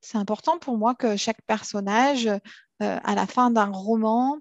C'est 0.00 0.18
important 0.18 0.58
pour 0.58 0.76
moi 0.76 0.94
que 0.94 1.16
chaque 1.16 1.42
personnage, 1.42 2.28
à 2.80 3.14
la 3.14 3.26
fin 3.26 3.50
d'un 3.50 3.70
roman, 3.70 4.38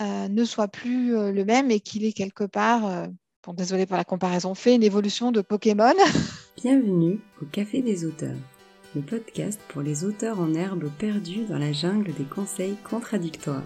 ne 0.00 0.44
soit 0.44 0.68
plus 0.68 1.12
le 1.12 1.44
même 1.44 1.70
et 1.70 1.80
qu'il 1.80 2.04
ait 2.04 2.12
quelque 2.12 2.44
part, 2.44 3.08
bon, 3.44 3.52
désolé 3.52 3.86
pour 3.86 3.96
la 3.96 4.04
comparaison, 4.04 4.54
fait 4.54 4.74
une 4.74 4.82
évolution 4.82 5.32
de 5.32 5.40
Pokémon. 5.40 5.94
Bienvenue 6.62 7.20
au 7.40 7.46
Café 7.46 7.82
des 7.82 8.04
auteurs, 8.04 8.36
le 8.94 9.00
podcast 9.00 9.60
pour 9.68 9.82
les 9.82 10.04
auteurs 10.04 10.40
en 10.40 10.54
herbe 10.54 10.90
perdus 10.98 11.44
dans 11.48 11.58
la 11.58 11.72
jungle 11.72 12.12
des 12.14 12.24
conseils 12.24 12.76
contradictoires. 12.88 13.62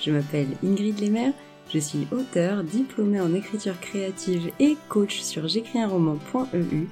Je 0.00 0.10
m'appelle 0.10 0.48
Ingrid 0.62 1.00
Lemaire, 1.00 1.32
je 1.72 1.78
suis 1.78 2.06
auteur, 2.12 2.62
diplômée 2.62 3.20
en 3.20 3.34
écriture 3.34 3.80
créative 3.80 4.52
et 4.60 4.76
coach 4.88 5.20
sur 5.20 5.48
j'écrisunroman.eu. 5.48 6.88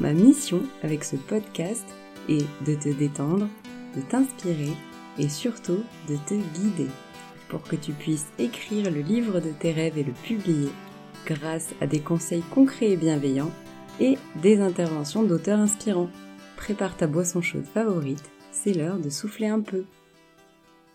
Ma 0.00 0.12
mission 0.12 0.62
avec 0.82 1.04
ce 1.04 1.16
podcast 1.16 1.84
est 2.28 2.46
de 2.64 2.74
te 2.74 2.88
détendre, 2.88 3.48
de 3.94 4.00
t'inspirer 4.02 4.72
et 5.18 5.28
surtout 5.28 5.82
de 6.08 6.16
te 6.26 6.34
guider 6.34 6.88
pour 7.48 7.62
que 7.62 7.76
tu 7.76 7.92
puisses 7.92 8.26
écrire 8.38 8.90
le 8.90 9.00
livre 9.00 9.40
de 9.40 9.50
tes 9.50 9.72
rêves 9.72 9.98
et 9.98 10.04
le 10.04 10.12
publier 10.12 10.70
grâce 11.24 11.70
à 11.80 11.86
des 11.86 12.00
conseils 12.00 12.42
concrets 12.54 12.90
et 12.90 12.96
bienveillants 12.96 13.52
et 14.00 14.18
des 14.42 14.60
interventions 14.60 15.22
d'auteurs 15.22 15.60
inspirants. 15.60 16.10
Prépare 16.56 16.96
ta 16.96 17.06
boisson 17.06 17.42
chaude 17.42 17.66
favorite, 17.66 18.24
c'est 18.52 18.72
l'heure 18.72 18.98
de 18.98 19.10
souffler 19.10 19.46
un 19.46 19.60
peu. 19.60 19.84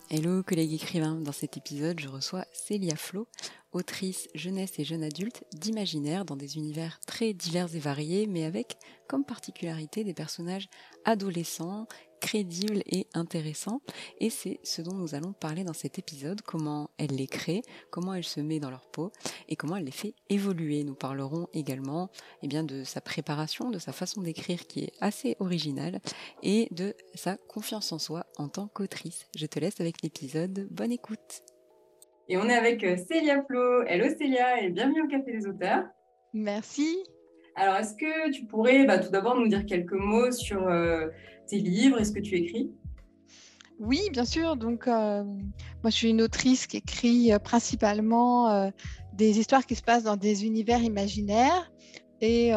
Hello 0.10 0.44
collègues 0.44 0.74
écrivains, 0.74 1.16
dans 1.16 1.32
cet 1.32 1.56
épisode 1.56 2.00
je 2.00 2.10
reçois 2.10 2.44
Célia 2.52 2.98
Flo, 2.98 3.28
autrice 3.72 4.28
jeunesse 4.36 4.78
et 4.78 4.84
jeune 4.84 5.04
adulte 5.04 5.46
d'imaginaire 5.54 6.26
dans 6.26 6.36
des 6.36 6.58
univers 6.58 7.00
très 7.08 7.34
divers 7.34 7.74
et 7.74 7.80
variés 7.80 8.28
mais 8.28 8.44
avec 8.44 8.76
comme 9.08 9.24
particularité 9.24 10.04
des 10.04 10.14
personnages 10.14 10.68
adolescents 11.06 11.88
crédible 12.22 12.82
et 12.86 13.08
intéressant. 13.14 13.82
Et 14.20 14.30
c'est 14.30 14.60
ce 14.64 14.82
dont 14.82 14.94
nous 14.94 15.16
allons 15.16 15.34
parler 15.34 15.66
dans 15.66 15.74
cet 15.74 16.00
épisode, 16.00 16.42
comment 16.42 16.90
elle 16.98 17.16
les 17.16 17.28
crée, 17.28 17.64
comment 17.90 18.14
elle 18.14 18.24
se 18.24 18.40
met 18.40 18.60
dans 18.60 18.70
leur 18.70 18.88
peau 18.88 19.12
et 19.50 19.58
comment 19.58 19.76
elle 19.76 19.84
les 19.84 19.92
fait 19.92 20.14
évoluer. 20.30 20.86
Nous 20.86 20.96
parlerons 20.96 21.48
également 21.54 22.10
eh 22.44 22.48
bien, 22.48 22.64
de 22.64 22.84
sa 22.86 23.02
préparation, 23.02 23.72
de 23.72 23.80
sa 23.80 23.92
façon 23.92 24.22
d'écrire 24.22 24.68
qui 24.68 24.86
est 24.86 24.94
assez 25.02 25.36
originale 25.40 26.00
et 26.44 26.70
de 26.72 26.96
sa 27.16 27.36
confiance 27.36 27.92
en 27.92 28.00
soi 28.00 28.28
en 28.38 28.48
tant 28.48 28.68
qu'autrice. 28.68 29.28
Je 29.36 29.48
te 29.48 29.60
laisse 29.60 29.82
avec 29.82 30.02
l'épisode. 30.04 30.68
Bonne 30.72 30.92
écoute. 30.92 31.42
Et 32.30 32.38
on 32.38 32.48
est 32.48 32.56
avec 32.56 32.84
euh, 32.84 32.96
Célia 32.96 33.44
Flo. 33.44 33.82
Hello 33.84 34.06
Célia 34.18 34.62
et 34.62 34.70
bienvenue 34.70 35.02
au 35.02 35.08
Café 35.08 35.34
des 35.34 35.48
auteurs. 35.48 35.84
Merci. 36.34 37.04
Alors, 37.56 37.76
est-ce 37.76 37.96
que 37.96 38.32
tu 38.32 38.46
pourrais 38.46 38.86
bah, 38.86 39.00
tout 39.00 39.12
d'abord 39.12 39.36
nous 39.36 39.48
dire 39.48 39.66
quelques 39.66 39.94
mots 39.94 40.32
sur 40.32 40.68
euh, 40.68 41.08
tes 41.48 41.58
livres 41.58 42.00
et 42.00 42.06
ce 42.06 42.12
que 42.12 42.20
tu 42.20 42.36
écris? 42.36 42.72
Oui, 43.80 44.00
bien 44.12 44.26
sûr. 44.26 44.56
Donc, 44.56 44.88
euh, 44.88 45.24
moi, 45.24 45.90
je 45.90 45.92
suis 45.92 46.10
une 46.10 46.22
autrice 46.22 46.68
qui 46.68 46.78
écrit 46.78 47.34
euh, 47.34 47.40
principalement 47.40 48.72
des 49.14 49.40
histoires 49.40 49.66
qui 49.66 49.76
se 49.76 49.82
passent 49.82 50.04
dans 50.04 50.18
des 50.18 50.46
univers 50.46 50.82
imaginaires. 50.82 51.72
Et 52.24 52.52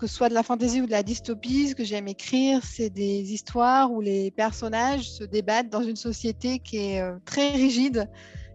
que 0.00 0.08
ce 0.08 0.14
soit 0.16 0.28
de 0.28 0.34
la 0.34 0.42
fantaisie 0.42 0.80
ou 0.80 0.86
de 0.86 0.90
la 0.90 1.04
dystopie, 1.04 1.68
ce 1.68 1.76
que 1.76 1.84
j'aime 1.84 2.08
écrire, 2.08 2.64
c'est 2.64 2.90
des 2.90 3.32
histoires 3.32 3.92
où 3.92 4.00
les 4.00 4.32
personnages 4.32 5.08
se 5.08 5.22
débattent 5.22 5.68
dans 5.68 5.84
une 5.84 5.94
société 5.94 6.58
qui 6.58 6.78
est 6.78 7.00
très 7.24 7.50
rigide 7.50 8.10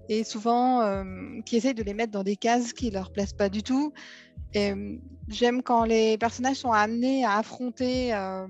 et 0.10 0.24
souvent 0.24 1.04
qui 1.46 1.56
essaye 1.56 1.74
de 1.74 1.84
les 1.84 1.94
mettre 1.94 2.12
dans 2.12 2.24
des 2.24 2.36
cases 2.36 2.74
qui 2.74 2.88
ne 2.88 2.94
leur 2.94 3.12
plaisent 3.12 3.34
pas 3.34 3.48
du 3.48 3.64
tout. 3.64 3.94
J'aime 5.30 5.62
quand 5.62 5.86
les 5.86 6.18
personnages 6.18 6.58
sont 6.58 6.72
amenés 6.72 7.24
à 7.24 7.38
affronter 7.38 8.14
euh, 8.16 8.48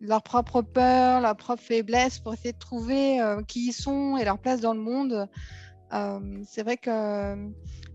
leurs 0.00 0.22
propres 0.22 0.62
peurs, 0.62 1.20
leurs 1.20 1.36
propres 1.36 1.62
faiblesses 1.62 2.18
pour 2.18 2.32
essayer 2.32 2.52
de 2.52 2.58
trouver 2.58 3.20
euh, 3.20 3.42
qui 3.42 3.68
ils 3.68 3.72
sont 3.74 4.16
et 4.16 4.24
leur 4.24 4.38
place 4.38 4.62
dans 4.62 4.72
le 4.72 4.80
monde. 4.80 5.28
Euh, 5.92 6.42
c'est 6.48 6.62
vrai 6.62 6.78
que 6.78 7.36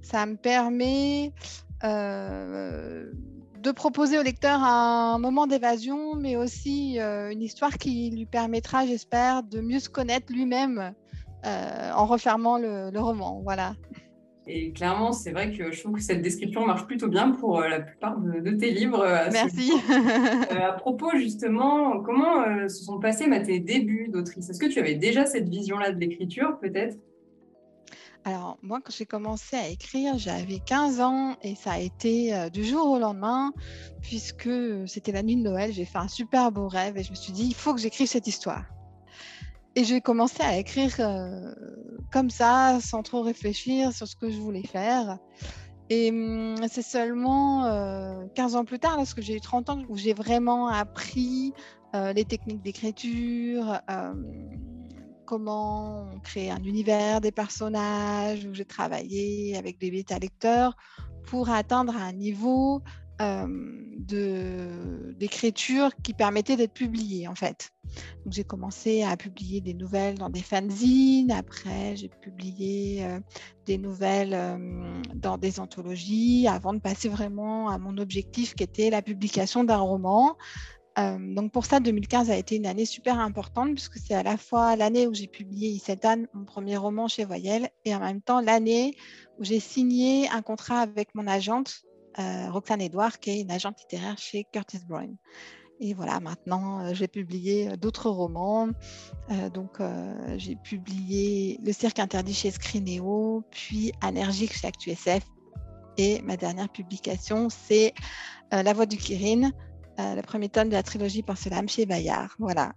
ça 0.03 0.25
me 0.27 0.35
permet 0.35 1.33
de 1.81 3.11
proposer 3.71 4.19
au 4.19 4.21
lecteur 4.21 4.61
un 4.63 5.17
moment 5.17 5.47
d'évasion, 5.47 6.15
mais 6.15 6.35
aussi 6.35 6.99
une 6.99 7.41
histoire 7.41 7.77
qui 7.77 8.11
lui 8.11 8.25
permettra, 8.25 8.85
j'espère, 8.85 9.43
de 9.43 9.61
mieux 9.61 9.79
se 9.79 9.89
connaître 9.89 10.31
lui-même 10.31 10.93
en 11.45 12.05
refermant 12.05 12.57
le, 12.57 12.89
le 12.91 12.99
roman. 12.99 13.41
Voilà. 13.43 13.73
Et 14.47 14.71
clairement, 14.73 15.11
c'est 15.11 15.31
vrai 15.31 15.51
que 15.51 15.71
je 15.71 15.81
trouve 15.81 15.95
que 15.95 16.01
cette 16.01 16.21
description 16.21 16.65
marche 16.65 16.85
plutôt 16.85 17.07
bien 17.07 17.31
pour 17.31 17.59
euh, 17.59 17.67
la 17.67 17.79
plupart 17.79 18.19
de, 18.19 18.51
tes 18.51 18.71
livres. 18.71 19.01
Euh, 19.01 19.29
Merci. 19.31 19.71
Euh, 19.95 20.69
à 20.69 20.73
propos, 20.73 21.11
justement, 21.15 21.99
comment 22.01 22.67
se 22.67 22.83
sont 22.83 22.99
passés 22.99 23.27
bah, 23.27 23.39
tes 23.39 23.59
débuts 23.59 24.09
d'autrice? 24.09 24.49
Est-ce 24.49 24.59
que 24.59 24.67
tu 24.67 24.79
avais 24.79 24.95
déjà 24.95 25.25
cette 25.25 25.49
vision-là 25.49 25.91
de 25.91 25.99
l'écriture, 25.99 26.57
peut-être? 26.59 26.97
Alors, 28.23 28.57
moi, 28.61 28.79
quand 28.83 28.93
j'ai 28.95 29.05
commencé 29.05 29.55
à 29.55 29.67
écrire, 29.67 30.17
j'avais 30.17 30.59
15 30.59 31.01
ans 31.01 31.35
et 31.41 31.55
ça 31.55 31.73
a 31.73 31.79
été 31.79 32.49
du 32.51 32.63
jour 32.63 32.89
au 32.89 32.99
lendemain, 32.99 33.53
puisque 34.01 34.49
c'était 34.87 35.11
la 35.11 35.23
nuit 35.23 35.35
de 35.35 35.41
Noël. 35.41 35.71
J'ai 35.73 35.85
fait 35.85 35.97
un 35.97 36.07
super 36.07 36.51
beau 36.51 36.67
rêve 36.67 36.97
et 36.97 37.03
je 37.03 37.11
me 37.11 37.15
suis 37.15 37.33
dit, 37.33 37.47
il 37.47 37.55
faut 37.55 37.73
que 37.73 37.81
j'écrive 37.81 38.07
cette 38.07 38.27
histoire. 38.27 38.63
Et 39.75 39.83
j'ai 39.83 39.99
commencé 39.99 40.41
à 40.41 40.57
écrire 40.57 40.95
euh, 40.99 41.53
comme 42.11 42.29
ça, 42.29 42.79
sans 42.79 43.03
trop 43.03 43.21
réfléchir 43.21 43.91
sur 43.91 44.07
ce 44.07 44.15
que 44.15 44.29
je 44.29 44.37
voulais 44.37 44.65
faire. 44.65 45.19
Et 45.89 46.09
hum, 46.11 46.55
c'est 46.69 46.81
seulement 46.81 47.63
15 48.35 48.55
euh, 48.55 48.59
ans 48.59 48.65
plus 48.65 48.79
tard, 48.79 48.95
lorsque 48.95 49.21
j'ai 49.21 49.35
eu 49.35 49.41
30 49.41 49.69
ans, 49.69 49.81
où 49.89 49.97
j'ai 49.97 50.13
vraiment 50.13 50.67
appris 50.67 51.53
euh, 51.93 52.13
les 52.13 52.23
techniques 52.23 52.61
d'écriture, 52.61 53.79
comment 55.25 56.07
créer 56.23 56.51
un 56.51 56.63
univers, 56.63 57.19
des 57.19 57.31
personnages, 57.31 58.45
où 58.45 58.53
j'ai 58.53 58.65
travaillé 58.65 59.57
avec 59.57 59.77
des 59.77 59.91
bêta 59.91 60.19
lecteurs 60.19 60.77
pour 61.25 61.49
atteindre 61.49 61.95
un 61.97 62.13
niveau 62.13 62.81
d'écriture 65.17 65.91
qui 66.03 66.13
permettait 66.13 66.55
d'être 66.57 66.73
publié 66.73 67.27
en 67.27 67.35
fait. 67.35 67.71
Donc 68.23 68.33
j'ai 68.33 68.43
commencé 68.43 69.03
à 69.03 69.15
publier 69.15 69.61
des 69.61 69.73
nouvelles 69.73 70.17
dans 70.17 70.29
des 70.29 70.41
fanzines, 70.41 71.31
après 71.31 71.95
j'ai 71.95 72.09
publié 72.09 73.05
des 73.65 73.77
nouvelles 73.77 74.37
dans 75.13 75.37
des 75.37 75.59
anthologies 75.59 76.47
avant 76.47 76.73
de 76.73 76.79
passer 76.79 77.07
vraiment 77.09 77.69
à 77.69 77.77
mon 77.77 77.97
objectif 77.97 78.53
qui 78.55 78.63
était 78.63 78.89
la 78.89 79.01
publication 79.01 79.63
d'un 79.63 79.77
roman. 79.77 80.35
donc 80.97 81.51
pour 81.53 81.65
ça, 81.65 81.79
2015 81.79 82.29
a 82.29 82.37
été 82.37 82.57
une 82.57 82.65
année 82.65 82.85
super 82.85 83.19
importante 83.19 83.73
puisque 83.75 83.97
c'est 83.97 84.13
à 84.13 84.23
la 84.23 84.37
fois 84.37 84.75
l'année 84.75 85.07
où 85.07 85.13
j'ai 85.13 85.27
publié 85.27 85.69
Isetan, 85.69 86.25
mon 86.33 86.43
premier 86.43 86.75
roman 86.77 87.07
chez 87.07 87.23
Voyelle, 87.23 87.69
et 87.85 87.95
en 87.95 87.99
même 87.99 88.21
temps 88.21 88.41
l'année 88.41 88.93
où 89.39 89.43
j'ai 89.43 89.61
signé 89.61 90.27
un 90.29 90.41
contrat 90.41 90.81
avec 90.81 91.15
mon 91.15 91.27
agente 91.27 91.85
euh, 91.85 91.94
Roxane 92.17 92.81
Edouard, 92.81 93.19
qui 93.19 93.31
est 93.31 93.41
une 93.41 93.51
agente 93.51 93.79
littéraire 93.79 94.17
chez 94.17 94.45
Curtis 94.51 94.79
Brown. 94.87 95.15
Et 95.81 95.93
voilà, 95.93 96.19
maintenant, 96.19 96.79
euh, 96.79 96.93
j'ai 96.93 97.07
publié 97.07 97.69
euh, 97.69 97.75
d'autres 97.75 98.09
romans. 98.09 98.69
donc, 99.53 99.79
j'ai 100.37 100.55
publié 100.55 101.59
Le 101.63 101.73
cirque 101.73 101.99
interdit 101.99 102.33
chez 102.33 102.51
Scrineo, 102.51 103.43
puis 103.51 103.91
Allergique 104.01 104.53
chez 104.53 104.67
ActuSF. 104.67 105.23
Et 105.97 106.21
ma 106.21 106.37
dernière 106.37 106.69
publication, 106.69 107.49
c'est 107.49 107.93
La 108.51 108.73
voix 108.73 108.85
du 108.85 108.97
Kirin, 108.97 109.51
le 109.97 110.21
premier 110.21 110.49
tome 110.49 110.69
de 110.69 110.73
la 110.73 110.83
trilogie 110.83 111.23
Porcelaine 111.23 111.67
chez 111.67 111.85
Bayard. 111.85 112.35
Voilà 112.37 112.73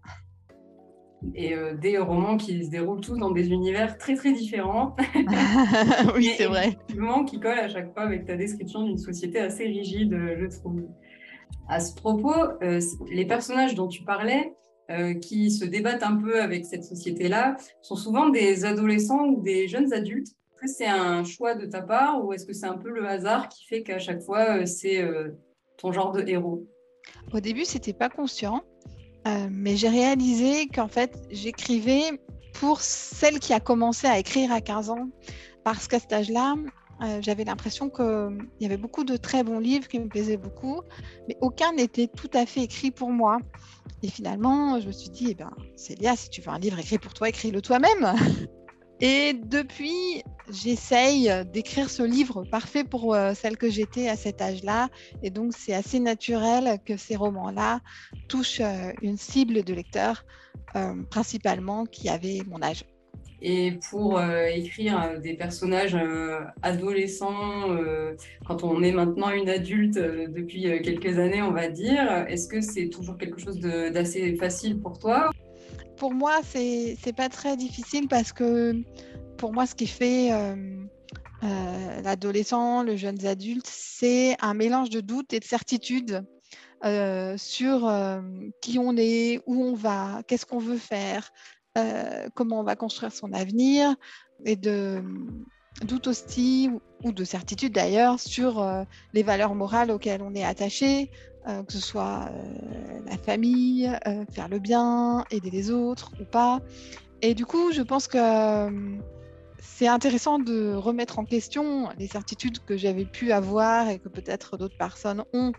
et 1.34 1.54
euh, 1.54 1.74
des 1.74 1.98
romans 1.98 2.36
qui 2.36 2.64
se 2.64 2.70
déroulent 2.70 3.00
tous 3.00 3.16
dans 3.16 3.30
des 3.30 3.50
univers 3.50 3.98
très 3.98 4.14
très 4.14 4.32
différents. 4.32 4.94
oui, 6.14 6.32
c'est 6.36 6.46
vrai. 6.46 6.78
Qui 7.26 7.40
collent 7.40 7.58
à 7.58 7.68
chaque 7.68 7.92
fois 7.92 8.02
avec 8.02 8.24
ta 8.24 8.36
description 8.36 8.84
d'une 8.84 8.98
société 8.98 9.38
assez 9.38 9.64
rigide, 9.64 10.12
euh, 10.12 10.36
je 10.38 10.58
trouve. 10.58 10.82
À 11.68 11.80
ce 11.80 11.94
propos, 11.94 12.34
euh, 12.62 12.80
les 13.10 13.26
personnages 13.26 13.74
dont 13.74 13.88
tu 13.88 14.02
parlais, 14.04 14.54
qui 15.20 15.50
se 15.50 15.66
débattent 15.66 16.02
un 16.02 16.16
peu 16.16 16.40
avec 16.40 16.64
cette 16.64 16.82
société-là, 16.82 17.58
sont 17.82 17.94
souvent 17.94 18.30
des 18.30 18.64
adolescents 18.64 19.26
ou 19.26 19.42
des 19.42 19.68
jeunes 19.68 19.92
adultes. 19.92 20.28
Est-ce 20.28 20.60
que 20.62 20.66
c'est 20.66 20.86
un 20.86 21.24
choix 21.24 21.54
de 21.54 21.66
ta 21.66 21.82
part 21.82 22.24
ou 22.24 22.32
est-ce 22.32 22.46
que 22.46 22.54
c'est 22.54 22.64
un 22.64 22.78
peu 22.78 22.88
le 22.88 23.06
hasard 23.06 23.50
qui 23.50 23.66
fait 23.66 23.82
qu'à 23.82 23.98
chaque 23.98 24.22
fois, 24.22 24.64
c'est 24.64 25.06
ton 25.76 25.92
genre 25.92 26.12
de 26.12 26.26
héros? 26.26 26.66
Au 27.34 27.40
début, 27.40 27.66
c'était 27.66 27.92
pas 27.92 28.08
conscient. 28.08 28.62
Euh, 29.26 29.48
mais 29.50 29.76
j'ai 29.76 29.88
réalisé 29.88 30.68
qu'en 30.68 30.88
fait, 30.88 31.18
j'écrivais 31.30 32.20
pour 32.54 32.80
celle 32.80 33.38
qui 33.40 33.52
a 33.52 33.60
commencé 33.60 34.06
à 34.06 34.18
écrire 34.18 34.52
à 34.52 34.60
15 34.60 34.90
ans, 34.90 35.08
parce 35.64 35.88
qu'à 35.88 35.98
cet 35.98 36.12
âge-là, 36.12 36.54
euh, 37.02 37.20
j'avais 37.22 37.44
l'impression 37.44 37.90
qu'il 37.90 38.48
y 38.60 38.66
avait 38.66 38.76
beaucoup 38.76 39.04
de 39.04 39.16
très 39.16 39.44
bons 39.44 39.60
livres 39.60 39.86
qui 39.86 40.00
me 40.00 40.08
plaisaient 40.08 40.36
beaucoup, 40.36 40.80
mais 41.28 41.36
aucun 41.40 41.72
n'était 41.72 42.08
tout 42.08 42.30
à 42.34 42.46
fait 42.46 42.62
écrit 42.62 42.90
pour 42.90 43.10
moi. 43.10 43.38
Et 44.02 44.08
finalement, 44.08 44.80
je 44.80 44.86
me 44.88 44.92
suis 44.92 45.10
dit, 45.10 45.28
eh 45.30 45.34
ben, 45.34 45.50
Célia, 45.76 46.16
si 46.16 46.30
tu 46.30 46.40
veux 46.40 46.50
un 46.50 46.58
livre 46.58 46.78
écrit 46.78 46.98
pour 46.98 47.14
toi, 47.14 47.28
écris-le 47.28 47.62
toi-même. 47.62 48.14
Et 49.00 49.32
depuis, 49.32 50.24
j'essaye 50.50 51.30
d'écrire 51.52 51.88
ce 51.88 52.02
livre 52.02 52.44
parfait 52.44 52.82
pour 52.84 53.16
celle 53.34 53.56
que 53.56 53.70
j'étais 53.70 54.08
à 54.08 54.16
cet 54.16 54.42
âge-là. 54.42 54.88
Et 55.22 55.30
donc, 55.30 55.52
c'est 55.56 55.74
assez 55.74 56.00
naturel 56.00 56.78
que 56.84 56.96
ces 56.96 57.14
romans-là 57.14 57.80
touchent 58.28 58.62
une 59.00 59.16
cible 59.16 59.62
de 59.62 59.72
lecteurs, 59.72 60.24
principalement 61.10 61.86
qui 61.86 62.08
avait 62.08 62.40
mon 62.48 62.60
âge. 62.60 62.84
Et 63.40 63.78
pour 63.88 64.20
écrire 64.20 65.20
des 65.20 65.34
personnages 65.34 65.96
adolescents, 66.62 67.68
quand 68.46 68.64
on 68.64 68.82
est 68.82 68.90
maintenant 68.90 69.30
une 69.30 69.48
adulte 69.48 69.96
depuis 69.96 70.62
quelques 70.82 71.20
années, 71.20 71.40
on 71.40 71.52
va 71.52 71.68
dire, 71.68 72.26
est-ce 72.26 72.48
que 72.48 72.60
c'est 72.60 72.88
toujours 72.88 73.16
quelque 73.16 73.38
chose 73.38 73.60
d'assez 73.60 74.34
facile 74.34 74.80
pour 74.80 74.98
toi? 74.98 75.30
Pour 75.98 76.14
moi, 76.14 76.40
c'est 76.44 77.12
pas 77.16 77.28
très 77.28 77.56
difficile 77.56 78.06
parce 78.08 78.32
que 78.32 78.82
pour 79.36 79.52
moi, 79.52 79.66
ce 79.66 79.74
qui 79.74 79.86
fait 79.86 80.32
euh, 80.32 80.54
euh, 81.42 82.00
l'adolescent, 82.02 82.82
le 82.84 82.96
jeune 82.96 83.24
adulte, 83.26 83.66
c'est 83.66 84.36
un 84.40 84.54
mélange 84.54 84.90
de 84.90 85.00
doutes 85.00 85.32
et 85.32 85.40
de 85.40 85.44
certitudes 85.44 86.24
euh, 86.84 87.36
sur 87.36 87.90
qui 88.60 88.78
on 88.78 88.96
est, 88.96 89.40
où 89.46 89.64
on 89.64 89.74
va, 89.74 90.22
qu'est-ce 90.28 90.46
qu'on 90.46 90.58
veut 90.58 90.78
faire, 90.78 91.30
comment 92.34 92.60
on 92.60 92.64
va 92.64 92.76
construire 92.76 93.12
son 93.12 93.32
avenir, 93.32 93.94
et 94.44 94.56
de 94.56 95.02
doutes 95.84 96.06
aussi, 96.06 96.70
ou 97.04 97.12
de 97.12 97.24
certitudes 97.24 97.72
d'ailleurs, 97.72 98.18
sur 98.18 98.64
les 99.12 99.22
valeurs 99.22 99.54
morales 99.54 99.90
auxquelles 99.90 100.22
on 100.22 100.34
est 100.34 100.44
attaché, 100.44 101.10
que 101.46 101.72
ce 101.72 101.80
soit 101.80 102.30
la 103.06 103.16
famille, 103.16 103.90
faire 104.32 104.48
le 104.48 104.58
bien, 104.58 105.24
aider 105.30 105.50
les 105.50 105.70
autres 105.70 106.12
ou 106.20 106.24
pas. 106.24 106.60
Et 107.22 107.34
du 107.34 107.46
coup, 107.46 107.72
je 107.72 107.82
pense 107.82 108.06
que 108.06 108.18
c'est 109.60 109.88
intéressant 109.88 110.38
de 110.38 110.74
remettre 110.74 111.18
en 111.18 111.24
question 111.24 111.88
les 111.98 112.06
certitudes 112.06 112.58
que 112.64 112.76
j'avais 112.76 113.04
pu 113.04 113.32
avoir 113.32 113.88
et 113.88 113.98
que 113.98 114.08
peut-être 114.08 114.56
d'autres 114.56 114.76
personnes 114.76 115.24
ont 115.32 115.52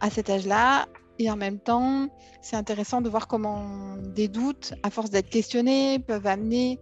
à 0.00 0.10
cet 0.10 0.30
âge-là. 0.30 0.86
Et 1.18 1.30
en 1.30 1.36
même 1.36 1.58
temps, 1.58 2.08
c'est 2.42 2.56
intéressant 2.56 3.00
de 3.00 3.08
voir 3.08 3.26
comment 3.26 3.96
des 3.96 4.28
doutes, 4.28 4.74
à 4.84 4.90
force 4.90 5.10
d'être 5.10 5.28
questionnés, 5.28 5.98
peuvent 5.98 6.28
amener 6.28 6.78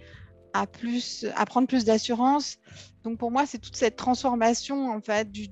à, 0.60 0.66
plus, 0.66 1.26
prendre 1.46 1.68
plus 1.68 1.84
d'assurance. 1.84 2.58
Donc 3.04 3.18
pour 3.18 3.30
moi, 3.30 3.46
c'est 3.46 3.58
toute 3.58 3.76
cette 3.76 3.96
transformation 3.96 4.90
en 4.90 5.00
fait 5.00 5.30
du, 5.30 5.48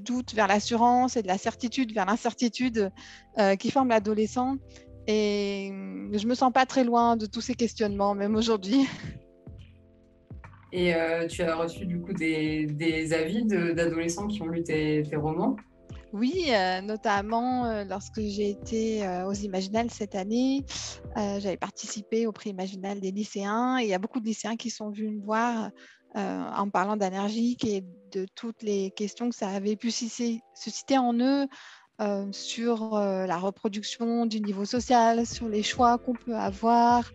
doute 0.00 0.34
vers 0.34 0.48
l'assurance 0.48 1.16
et 1.16 1.22
de 1.22 1.26
la 1.26 1.38
certitude 1.38 1.94
vers 1.94 2.04
l'incertitude 2.04 2.90
euh, 3.38 3.56
qui 3.56 3.70
forme 3.70 3.88
l'adolescent. 3.88 4.58
Et 5.06 5.70
je 6.12 6.26
me 6.26 6.34
sens 6.34 6.52
pas 6.52 6.66
très 6.66 6.84
loin 6.84 7.16
de 7.16 7.24
tous 7.24 7.40
ces 7.40 7.54
questionnements, 7.54 8.14
même 8.14 8.36
aujourd'hui. 8.36 8.86
Et 10.72 10.94
euh, 10.94 11.26
tu 11.26 11.42
as 11.42 11.56
reçu 11.56 11.86
du 11.86 12.00
coup 12.00 12.12
des, 12.12 13.12
avis 13.14 13.44
d'adolescents 13.44 14.26
qui 14.26 14.42
ont 14.42 14.48
lu 14.48 14.62
tes, 14.62 15.02
romans? 15.14 15.56
Oui, 16.12 16.46
euh, 16.48 16.80
notamment 16.80 17.66
euh, 17.66 17.84
lorsque 17.84 18.20
j'ai 18.20 18.50
été 18.50 19.06
aux 19.26 19.32
Imaginales 19.32 19.90
cette 19.90 20.14
année, 20.14 20.64
j'avais 21.16 21.56
participé 21.56 22.26
au 22.26 22.32
prix 22.32 22.50
Imaginal 22.50 23.00
des 23.00 23.10
lycéens 23.10 23.78
et 23.78 23.84
il 23.84 23.88
y 23.88 23.94
a 23.94 23.98
beaucoup 23.98 24.20
de 24.20 24.26
lycéens 24.26 24.56
qui 24.56 24.70
sont 24.70 24.90
venus 24.90 25.12
me 25.12 25.24
voir 25.24 25.70
en 26.14 26.70
parlant 26.70 26.96
d'énergie 26.96 27.56
et 27.66 27.84
de 28.12 28.26
toutes 28.34 28.62
les 28.62 28.90
questions 28.90 29.28
que 29.28 29.34
ça 29.36 29.48
avait 29.48 29.76
pu 29.76 29.90
susciter 29.90 30.98
en 30.98 31.14
eux 31.14 31.46
sur 32.32 32.94
la 32.94 33.36
reproduction 33.36 34.26
du 34.26 34.40
niveau 34.40 34.64
social, 34.64 35.26
sur 35.26 35.48
les 35.48 35.62
choix 35.62 35.98
qu'on 35.98 36.14
peut 36.14 36.36
avoir, 36.36 37.10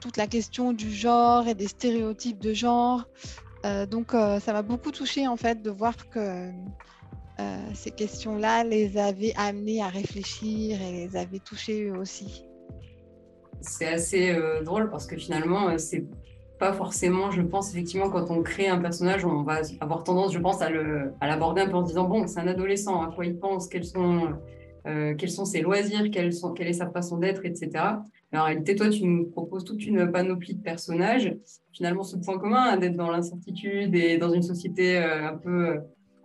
toute 0.00 0.16
la 0.16 0.26
question 0.26 0.72
du 0.72 0.90
genre 0.90 1.48
et 1.48 1.54
des 1.54 1.68
stéréotypes 1.68 2.38
de 2.38 2.52
genre. 2.52 3.04
Euh, 3.64 3.86
donc 3.86 4.14
euh, 4.14 4.38
ça 4.38 4.52
m'a 4.52 4.62
beaucoup 4.62 4.90
touché 4.90 5.26
en 5.26 5.36
fait 5.36 5.62
de 5.62 5.70
voir 5.70 6.08
que 6.10 6.50
euh, 7.38 7.56
ces 7.74 7.90
questions-là 7.90 8.64
les 8.64 8.98
avaient 8.98 9.34
amenés 9.36 9.82
à 9.82 9.88
réfléchir 9.88 10.80
et 10.80 10.92
les 10.92 11.16
avaient 11.16 11.38
touchés 11.38 11.88
eux 11.88 11.98
aussi. 11.98 12.46
C'est 13.60 13.88
assez 13.88 14.36
drôle 14.64 14.90
parce 14.90 15.06
que 15.06 15.16
finalement 15.16 15.76
c'est 15.78 16.04
pas 16.58 16.72
forcément, 16.72 17.30
je 17.30 17.42
pense 17.42 17.72
effectivement 17.72 18.10
quand 18.10 18.30
on 18.30 18.42
crée 18.42 18.68
un 18.68 18.78
personnage, 18.78 19.24
on 19.24 19.42
va 19.42 19.60
avoir 19.80 20.04
tendance, 20.04 20.32
je 20.32 20.38
pense, 20.38 20.62
à 20.62 20.70
l'aborder 21.26 21.62
un 21.62 21.68
peu 21.68 21.76
en 21.76 21.82
disant 21.82 22.04
bon 22.04 22.26
c'est 22.26 22.38
un 22.38 22.46
adolescent, 22.46 23.02
à 23.02 23.12
quoi 23.12 23.26
il 23.26 23.38
pense, 23.38 23.66
quels 23.68 23.84
sont 23.84 24.34
quels 24.84 25.30
sont 25.30 25.44
ses 25.44 25.62
loisirs, 25.62 26.04
sont, 26.32 26.52
quelle 26.52 26.68
est 26.68 26.74
sa 26.74 26.88
façon 26.90 27.16
d'être, 27.18 27.44
etc 27.44 27.96
en 28.36 28.44
réalité, 28.44 28.74
toi, 28.74 28.88
tu 28.88 29.04
nous 29.04 29.26
proposes 29.30 29.64
toute 29.64 29.84
une 29.86 30.10
panoplie 30.10 30.54
de 30.54 30.62
personnages. 30.62 31.34
Finalement, 31.72 32.02
ce 32.02 32.16
point 32.16 32.38
commun 32.38 32.72
hein, 32.72 32.76
d'être 32.76 32.96
dans 32.96 33.10
l'incertitude 33.10 33.94
et 33.94 34.18
dans 34.18 34.32
une 34.32 34.42
société 34.42 34.98
euh, 34.98 35.28
un 35.28 35.36
peu 35.36 35.68
euh, 35.68 35.78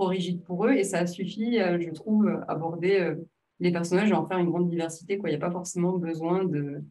rigide 0.05 0.43
pour 0.43 0.65
eux. 0.65 0.73
Et 0.73 0.83
ça 0.83 1.05
suffit, 1.05 1.59
euh, 1.59 1.79
je 1.79 1.89
trouve, 1.91 2.41
aborder 2.47 3.13
les 3.59 3.71
personnages 3.71 4.09
et 4.09 4.13
en 4.13 4.25
faire 4.25 4.39
une 4.39 4.49
grande 4.49 4.69
diversité. 4.69 5.19
Il 5.23 5.29
n'y 5.29 5.35
a 5.35 5.39
pas 5.39 5.51
forcément 5.51 5.93
besoin 5.97 6.43
de, 6.43 6.83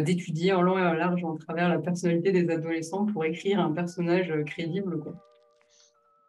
d'étudier 0.00 0.52
en 0.52 0.62
long 0.62 0.78
et 0.78 0.82
en 0.82 0.94
large 0.94 1.24
en 1.24 1.36
travers 1.36 1.68
la 1.68 1.78
personnalité 1.78 2.32
des 2.32 2.48
adolescents 2.50 3.06
pour 3.06 3.24
écrire 3.24 3.60
un 3.60 3.72
personnage 3.72 4.32
crédible. 4.46 5.02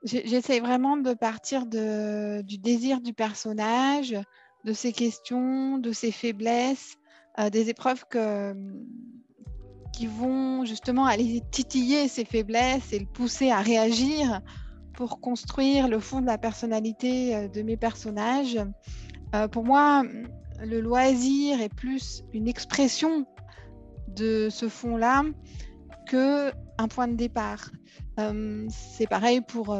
J'essaie 0.03 0.61
vraiment 0.61 0.95
de 0.95 1.13
partir 1.13 1.65
de, 1.65 2.41
du 2.41 2.57
désir 2.57 3.01
du 3.01 3.13
personnage, 3.13 4.15
de 4.63 4.73
ses 4.73 4.93
questions, 4.93 5.77
de 5.77 5.91
ses 5.91 6.11
faiblesses, 6.11 6.95
euh, 7.39 7.49
des 7.49 7.69
épreuves 7.69 8.03
qui 9.93 10.07
vont 10.07 10.65
justement 10.65 11.05
aller 11.05 11.41
titiller 11.51 12.07
ses 12.07 12.25
faiblesses 12.25 12.93
et 12.93 12.99
le 12.99 13.05
pousser 13.05 13.51
à 13.51 13.61
réagir 13.61 14.41
pour 14.99 15.21
construire 15.21 15.87
le 15.87 16.01
fond 16.01 16.19
de 16.19 16.25
la 16.25 16.37
personnalité 16.37 17.33
euh, 17.33 17.47
de 17.47 17.61
mes 17.61 17.77
personnages. 17.77 18.59
Euh, 19.33 19.47
pour 19.47 19.63
moi, 19.63 20.03
le 20.61 20.81
loisir 20.81 21.61
est 21.61 21.73
plus 21.73 22.25
une 22.33 22.49
expression 22.49 23.25
de 24.09 24.49
ce 24.51 24.67
fond-là 24.67 25.23
que 26.05 26.51
un 26.77 26.89
point 26.89 27.07
de 27.07 27.15
départ. 27.15 27.71
c'est 28.69 29.07
pareil 29.07 29.39
pour 29.39 29.77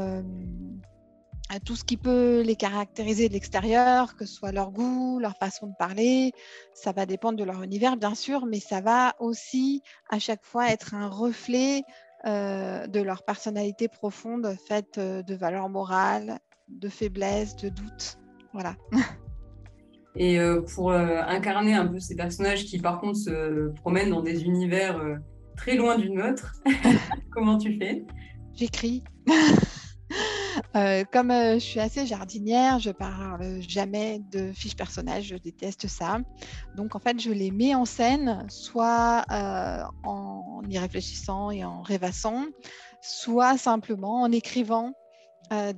tout 1.66 1.76
ce 1.76 1.84
qui 1.84 1.98
peut 1.98 2.42
les 2.42 2.56
caractériser 2.56 3.28
de 3.28 3.34
l'extérieur, 3.34 4.16
que 4.16 4.26
ce 4.26 4.34
soit 4.34 4.52
leur 4.52 4.72
goût, 4.72 5.20
leur 5.20 5.36
façon 5.38 5.68
de 5.68 5.76
parler. 5.78 6.32
Ça 6.74 6.92
va 6.92 7.06
dépendre 7.06 7.38
de 7.38 7.44
leur 7.44 7.64
univers, 7.64 7.98
bien 7.98 8.16
sûr, 8.16 8.46
mais 8.46 8.60
ça 8.60 8.82
va 8.82 9.16
aussi 9.20 9.82
à 10.10 10.20
chaque 10.20 10.46
fois 10.46 10.70
être 10.70 10.94
un 10.94 11.08
reflet 11.08 11.82
euh, 12.26 12.88
de 12.88 13.00
leur 13.02 13.24
personnalité 13.24 13.88
profonde, 13.88 14.56
faite 14.68 14.98
euh, 14.98 15.24
de 15.24 15.36
valeurs 15.36 15.70
morales, 15.70 16.40
de 16.68 16.90
faiblesses, 16.90 17.56
de 17.56 17.70
doutes. 17.70 18.20
Voilà. 18.54 18.76
Et 20.16 20.40
euh, 20.40 20.62
pour 20.62 20.92
incarner 20.92 21.76
un 21.76 21.88
peu 21.88 22.00
ces 22.00 22.16
personnages 22.16 22.66
qui, 22.66 22.80
par 22.80 23.00
contre, 23.00 23.18
se 23.18 23.70
promènent 23.76 24.10
dans 24.10 24.22
des 24.22 24.44
univers 24.44 25.00
très 25.56 25.76
loin 25.76 25.98
du 25.98 26.10
nôtre, 26.10 26.56
comment 27.32 27.58
tu 27.58 27.78
fais? 27.78 28.04
J'écris. 28.54 29.04
Euh, 30.76 31.04
comme 31.12 31.32
euh, 31.32 31.56
je 31.56 31.60
suis 31.60 31.80
assez 31.80 32.06
jardinière, 32.06 32.78
je 32.80 32.92
parle 32.92 33.60
jamais 33.62 34.20
de 34.32 34.52
fiches 34.52 34.76
personnages, 34.76 35.26
je 35.26 35.36
déteste 35.36 35.88
ça. 35.88 36.20
Donc 36.76 36.96
en 36.96 37.00
fait, 37.00 37.20
je 37.20 37.32
les 37.32 37.50
mets 37.50 37.74
en 37.74 37.86
scène, 37.86 38.46
soit 38.50 39.26
euh, 39.32 39.84
en 40.04 40.62
y 40.70 40.78
réfléchissant 40.78 41.50
et 41.50 41.66
en 41.66 41.82
rêvassant, 41.82 42.46
soit 43.02 43.58
simplement 43.58 44.22
en 44.22 44.32
écrivant 44.32 44.94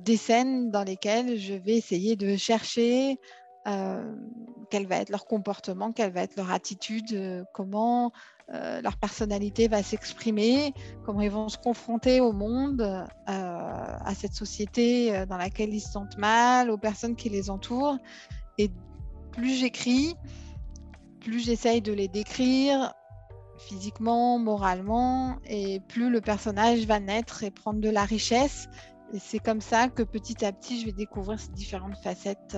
des 0.00 0.18
scènes 0.18 0.70
dans 0.70 0.84
lesquelles 0.84 1.38
je 1.38 1.54
vais 1.54 1.76
essayer 1.78 2.14
de 2.14 2.36
chercher 2.36 3.16
quel 3.64 4.86
va 4.86 4.96
être 4.96 5.08
leur 5.08 5.24
comportement, 5.24 5.92
quelle 5.92 6.12
va 6.12 6.24
être 6.24 6.36
leur 6.36 6.50
attitude, 6.50 7.46
comment 7.54 8.12
euh, 8.52 8.82
leur 8.82 8.98
personnalité 8.98 9.66
va 9.66 9.82
s'exprimer, 9.82 10.74
comment 11.06 11.22
ils 11.22 11.30
vont 11.30 11.48
se 11.48 11.56
confronter 11.56 12.20
au 12.20 12.32
monde, 12.32 12.82
euh, 12.82 13.04
à 13.26 14.14
cette 14.14 14.34
société 14.34 15.16
euh, 15.16 15.24
dans 15.24 15.38
laquelle 15.38 15.72
ils 15.72 15.80
se 15.80 15.92
sentent 15.92 16.18
mal, 16.18 16.70
aux 16.70 16.76
personnes 16.76 17.16
qui 17.16 17.30
les 17.30 17.48
entourent. 17.48 17.96
Et 18.58 18.70
plus 19.30 19.54
j'écris, 19.54 20.14
plus 21.20 21.40
j'essaye 21.40 21.80
de 21.80 21.94
les 21.94 22.08
décrire 22.08 22.92
physiquement, 23.58 24.38
moralement, 24.38 25.38
et 25.46 25.80
plus 25.88 26.10
le 26.10 26.20
personnage 26.20 26.84
va 26.86 27.00
naître 27.00 27.44
et 27.44 27.50
prendre 27.50 27.80
de 27.80 27.88
la 27.88 28.04
richesse. 28.04 28.68
Et 29.14 29.18
c'est 29.18 29.38
comme 29.38 29.62
ça 29.62 29.88
que 29.88 30.02
petit 30.02 30.44
à 30.44 30.52
petit, 30.52 30.80
je 30.80 30.86
vais 30.86 30.92
découvrir 30.92 31.38
ces 31.40 31.52
différentes 31.52 31.96
facettes, 31.98 32.56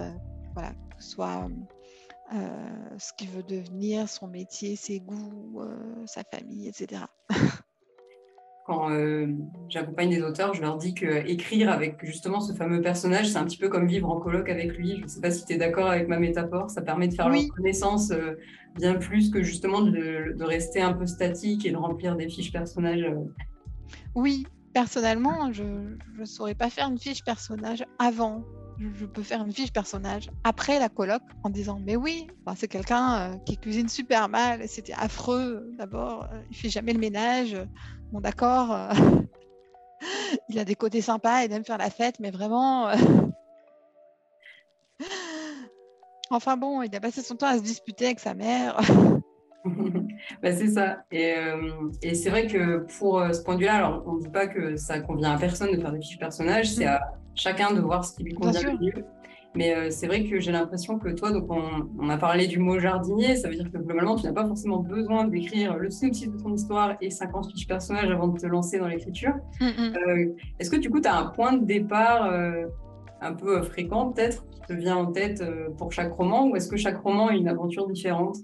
voilà, 0.54 0.70
que 0.70 1.02
ce 1.02 1.10
soit 1.10 1.46
euh, 2.34 2.38
ce 2.98 3.12
qu'il 3.16 3.28
veut 3.30 3.42
devenir, 3.42 4.08
son 4.08 4.26
métier, 4.26 4.76
ses 4.76 5.00
goûts, 5.00 5.60
euh, 5.60 5.76
sa 6.06 6.22
famille, 6.24 6.68
etc. 6.68 7.02
Quand 8.66 8.90
euh, 8.90 9.26
j'accompagne 9.68 10.08
des 10.08 10.22
auteurs, 10.22 10.54
je 10.54 10.62
leur 10.62 10.78
dis 10.78 10.94
que 10.94 11.26
écrire 11.28 11.70
avec 11.70 12.02
justement 12.02 12.40
ce 12.40 12.54
fameux 12.54 12.80
personnage, 12.80 13.28
c'est 13.28 13.36
un 13.36 13.44
petit 13.44 13.58
peu 13.58 13.68
comme 13.68 13.86
vivre 13.86 14.10
en 14.10 14.18
colloque 14.18 14.48
avec 14.48 14.76
lui. 14.76 14.96
Je 14.98 15.02
ne 15.02 15.08
sais 15.08 15.20
pas 15.20 15.30
si 15.30 15.44
tu 15.44 15.52
es 15.52 15.58
d'accord 15.58 15.86
avec 15.86 16.08
ma 16.08 16.18
métaphore, 16.18 16.70
ça 16.70 16.80
permet 16.80 17.08
de 17.08 17.14
faire 17.14 17.28
leur 17.28 17.46
connaissance 17.54 18.10
bien 18.74 18.94
plus 18.94 19.30
que 19.30 19.42
justement 19.42 19.82
de, 19.82 20.34
de, 20.34 20.44
rester 20.44 20.80
un 20.80 20.94
peu 20.94 21.06
statique 21.06 21.66
et 21.66 21.72
de 21.72 21.76
remplir 21.76 22.16
des 22.16 22.28
fiches 22.28 22.52
personnages. 22.52 23.06
Oui, 24.14 24.46
personnellement, 24.72 25.52
je 25.52 25.64
ne 26.18 26.24
saurais 26.24 26.54
pas 26.54 26.70
faire 26.70 26.88
une 26.88 26.98
fiche 26.98 27.22
personnage 27.22 27.84
avant. 27.98 28.44
Je, 28.78 29.06
peux 29.06 29.22
faire 29.22 29.42
une 29.42 29.52
fiche 29.52 29.72
personnage 29.72 30.30
après 30.42 30.78
la 30.78 30.88
colloque 30.88 31.22
en 31.42 31.50
disant 31.50 31.78
mais 31.84 31.96
oui, 31.96 32.26
c'est 32.56 32.68
quelqu'un 32.68 33.14
euh, 33.14 33.36
qui 33.46 33.56
cuisine 33.56 33.88
super 33.88 34.28
mal, 34.28 34.68
c'était 34.68 34.94
affreux. 34.94 35.70
D'abord, 35.78 36.24
euh, 36.24 36.40
il 36.50 36.56
fait 36.56 36.70
jamais 36.70 36.92
le 36.92 36.98
ménage. 36.98 37.56
Bon 38.12 38.20
d'accord, 38.20 38.72
euh, 38.72 38.92
il 40.48 40.58
a 40.58 40.64
des 40.64 40.74
côtés 40.74 41.00
sympas, 41.00 41.44
il 41.44 41.52
aime 41.52 41.64
faire 41.64 41.78
la 41.78 41.90
fête, 41.90 42.18
mais 42.20 42.30
vraiment. 42.30 42.90
enfin 46.30 46.56
bon, 46.56 46.82
il 46.82 46.94
a 46.94 47.00
passé 47.00 47.22
son 47.22 47.36
temps 47.36 47.46
à 47.46 47.58
se 47.58 47.62
disputer 47.62 48.06
avec 48.06 48.20
sa 48.20 48.34
mère. 48.34 48.78
bah, 50.42 50.52
c'est 50.52 50.68
ça. 50.68 50.98
Et, 51.12 51.34
euh, 51.36 51.90
et 52.02 52.14
c'est 52.14 52.30
vrai 52.30 52.46
que 52.46 52.86
pour 52.98 53.20
euh, 53.20 53.32
ce 53.32 53.42
point 53.42 53.54
de 53.54 53.60
vue-là, 53.60 53.76
alors 53.76 54.04
on 54.06 54.14
ne 54.14 54.20
dit 54.20 54.28
pas 54.28 54.46
que 54.46 54.76
ça 54.76 55.00
convient 55.00 55.32
à 55.32 55.38
personne 55.38 55.74
de 55.74 55.80
faire 55.80 55.92
des 55.92 56.00
fiches 56.00 56.18
personnages, 56.18 56.70
c'est 56.70 56.86
à 56.86 57.00
chacun 57.34 57.72
de 57.72 57.80
voir 57.80 58.04
ce 58.04 58.16
qui 58.16 58.24
lui 58.24 58.34
convient 58.34 58.62
le 58.62 58.78
mieux. 58.78 59.04
Mais 59.56 59.72
euh, 59.72 59.88
c'est 59.90 60.08
vrai 60.08 60.24
que 60.24 60.40
j'ai 60.40 60.50
l'impression 60.50 60.98
que 60.98 61.10
toi, 61.10 61.30
donc 61.30 61.44
on, 61.48 61.88
on, 62.00 62.08
a 62.08 62.16
parlé 62.16 62.48
du 62.48 62.58
mot 62.58 62.80
jardinier, 62.80 63.36
ça 63.36 63.48
veut 63.48 63.54
dire 63.54 63.70
que 63.70 63.78
globalement, 63.78 64.16
tu 64.16 64.24
n'as 64.24 64.32
pas 64.32 64.44
forcément 64.44 64.78
besoin 64.78 65.28
d'écrire 65.28 65.76
le 65.76 65.90
synopsis 65.90 66.28
de 66.28 66.36
ton 66.36 66.52
histoire 66.52 66.96
et 67.00 67.10
50 67.10 67.52
fiches 67.52 67.68
personnages 67.68 68.10
avant 68.10 68.26
de 68.26 68.38
te 68.38 68.46
lancer 68.46 68.80
dans 68.80 68.88
l'écriture. 68.88 69.34
Mm. 69.60 70.32
Est-ce 70.58 70.70
que 70.70 70.76
du 70.76 70.90
coup, 70.90 71.00
tu 71.00 71.06
as 71.06 71.16
un 71.16 71.26
point 71.26 71.52
de 71.52 71.64
départ 71.64 72.28
un 73.20 73.32
peu 73.32 73.62
fréquent, 73.62 74.10
peut-être, 74.10 74.44
qui 74.48 74.60
te 74.62 74.72
vient 74.72 74.96
en 74.96 75.12
tête 75.12 75.40
pour 75.78 75.92
chaque 75.92 76.12
roman, 76.12 76.48
ou 76.48 76.56
est-ce 76.56 76.68
que 76.68 76.76
chaque 76.76 77.00
roman 77.00 77.30
est 77.30 77.38
une 77.38 77.46
aventure 77.48 77.86
différente? 77.86 78.38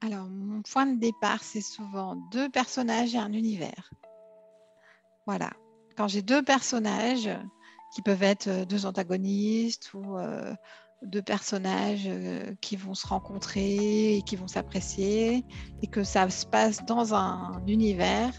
Alors, 0.00 0.26
mon 0.28 0.62
point 0.62 0.86
de 0.86 0.98
départ, 0.98 1.42
c'est 1.42 1.62
souvent 1.62 2.16
deux 2.30 2.50
personnages 2.50 3.14
et 3.14 3.18
un 3.18 3.32
univers. 3.32 3.90
Voilà. 5.26 5.50
Quand 5.96 6.08
j'ai 6.08 6.22
deux 6.22 6.42
personnages, 6.42 7.30
qui 7.94 8.02
peuvent 8.02 8.22
être 8.22 8.48
euh, 8.48 8.64
deux 8.64 8.86
antagonistes 8.86 9.94
ou 9.94 10.18
euh, 10.18 10.52
deux 11.02 11.22
personnages 11.22 12.06
euh, 12.06 12.52
qui 12.60 12.76
vont 12.76 12.94
se 12.94 13.06
rencontrer 13.06 14.16
et 14.16 14.22
qui 14.22 14.36
vont 14.36 14.48
s'apprécier, 14.48 15.44
et 15.82 15.86
que 15.86 16.02
ça 16.02 16.28
se 16.28 16.44
passe 16.44 16.84
dans 16.84 17.14
un 17.14 17.62
univers, 17.68 18.32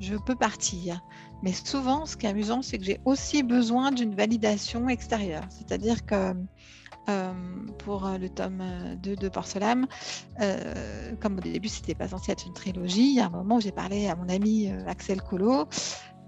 je 0.00 0.14
peux 0.14 0.36
partir. 0.36 1.00
Mais 1.42 1.52
souvent, 1.52 2.04
ce 2.04 2.16
qui 2.16 2.26
est 2.26 2.28
amusant, 2.28 2.60
c'est 2.60 2.78
que 2.78 2.84
j'ai 2.84 3.00
aussi 3.04 3.42
besoin 3.42 3.92
d'une 3.92 4.14
validation 4.14 4.88
extérieure. 4.88 5.46
C'est-à-dire 5.50 6.04
que 6.04 6.34
euh, 7.08 7.32
pour 7.78 8.06
euh, 8.06 8.18
le 8.18 8.28
tome 8.28 8.62
2 9.02 9.12
euh, 9.12 9.16
de 9.16 9.28
Porcelam. 9.28 9.86
comme 11.20 11.38
au 11.38 11.40
début, 11.40 11.68
c'était 11.68 11.94
pas 11.94 12.08
censé 12.08 12.32
être 12.32 12.46
une 12.46 12.52
trilogie, 12.52 13.10
il 13.10 13.14
y 13.16 13.20
a 13.20 13.26
un 13.26 13.30
moment 13.30 13.56
où 13.56 13.60
j'ai 13.60 13.72
parlé 13.72 14.08
à 14.08 14.16
mon 14.16 14.28
ami 14.28 14.70
Axel 14.86 15.22
Colo 15.22 15.66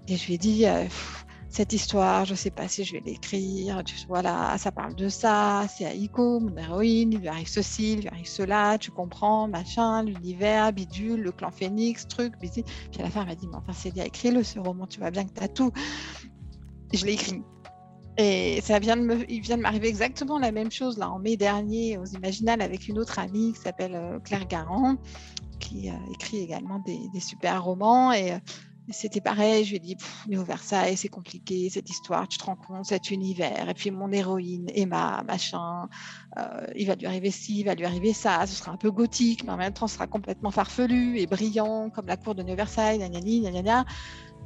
et 0.07 0.17
je 0.17 0.25
lui 0.27 0.33
ai 0.35 0.37
dit 0.37 0.65
cette 1.49 1.73
histoire, 1.73 2.25
je 2.25 2.31
ne 2.31 2.37
sais 2.37 2.49
pas 2.49 2.67
si 2.67 2.83
je 2.83 2.93
vais 2.93 3.01
l'écrire. 3.05 3.83
Voilà, 4.07 4.57
ça 4.57 4.71
parle 4.71 4.95
de 4.95 5.09
ça, 5.09 5.65
c'est 5.67 5.83
Aiko, 5.83 6.39
mon 6.39 6.55
héroïne, 6.57 7.13
il 7.13 7.19
lui 7.19 7.27
arrive 7.27 7.47
ceci, 7.47 7.93
il 7.93 8.01
lui 8.01 8.07
arrive 8.07 8.27
cela, 8.27 8.77
tu 8.77 8.89
comprends, 8.89 9.47
machin, 9.47 10.03
l'univers, 10.03 10.71
bidule, 10.71 11.21
le 11.21 11.31
clan 11.31 11.51
phénix, 11.51 12.07
truc, 12.07 12.33
Puis 12.39 12.63
à 12.99 13.03
la 13.03 13.09
fin, 13.09 13.21
elle 13.21 13.27
m'a 13.27 13.35
dit, 13.35 13.47
mais 13.47 13.57
enfin, 13.57 13.73
c'est 13.73 13.91
bien, 13.91 14.05
écrit-le 14.05 14.43
ce 14.43 14.59
roman, 14.59 14.87
tu 14.87 14.99
vois 14.99 15.11
bien 15.11 15.25
que 15.25 15.33
tu 15.33 15.43
as 15.43 15.49
tout. 15.49 15.71
je 16.93 17.05
l'ai 17.05 17.13
écrit. 17.13 17.43
Et 18.21 18.61
ça 18.61 18.77
vient 18.77 18.97
de 18.97 19.01
me, 19.01 19.31
il 19.31 19.41
vient 19.41 19.57
de 19.57 19.63
m'arriver 19.63 19.87
exactement 19.87 20.37
la 20.37 20.51
même 20.51 20.69
chose 20.69 20.99
là 20.99 21.09
en 21.09 21.17
mai 21.17 21.37
dernier 21.37 21.97
aux 21.97 22.05
Imaginales 22.05 22.61
avec 22.61 22.87
une 22.87 22.99
autre 22.99 23.17
amie 23.17 23.53
qui 23.53 23.61
s'appelle 23.61 23.95
euh, 23.95 24.19
Claire 24.19 24.45
Garand, 24.45 24.97
qui 25.59 25.89
euh, 25.89 25.93
écrit 26.13 26.37
également 26.37 26.77
des, 26.79 27.19
super 27.19 27.63
romans. 27.63 28.11
Et, 28.11 28.33
euh, 28.33 28.37
c'était 28.89 29.21
pareil, 29.21 29.63
je 29.63 29.71
lui 29.71 29.77
ai 29.77 29.79
dit, 29.79 29.97
au 30.37 30.43
Versailles, 30.43 30.97
c'est 30.97 31.07
compliqué 31.07 31.69
cette 31.71 31.89
histoire, 31.89 32.27
tu 32.27 32.37
te 32.37 32.43
rends 32.43 32.55
compte, 32.55 32.85
cet 32.85 33.09
univers. 33.09 33.69
Et 33.69 33.73
puis 33.73 33.89
mon 33.89 34.11
héroïne, 34.11 34.67
Emma, 34.75 35.23
machin, 35.25 35.87
il 36.75 36.87
va 36.87 36.95
lui 36.95 37.05
arriver 37.05 37.31
ci, 37.31 37.61
il 37.61 37.65
va 37.65 37.73
lui 37.73 37.85
arriver 37.85 38.11
ça, 38.11 38.45
ce 38.47 38.55
sera 38.55 38.71
un 38.71 38.77
peu 38.77 38.91
gothique, 38.91 39.45
mais 39.45 39.51
en 39.51 39.57
même 39.57 39.71
temps, 39.71 39.87
ce 39.87 39.95
sera 39.95 40.07
complètement 40.07 40.51
farfelu 40.51 41.19
et 41.19 41.25
brillant, 41.25 41.89
comme 41.89 42.07
la 42.07 42.17
cour 42.17 42.35
de 42.35 42.43
New 42.43 42.55
Versailles, 42.55 42.97
gna, 42.97 43.21
gna, 43.61 43.85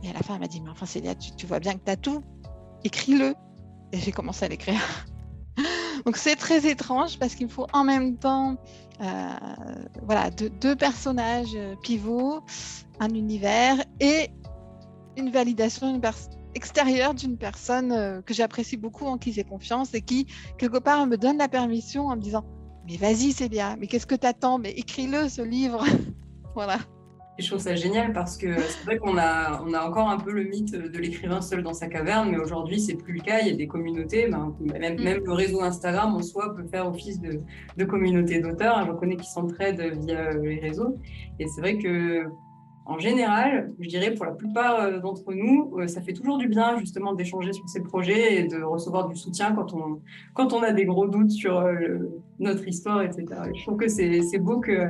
Et 0.03 0.09
à 0.09 0.13
la 0.13 0.19
fin, 0.19 0.35
elle 0.35 0.41
m'a 0.41 0.47
dit, 0.47 0.61
mais 0.61 0.69
enfin, 0.69 0.85
Célia, 0.85 1.15
tu, 1.15 1.31
tu 1.35 1.47
vois 1.47 1.59
bien 1.59 1.73
que 1.73 1.83
tu 1.83 1.91
as 1.91 1.97
tout, 1.97 2.21
écris-le 2.83 3.35
j'ai 3.99 4.11
commencé 4.11 4.45
à 4.45 4.47
l'écrire. 4.47 4.81
Donc 6.05 6.17
c'est 6.17 6.35
très 6.35 6.69
étrange 6.69 7.17
parce 7.17 7.35
qu'il 7.35 7.49
faut 7.49 7.67
en 7.73 7.83
même 7.83 8.17
temps 8.17 8.57
euh, 9.01 9.29
voilà, 10.03 10.29
deux, 10.29 10.75
personnages 10.75 11.57
pivots, 11.81 12.41
un 12.99 13.09
univers 13.09 13.83
et 13.99 14.29
une 15.17 15.31
validation 15.31 15.99
extérieure 16.53 17.13
d'une 17.13 17.37
personne 17.37 17.91
euh, 17.91 18.21
que 18.21 18.33
j'apprécie 18.33 18.77
beaucoup, 18.77 19.05
en 19.05 19.17
qui 19.17 19.33
j'ai 19.33 19.43
confiance 19.43 19.93
et 19.93 20.01
qui, 20.01 20.27
quelque 20.57 20.77
part, 20.77 21.05
me 21.05 21.17
donne 21.17 21.37
la 21.37 21.49
permission 21.49 22.07
en 22.07 22.15
me 22.15 22.21
disant 22.21 22.45
Mais 22.87 22.97
vas-y, 22.97 23.33
c'est 23.33 23.49
bien, 23.49 23.75
mais 23.79 23.87
qu'est-ce 23.87 24.07
que 24.07 24.15
tu 24.15 24.27
attends 24.27 24.57
Mais 24.57 24.71
écris-le, 24.71 25.29
ce 25.29 25.41
livre. 25.41 25.83
voilà 26.55 26.79
je 27.37 27.47
trouve 27.47 27.59
ça 27.59 27.75
génial 27.75 28.13
parce 28.13 28.37
que 28.37 28.57
c'est 28.57 28.85
vrai 28.85 28.97
qu'on 28.97 29.17
a, 29.17 29.61
on 29.61 29.73
a 29.73 29.85
encore 29.85 30.09
un 30.09 30.17
peu 30.17 30.31
le 30.31 30.43
mythe 30.43 30.73
de 30.73 30.97
l'écrivain 30.97 31.41
seul 31.41 31.63
dans 31.63 31.73
sa 31.73 31.87
caverne, 31.87 32.29
mais 32.31 32.37
aujourd'hui, 32.37 32.79
c'est 32.79 32.95
plus 32.95 33.13
le 33.13 33.21
cas. 33.21 33.41
Il 33.41 33.47
y 33.47 33.51
a 33.51 33.55
des 33.55 33.67
communautés, 33.67 34.27
ben, 34.29 34.53
même, 34.61 35.01
même, 35.01 35.21
le 35.23 35.33
réseau 35.33 35.61
Instagram 35.61 36.15
en 36.15 36.21
soi 36.21 36.55
peut 36.55 36.63
faire 36.63 36.87
office 36.87 37.19
de, 37.19 37.41
de 37.75 37.85
communauté 37.85 38.39
d'auteurs. 38.39 38.85
Je 38.85 38.91
reconnais 38.91 39.17
qu'ils 39.17 39.25
s'entraident 39.25 39.81
via 40.05 40.31
les 40.31 40.59
réseaux. 40.59 40.97
Et 41.39 41.47
c'est 41.47 41.59
vrai 41.59 41.77
que, 41.77 42.23
en 42.85 42.99
général, 42.99 43.73
je 43.79 43.89
dirais 43.89 44.13
pour 44.13 44.25
la 44.25 44.31
plupart 44.31 44.79
euh, 44.79 44.99
d'entre 44.99 45.33
nous, 45.33 45.73
euh, 45.77 45.87
ça 45.87 46.01
fait 46.01 46.13
toujours 46.13 46.37
du 46.37 46.47
bien 46.47 46.77
justement 46.77 47.13
d'échanger 47.13 47.51
sur 47.51 47.67
ces 47.67 47.81
projets 47.81 48.35
et 48.35 48.47
de 48.47 48.61
recevoir 48.61 49.09
du 49.09 49.15
soutien 49.15 49.53
quand 49.53 49.73
on, 49.73 49.99
quand 50.35 50.53
on 50.53 50.61
a 50.61 50.71
des 50.71 50.85
gros 50.85 51.07
doutes 51.07 51.31
sur 51.31 51.57
euh, 51.57 51.97
notre 52.39 52.65
histoire, 52.67 53.01
etc. 53.01 53.25
je 53.55 53.63
trouve 53.63 53.77
que 53.77 53.87
c'est 53.87 54.37
beau 54.37 54.59
que 54.59 54.87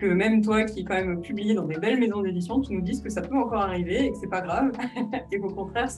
que 0.00 0.06
même 0.06 0.42
toi 0.42 0.64
qui 0.64 0.84
quand 0.84 0.94
même 0.94 1.20
publié 1.20 1.54
dans 1.54 1.66
des 1.66 1.78
belles 1.78 2.00
maisons 2.00 2.22
d'édition, 2.22 2.60
tu 2.60 2.72
nous 2.72 2.80
dises 2.80 3.00
que 3.02 3.10
ça 3.10 3.20
peut 3.20 3.36
encore 3.36 3.62
arriver 3.62 4.06
et 4.06 4.12
que 4.12 4.16
c'est 4.18 4.30
pas 4.30 4.40
grave 4.40 4.72
et 5.32 5.38
qu'au 5.38 5.50
contraire, 5.50 5.90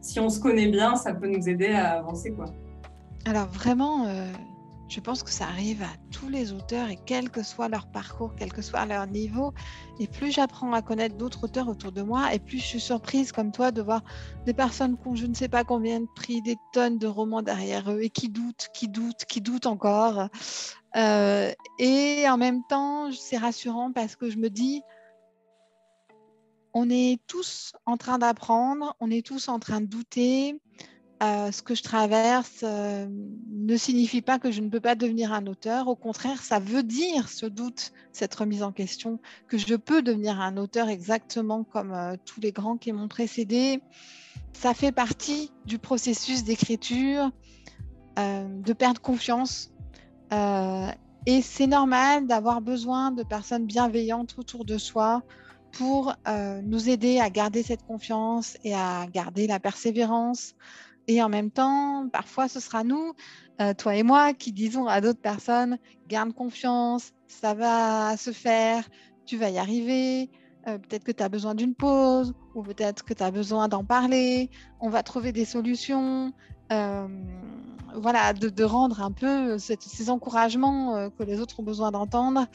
si 0.00 0.18
on 0.18 0.28
se 0.28 0.40
connaît 0.40 0.68
bien, 0.68 0.96
ça 0.96 1.12
peut 1.12 1.28
nous 1.28 1.48
aider 1.48 1.68
à 1.68 1.98
avancer 1.98 2.32
quoi. 2.32 2.46
Alors 3.26 3.48
vraiment, 3.48 4.06
euh, 4.06 4.32
je 4.90 4.98
pense 4.98 5.22
que 5.22 5.30
ça 5.30 5.44
arrive 5.44 5.82
à 5.82 5.92
tous 6.10 6.28
les 6.28 6.52
auteurs 6.52 6.88
et 6.88 6.98
quel 7.06 7.30
que 7.30 7.44
soit 7.44 7.68
leur 7.68 7.86
parcours, 7.92 8.34
quel 8.36 8.52
que 8.52 8.60
soit 8.60 8.84
leur 8.86 9.06
niveau. 9.06 9.54
Et 10.00 10.08
plus 10.08 10.32
j'apprends 10.32 10.72
à 10.72 10.82
connaître 10.82 11.16
d'autres 11.16 11.44
auteurs 11.44 11.68
autour 11.68 11.92
de 11.92 12.02
moi, 12.02 12.34
et 12.34 12.40
plus 12.40 12.58
je 12.58 12.64
suis 12.64 12.80
surprise 12.80 13.30
comme 13.30 13.52
toi 13.52 13.70
de 13.70 13.82
voir 13.82 14.02
des 14.46 14.52
personnes 14.52 14.98
qui 14.98 15.06
ont 15.06 15.14
je 15.14 15.26
ne 15.26 15.34
sais 15.34 15.48
pas 15.48 15.62
combien 15.62 16.00
de 16.00 16.08
prix, 16.16 16.42
des 16.42 16.56
tonnes 16.72 16.98
de 16.98 17.06
romans 17.06 17.42
derrière 17.42 17.90
eux 17.92 18.02
et 18.02 18.10
qui 18.10 18.28
doutent, 18.28 18.68
qui 18.74 18.88
doutent, 18.88 19.24
qui 19.28 19.40
doutent 19.40 19.66
encore. 19.66 20.28
Euh, 20.96 21.52
et 21.78 22.28
en 22.28 22.36
même 22.36 22.62
temps, 22.68 23.12
c'est 23.12 23.38
rassurant 23.38 23.92
parce 23.92 24.16
que 24.16 24.28
je 24.28 24.38
me 24.38 24.50
dis, 24.50 24.82
on 26.74 26.90
est 26.90 27.20
tous 27.28 27.74
en 27.86 27.96
train 27.96 28.18
d'apprendre, 28.18 28.96
on 28.98 29.08
est 29.10 29.24
tous 29.24 29.48
en 29.48 29.60
train 29.60 29.80
de 29.80 29.86
douter. 29.86 30.60
Euh, 31.22 31.52
ce 31.52 31.60
que 31.60 31.74
je 31.74 31.82
traverse 31.82 32.60
euh, 32.62 33.06
ne 33.50 33.76
signifie 33.76 34.22
pas 34.22 34.38
que 34.38 34.50
je 34.50 34.62
ne 34.62 34.70
peux 34.70 34.80
pas 34.80 34.94
devenir 34.94 35.34
un 35.34 35.46
auteur. 35.46 35.88
Au 35.88 35.94
contraire, 35.94 36.42
ça 36.42 36.58
veut 36.58 36.82
dire 36.82 37.28
ce 37.28 37.44
doute, 37.44 37.92
cette 38.10 38.34
remise 38.34 38.62
en 38.62 38.72
question, 38.72 39.20
que 39.46 39.58
je 39.58 39.74
peux 39.74 40.00
devenir 40.00 40.40
un 40.40 40.56
auteur 40.56 40.88
exactement 40.88 41.62
comme 41.62 41.92
euh, 41.92 42.16
tous 42.24 42.40
les 42.40 42.52
grands 42.52 42.78
qui 42.78 42.92
m'ont 42.92 43.08
précédé. 43.08 43.82
Ça 44.54 44.72
fait 44.72 44.92
partie 44.92 45.52
du 45.66 45.78
processus 45.78 46.42
d'écriture, 46.44 47.30
de 48.16 48.72
perdre 48.72 49.00
confiance. 49.00 49.70
et 50.32 51.42
c'est 51.42 51.66
normal 51.66 52.26
d'avoir 52.26 52.60
besoin 52.60 53.12
de 53.12 53.22
personnes 53.22 53.64
bienveillantes 53.64 54.34
autour 54.38 54.64
de 54.64 54.76
soi 54.76 55.22
pour 55.72 56.14
nous 56.62 56.90
aider 56.90 57.20
à 57.20 57.30
garder 57.30 57.62
cette 57.62 57.84
confiance 57.86 58.58
et 58.64 58.74
à 58.74 59.06
garder 59.06 59.46
la 59.46 59.60
persévérance. 59.60 60.54
Et 61.08 61.22
en 61.22 61.28
même 61.28 61.50
temps, 61.50 62.08
parfois, 62.12 62.48
ce 62.48 62.60
sera 62.60 62.84
nous, 62.84 63.14
euh, 63.60 63.74
toi 63.74 63.94
et 63.94 64.02
moi, 64.02 64.32
qui 64.32 64.52
disons 64.52 64.86
à 64.86 65.00
d'autres 65.00 65.20
personnes, 65.20 65.78
garde 66.08 66.32
confiance, 66.32 67.12
ça 67.26 67.54
va 67.54 68.16
se 68.16 68.32
faire, 68.32 68.88
tu 69.26 69.36
vas 69.36 69.50
y 69.50 69.58
arriver. 69.58 70.30
Euh, 70.66 70.78
peut-être 70.78 71.04
que 71.04 71.12
tu 71.12 71.22
as 71.22 71.28
besoin 71.28 71.54
d'une 71.54 71.74
pause 71.74 72.34
ou 72.54 72.62
peut-être 72.62 73.04
que 73.04 73.14
tu 73.14 73.22
as 73.22 73.30
besoin 73.30 73.68
d'en 73.68 73.84
parler. 73.84 74.50
On 74.80 74.88
va 74.88 75.02
trouver 75.02 75.32
des 75.32 75.44
solutions. 75.44 76.32
Euh, 76.72 77.08
voilà, 77.94 78.32
de, 78.32 78.64
rendre 78.64 79.02
un 79.02 79.10
peu 79.10 79.58
ces 79.58 80.10
encouragements 80.10 81.10
que 81.10 81.24
les 81.24 81.40
autres 81.40 81.58
ont 81.58 81.64
besoin 81.64 81.90
d'entendre. 81.90 82.46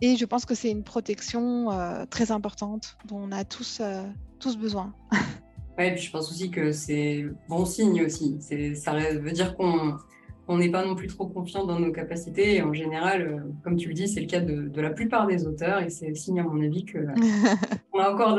Et 0.00 0.16
je 0.16 0.24
pense 0.24 0.44
que 0.44 0.54
c'est 0.54 0.70
une 0.70 0.84
protection 0.84 2.06
très 2.08 2.30
importante 2.30 2.96
dont 3.06 3.18
on 3.18 3.32
a 3.32 3.44
tous, 3.44 3.82
tous 4.38 4.56
besoin. 4.56 4.94
Ouais, 5.76 5.92
puis 5.92 6.02
je 6.02 6.10
pense 6.10 6.30
aussi 6.30 6.50
que 6.50 6.70
c'est 6.72 7.26
bon 7.48 7.64
signe 7.64 8.04
aussi. 8.04 8.36
Ça 8.74 8.92
veut 8.92 9.32
dire 9.32 9.56
qu'on 9.56 9.96
on 10.46 10.58
n'est 10.58 10.70
pas 10.70 10.84
non 10.84 10.94
plus 10.94 11.08
trop 11.08 11.26
confiant 11.26 11.64
dans 11.64 11.78
nos 11.78 11.92
capacités. 11.92 12.56
Et 12.56 12.62
en 12.62 12.72
général, 12.72 13.22
euh, 13.22 13.38
comme 13.62 13.76
tu 13.76 13.88
le 13.88 13.94
dis, 13.94 14.08
c'est 14.08 14.20
le 14.20 14.26
cas 14.26 14.40
de, 14.40 14.80
la 14.80 14.90
plupart 14.90 15.26
des 15.26 15.46
auteurs. 15.46 15.82
Et 15.82 15.90
c'est 15.90 16.14
signe, 16.14 16.40
à 16.40 16.42
mon 16.42 16.62
avis, 16.62 16.84
qu'on 16.84 17.98
a 17.98 18.10
encore 18.10 18.38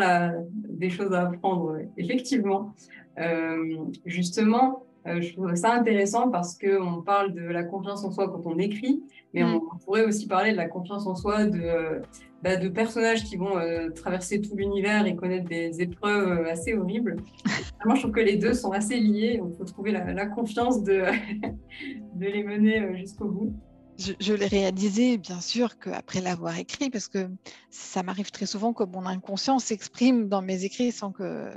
des 0.53 0.89
choses 0.89 1.13
à 1.13 1.23
apprendre, 1.27 1.77
effectivement. 1.97 2.73
Euh, 3.17 3.77
justement, 4.05 4.83
euh, 5.07 5.21
je 5.21 5.33
trouve 5.33 5.53
ça 5.55 5.73
intéressant 5.73 6.29
parce 6.29 6.57
qu'on 6.57 7.01
parle 7.01 7.33
de 7.33 7.41
la 7.41 7.63
confiance 7.63 8.03
en 8.03 8.11
soi 8.11 8.29
quand 8.29 8.45
on 8.45 8.57
écrit, 8.57 9.03
mais 9.33 9.43
mm. 9.43 9.55
on, 9.55 9.77
pourrait 9.83 10.05
aussi 10.05 10.27
parler 10.27 10.51
de 10.51 10.57
la 10.57 10.67
confiance 10.67 11.07
en 11.07 11.15
soi 11.15 11.45
de, 11.45 12.01
bah, 12.45 12.57
de 12.57 12.69
personnages 12.69 13.23
qui 13.23 13.37
vont 13.37 13.57
euh, 13.57 13.89
traverser 13.89 14.39
tout 14.39 14.55
l'univers 14.55 15.07
et 15.07 15.15
connaître 15.15 15.49
des 15.49 15.81
épreuves 15.81 16.29
euh, 16.29 16.51
assez 16.51 16.75
horribles. 16.75 17.15
Moi, 17.85 17.95
je 17.95 18.01
trouve 18.01 18.11
que 18.11 18.19
les 18.19 18.35
deux 18.35 18.53
sont 18.53 18.71
assez 18.71 18.99
liés. 18.99 19.41
Il 19.43 19.57
faut 19.57 19.65
trouver 19.65 19.91
la, 19.91 20.27
confiance 20.27 20.83
de, 20.83 21.05
de 22.13 22.25
les 22.27 22.43
mener 22.43 22.95
jusqu'au 22.99 23.29
bout. 23.29 23.59
Je, 23.97 24.13
je 24.19 24.33
l'ai 24.35 24.45
réalisé, 24.45 25.17
bien 25.17 25.41
sûr, 25.41 25.79
qu'après 25.79 26.21
l'avoir 26.21 26.55
écrit, 26.59 26.91
parce 26.91 27.07
que 27.07 27.27
ça 27.71 28.03
m'arrive 28.03 28.29
très 28.29 28.45
souvent 28.45 28.73
que 28.73 28.83
mon 28.83 29.07
inconscient 29.07 29.57
s'exprime 29.57 30.29
dans 30.29 30.43
mes 30.43 30.65
écrits 30.65 30.91
sans 30.91 31.11
que 31.11 31.49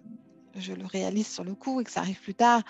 je 0.56 0.72
le 0.72 0.86
réalise 0.86 1.26
sur 1.28 1.44
le 1.44 1.54
coup 1.54 1.82
et 1.82 1.84
que 1.84 1.90
ça 1.90 2.00
arrive 2.00 2.22
plus 2.22 2.34
tard. 2.34 2.62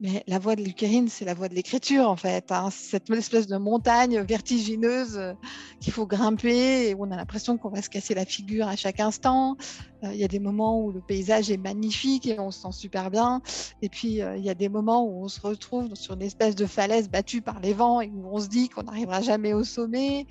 Mais 0.00 0.24
la 0.26 0.40
voix 0.40 0.56
de 0.56 0.62
Lucérine, 0.62 1.08
c'est 1.08 1.24
la 1.24 1.34
voix 1.34 1.48
de 1.48 1.54
l'écriture, 1.54 2.08
en 2.08 2.16
fait. 2.16 2.50
Hein. 2.50 2.68
Cette 2.72 3.08
espèce 3.10 3.46
de 3.46 3.56
montagne 3.56 4.20
vertigineuse 4.22 5.16
euh, 5.16 5.32
qu'il 5.80 5.92
faut 5.92 6.06
grimper 6.06 6.88
et 6.88 6.94
où 6.94 7.04
on 7.04 7.10
a 7.12 7.16
l'impression 7.16 7.56
qu'on 7.56 7.68
va 7.68 7.80
se 7.80 7.88
casser 7.88 8.12
la 8.14 8.24
figure 8.24 8.66
à 8.66 8.74
chaque 8.74 8.98
instant. 8.98 9.56
Euh, 10.02 10.12
il 10.12 10.18
y 10.18 10.24
a 10.24 10.28
des 10.28 10.40
moments 10.40 10.80
où 10.82 10.90
le 10.90 11.00
paysage 11.00 11.50
est 11.50 11.58
magnifique 11.58 12.26
et 12.26 12.40
on 12.40 12.50
se 12.50 12.62
sent 12.62 12.72
super 12.72 13.08
bien. 13.10 13.40
Et 13.82 13.88
puis, 13.88 14.20
euh, 14.20 14.36
il 14.36 14.44
y 14.44 14.50
a 14.50 14.54
des 14.54 14.68
moments 14.68 15.06
où 15.06 15.24
on 15.24 15.28
se 15.28 15.40
retrouve 15.40 15.94
sur 15.94 16.14
une 16.14 16.22
espèce 16.22 16.56
de 16.56 16.66
falaise 16.66 17.08
battue 17.08 17.40
par 17.40 17.60
les 17.60 17.72
vents 17.72 18.00
et 18.00 18.08
où 18.08 18.28
on 18.32 18.40
se 18.40 18.48
dit 18.48 18.68
qu'on 18.68 18.82
n'arrivera 18.82 19.22
jamais 19.22 19.52
au 19.52 19.62
sommet. 19.62 20.26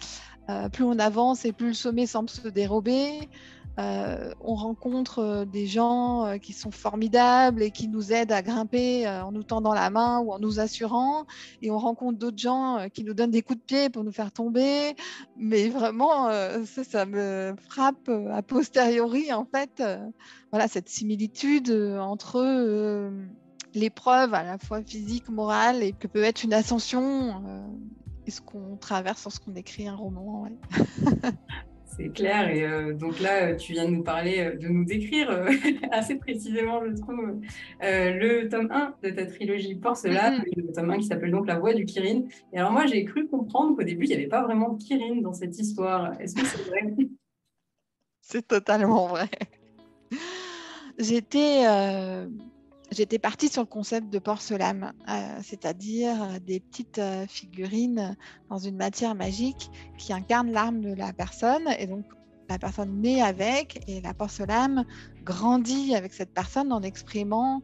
plus 0.73 0.83
on 0.83 0.99
avance 0.99 1.45
et 1.45 1.53
plus 1.53 1.67
le 1.67 1.73
sommet 1.73 2.05
semble 2.05 2.29
se 2.29 2.49
dérober. 2.49 3.29
Euh, 3.79 4.33
on 4.39 4.53
rencontre 4.53 5.19
euh, 5.19 5.45
des 5.45 5.65
gens 5.65 6.25
euh, 6.25 6.37
qui 6.37 6.53
sont 6.53 6.69
formidables 6.69 7.63
et 7.63 7.71
qui 7.71 7.87
nous 7.87 8.13
aident 8.13 8.31
à 8.31 8.43
grimper 8.43 9.07
en 9.07 9.31
nous 9.31 9.41
tendant 9.41 9.73
la 9.73 9.89
main 9.89 10.19
ou 10.19 10.31
en 10.31 10.39
nous 10.39 10.59
assurant. 10.59 11.25
Et 11.61 11.71
on 11.71 11.79
rencontre 11.79 12.19
d'autres 12.19 12.37
gens 12.37 12.87
qui 12.93 13.03
nous 13.03 13.13
donnent 13.13 13.31
des 13.31 13.41
coups 13.41 13.59
de 13.59 13.65
pied 13.65 13.89
pour 13.89 14.03
nous 14.03 14.11
faire 14.11 14.31
tomber. 14.31 14.95
Mais 15.37 15.69
vraiment, 15.69 16.29
ça, 16.65 16.83
ça, 16.83 17.05
me 17.05 17.55
frappe 17.69 18.09
a 18.09 18.41
posteriori, 18.41 19.33
en 19.33 19.45
fait, 19.45 19.83
voilà, 20.51 20.67
cette 20.67 20.89
similitude 20.89 21.71
entre 21.99 23.11
l'épreuve 23.73 24.33
à 24.33 24.43
la 24.43 24.57
fois 24.57 24.81
physique, 24.83 25.29
morale 25.29 25.83
et 25.83 25.93
que 25.93 26.07
peut 26.07 26.23
être 26.23 26.43
une 26.43 26.53
ascension 26.53 27.41
et 28.25 28.31
ce 28.31 28.41
qu'on 28.41 28.77
traverse 28.77 29.23
lorsqu'on 29.23 29.55
écrit 29.55 29.87
un 29.87 29.95
roman. 29.95 30.47
C'est 31.95 32.09
clair. 32.09 32.49
Et 32.49 32.63
euh, 32.63 32.93
donc 32.93 33.19
là, 33.19 33.55
tu 33.55 33.73
viens 33.73 33.85
de 33.85 33.91
nous 33.91 34.03
parler, 34.03 34.39
euh, 34.39 34.55
de 34.57 34.67
nous 34.67 34.83
décrire 34.83 35.29
euh, 35.29 35.51
assez 35.91 36.15
précisément, 36.15 36.81
je 36.85 36.99
trouve, 36.99 37.39
le 37.81 38.47
tome 38.47 38.69
1 38.71 38.95
de 39.03 39.09
ta 39.11 39.25
trilogie 39.25 39.75
Porcelaine, 39.75 40.39
mm-hmm. 40.39 40.67
le 40.67 40.73
tome 40.73 40.91
1 40.91 40.97
qui 40.97 41.03
s'appelle 41.03 41.31
donc 41.31 41.47
La 41.47 41.59
Voix 41.59 41.73
du 41.73 41.85
Kirin. 41.85 42.23
Et 42.51 42.57
alors 42.57 42.71
moi, 42.71 42.85
j'ai 42.87 43.03
cru 43.05 43.27
comprendre 43.27 43.75
qu'au 43.75 43.83
début, 43.83 44.05
il 44.05 44.09
n'y 44.09 44.15
avait 44.15 44.27
pas 44.27 44.43
vraiment 44.43 44.69
de 44.69 44.83
Kirin 44.83 45.21
dans 45.21 45.33
cette 45.33 45.57
histoire. 45.59 46.19
Est-ce 46.19 46.35
que 46.35 46.45
c'est 46.45 46.63
vrai? 46.69 46.81
C'est 48.25 48.47
totalement 48.47 49.07
vrai. 49.07 49.27
J'étais 50.97 51.65
j'étais 52.93 53.19
partie 53.19 53.49
sur 53.49 53.61
le 53.61 53.67
concept 53.67 54.09
de 54.09 54.19
porcelaine, 54.19 54.93
euh, 55.09 55.39
c'est-à-dire 55.43 56.23
euh, 56.23 56.39
des 56.39 56.59
petites 56.59 56.99
euh, 56.99 57.25
figurines 57.27 58.15
dans 58.49 58.57
une 58.57 58.75
matière 58.75 59.15
magique 59.15 59.69
qui 59.97 60.13
incarnent 60.13 60.51
l'âme 60.51 60.81
de 60.81 60.93
la 60.93 61.11
personne. 61.13 61.67
Et 61.79 61.87
donc, 61.87 62.05
la 62.49 62.59
personne 62.59 63.01
naît 63.01 63.21
avec 63.21 63.83
et 63.87 64.01
la 64.01 64.13
porcelaine 64.13 64.85
grandit 65.23 65.95
avec 65.95 66.13
cette 66.13 66.33
personne 66.33 66.71
en 66.71 66.81
exprimant 66.81 67.61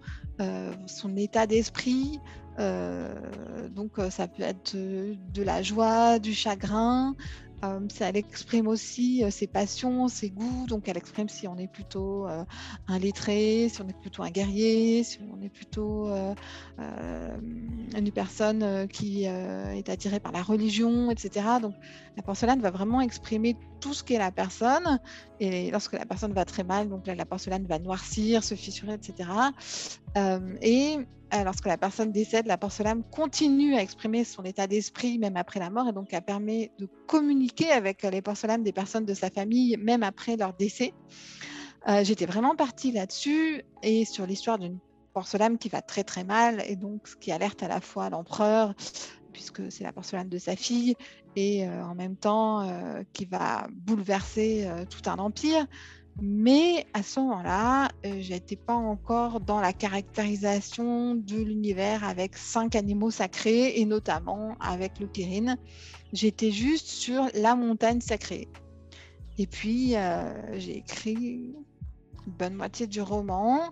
son 0.88 1.18
état 1.18 1.46
d'esprit. 1.46 2.18
donc, 2.58 3.98
ça 4.10 4.30
peut 4.30 4.44
être 4.44 4.74
de 4.78 5.44
la 5.44 5.62
joie, 5.62 6.18
du 6.18 6.34
chagrin, 6.34 7.14
euh, 7.64 7.80
elle 8.00 8.18
exprime 8.18 8.68
aussi 8.68 9.24
euh, 9.24 9.32
ses 9.32 9.48
passions, 9.48 10.08
ses 10.08 10.30
goûts. 10.30 10.66
Donc, 10.68 10.88
elle 10.88 10.98
exprime 10.98 11.28
si 11.28 11.48
on 11.48 11.58
est 11.58 11.68
plutôt 11.68 12.28
euh, 12.28 12.44
un 12.88 13.00
lettré, 13.00 13.70
si 13.70 13.82
on 13.82 13.88
est 13.88 14.00
plutôt 14.00 14.24
un 14.24 14.30
guerrier, 14.30 15.04
si 15.04 15.20
on 15.32 15.42
est 15.42 15.50
plutôt 15.50 16.10
une 16.80 18.12
personne 18.12 18.88
qui 18.88 19.24
est 19.24 19.90
attirée 19.90 20.20
par 20.20 20.32
la 20.32 20.42
religion, 20.42 21.12
etc. 21.12 21.46
Donc, 21.62 21.76
la 22.16 22.24
porcelaine 22.24 22.62
va 22.62 22.72
vraiment 22.72 23.02
exprimer 23.02 23.56
tout 23.80 23.94
ce 23.94 24.04
qu'est 24.04 24.18
la 24.18 24.32
personne. 24.32 25.00
Et 25.40 25.72
lorsque 25.72 25.94
la 25.94 26.06
personne 26.06 26.34
va 26.34 26.46
très 26.46 26.64
mal, 26.64 26.90
donc 26.90 27.08
la 27.08 27.26
porcelaine 27.26 27.66
va 27.66 27.80
noircir, 27.80 28.44
se 28.44 28.56
fissurer, 28.56 28.94
etc. 28.94 29.30
et 30.62 30.98
euh, 30.98 31.04
lorsque 31.44 31.66
la 31.66 31.78
personne 31.78 32.12
décède, 32.12 32.48
la 32.48 32.58
porcelaine 32.58 33.04
continue 33.12 33.76
à 33.76 33.82
exprimer 33.82 34.24
son 34.24 34.44
état 34.44 34.68
d'esprit 34.68 35.20
même 35.20 35.38
après 35.38 35.60
la 35.60 35.70
mort 35.70 35.88
et 35.88 35.94
donc 35.94 36.08
elle 36.12 36.22
permet 36.22 36.72
de 36.80 36.88
communiquer 37.08 37.72
avec 37.72 38.04
les 38.04 38.22
porcelaines 38.22 38.64
des 38.64 38.72
personnes 38.72 39.06
de 39.06 39.14
sa 39.14 39.30
famille 39.30 39.78
même 39.78 40.04
après 40.04 40.38
leur 40.38 40.54
décès. 40.54 40.94
Euh, 41.88 42.04
j'étais 42.04 42.26
vraiment 42.26 42.56
partie 42.56 42.92
là-dessus 42.92 43.64
et 43.84 44.06
sur 44.06 44.26
l'histoire 44.26 44.60
d'une 44.60 44.80
porcelaine 45.14 45.58
qui 45.58 45.70
va 45.70 45.82
très 45.82 46.04
très 46.04 46.24
mal 46.24 46.64
et 46.68 46.76
donc 46.76 47.08
ce 47.08 47.16
qui 47.16 47.32
alerte 47.32 47.64
à 47.64 47.68
la 47.68 47.80
fois 47.80 48.10
l'empereur 48.10 48.74
puisque 49.32 49.72
c'est 49.72 49.84
la 49.84 49.94
porcelaine 49.94 50.30
de 50.30 50.38
sa 50.38 50.56
fille 50.56 50.96
et 51.36 51.68
euh, 51.68 51.86
en 51.86 51.96
même 51.96 52.16
temps 52.16 52.68
qui 53.14 53.26
va 53.26 53.68
bouleverser 53.72 54.68
tout 54.90 55.08
un 55.10 55.18
empire. 55.18 55.66
Mais 56.22 56.86
à 56.94 57.04
ce 57.04 57.20
moment-là, 57.20 57.90
euh, 58.06 58.22
je 58.22 58.34
n'étais 58.34 58.56
pas 58.56 58.74
encore 58.74 59.40
dans 59.40 59.62
la 59.62 59.74
caractérisation 59.74 61.16
de 61.16 61.38
l'univers 61.38 62.04
avec 62.04 62.36
cinq 62.36 62.76
animaux 62.76 63.12
sacrés 63.12 63.80
et 63.80 63.86
notamment 63.86 64.56
avec 64.60 65.00
le 65.00 65.08
Kirin. 65.08 65.56
J'étais 66.12 66.52
juste 66.52 66.88
sur 66.88 67.28
la 67.34 67.56
montagne 67.56 68.02
sacrée. 68.02 68.48
Et 69.38 69.48
puis, 69.48 69.96
euh, 69.96 70.60
j'ai 70.60 70.78
écrit 70.78 71.54
une 72.28 72.34
bonne 72.34 72.56
moitié 72.56 72.88
du 72.88 73.02
roman 73.02 73.72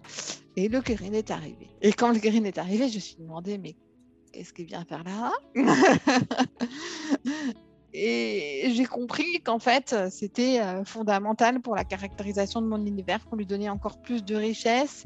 et 0.56 0.70
le 0.70 0.82
Kirin 0.82 1.14
est 1.14 1.32
arrivé. 1.32 1.70
Et 1.82 1.92
quand 1.92 2.14
le 2.14 2.20
Kirin 2.20 2.46
est 2.46 2.58
arrivé, 2.58 2.88
je 2.88 2.96
me 2.96 3.02
suis 3.02 3.18
demandé, 3.18 3.58
mais 3.58 3.76
qu'est-ce 4.32 4.54
qu'il 4.54 4.66
vient 4.66 4.86
faire 4.86 5.04
là? 5.04 5.32
Et 8.00 8.70
j'ai 8.76 8.86
compris 8.86 9.42
qu'en 9.44 9.58
fait, 9.58 9.96
c'était 10.12 10.60
euh, 10.62 10.86
fondamental 10.86 11.62
pour 11.62 11.76
la 11.76 11.84
caractérisation 11.84 12.62
de 12.62 12.68
mon 12.68 12.86
univers, 12.86 13.22
pour 13.22 13.38
lui 13.38 13.48
donner 13.48 13.72
encore 13.72 14.04
plus 14.04 14.24
de 14.24 14.36
richesse, 14.36 15.06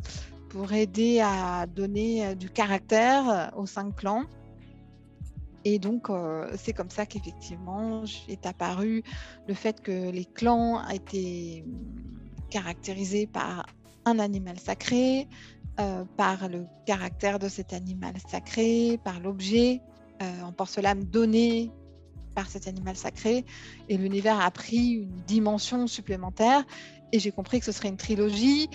pour 0.50 0.74
aider 0.74 1.22
à 1.22 1.68
donner 1.68 2.26
euh, 2.26 2.36
du 2.36 2.50
caractère 2.50 3.30
euh, 3.30 3.62
aux 3.62 3.66
cinq 3.66 3.96
clans. 3.96 4.26
Et 5.64 5.80
donc, 5.80 6.08
c'est 6.58 6.74
comme 6.74 6.90
ça 6.90 7.06
qu'effectivement 7.06 8.04
est 8.28 8.48
apparu 8.48 9.04
le 9.48 9.54
fait 9.54 9.80
que 9.80 10.10
les 10.10 10.26
clans 10.26 10.84
étaient 10.90 11.64
caractérisés 12.50 13.28
par 13.28 13.68
un 14.06 14.18
animal 14.18 14.60
sacré, 14.60 15.28
par 16.18 16.50
le 16.50 16.66
caractère 16.88 17.38
de 17.38 17.48
cet 17.48 17.74
animal 17.74 18.16
sacré, 18.28 19.00
par 19.04 19.20
l'objet 19.20 19.82
en 20.20 20.52
porcelaine 20.52 21.04
donné 21.04 21.70
par 22.34 22.48
cet 22.48 22.67
animal 22.67 22.96
sacré. 22.96 23.46
Et 23.89 23.98
l'univers 23.98 24.39
a 24.39 24.50
pris 24.52 24.94
une 25.04 25.22
dimension 25.28 25.88
supplémentaire. 25.88 26.63
Et 27.12 27.20
j'ai 27.20 27.32
compris 27.32 27.60
que 27.60 27.65
ce 27.65 27.72
serait 27.72 27.89
une 27.89 27.98
trilogie. 27.98 28.70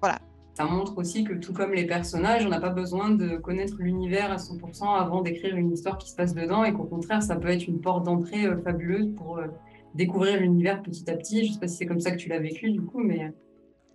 Voilà. 0.00 0.20
Ça 0.54 0.64
montre 0.64 0.98
aussi 0.98 1.24
que 1.24 1.32
tout 1.32 1.52
comme 1.52 1.72
les 1.72 1.86
personnages, 1.86 2.44
on 2.44 2.50
n'a 2.50 2.60
pas 2.60 2.70
besoin 2.70 3.10
de 3.10 3.36
connaître 3.36 3.76
l'univers 3.78 4.30
à 4.30 4.36
100% 4.36 5.00
avant 5.00 5.22
d'écrire 5.22 5.56
une 5.56 5.72
histoire 5.72 5.96
qui 5.96 6.10
se 6.10 6.16
passe 6.16 6.34
dedans. 6.34 6.64
Et 6.64 6.72
qu'au 6.72 6.84
contraire, 6.84 7.22
ça 7.22 7.36
peut 7.36 7.48
être 7.48 7.66
une 7.66 7.80
porte 7.80 8.04
d'entrée 8.04 8.44
euh, 8.44 8.60
fabuleuse 8.62 9.14
pour 9.16 9.38
euh, 9.38 9.46
découvrir 9.94 10.40
l'univers 10.40 10.82
petit 10.82 11.10
à 11.10 11.16
petit. 11.16 11.44
Je 11.44 11.48
ne 11.48 11.54
sais 11.54 11.60
pas 11.60 11.68
si 11.68 11.76
c'est 11.76 11.86
comme 11.86 12.00
ça 12.00 12.10
que 12.10 12.16
tu 12.16 12.28
l'as 12.28 12.40
vécu 12.40 12.70
du 12.70 12.82
coup, 12.82 13.00
mais... 13.00 13.32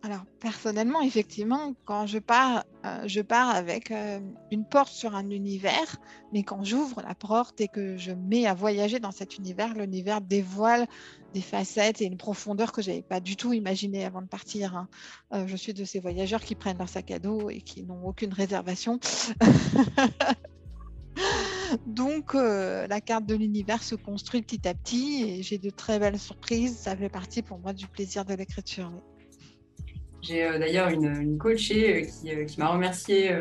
Alors 0.07 0.23
personnellement, 0.39 1.01
effectivement, 1.01 1.73
quand 1.83 2.05
je 2.05 2.19
pars, 2.19 2.63
euh, 2.85 3.03
je 3.07 3.19
pars 3.19 3.49
avec 3.49 3.91
euh, 3.91 4.21
une 4.51 4.63
porte 4.63 4.93
sur 4.93 5.17
un 5.17 5.29
univers, 5.31 5.97
mais 6.31 6.43
quand 6.43 6.63
j'ouvre 6.63 7.01
la 7.01 7.13
porte 7.13 7.59
et 7.59 7.67
que 7.67 7.97
je 7.97 8.13
mets 8.13 8.45
à 8.45 8.53
voyager 8.53 9.01
dans 9.01 9.11
cet 9.11 9.37
univers, 9.37 9.73
l'univers 9.73 10.21
dévoile 10.21 10.87
des 11.33 11.41
facettes 11.41 12.01
et 12.01 12.05
une 12.05 12.15
profondeur 12.15 12.71
que 12.71 12.81
j'avais 12.81 13.01
pas 13.01 13.19
du 13.19 13.35
tout 13.35 13.51
imaginé 13.51 14.05
avant 14.05 14.21
de 14.21 14.27
partir. 14.27 14.77
Hein. 14.77 14.87
Euh, 15.33 15.45
je 15.45 15.57
suis 15.57 15.73
de 15.73 15.83
ces 15.83 15.99
voyageurs 15.99 16.39
qui 16.39 16.55
prennent 16.55 16.77
leur 16.77 16.87
sac 16.87 17.11
à 17.11 17.19
dos 17.19 17.49
et 17.49 17.59
qui 17.59 17.83
n'ont 17.83 18.07
aucune 18.07 18.31
réservation. 18.31 19.01
Donc, 21.85 22.33
la 22.33 23.01
carte 23.01 23.25
de 23.25 23.35
l'univers 23.35 23.83
se 23.83 23.95
construit 23.95 24.41
petit 24.41 24.69
à 24.69 24.73
petit 24.73 25.25
et 25.27 25.43
j'ai 25.43 25.57
de 25.57 25.69
très 25.69 25.99
belles 25.99 26.17
surprises. 26.17 26.77
Ça 26.77 26.95
fait 26.95 27.09
partie 27.09 27.41
pour 27.41 27.59
moi 27.59 27.73
du 27.73 27.87
plaisir 27.87 28.23
de 28.23 28.35
l'écriture. 28.35 28.89
J'ai 30.21 30.43
euh, 30.43 30.59
d'ailleurs 30.59 30.89
une, 30.89 31.05
une, 31.05 31.37
coachée 31.37 31.95
euh, 31.95 32.05
qui, 32.05 32.33
euh, 32.33 32.45
qui 32.45 32.59
m'a 32.59 32.67
remercié 32.67 33.31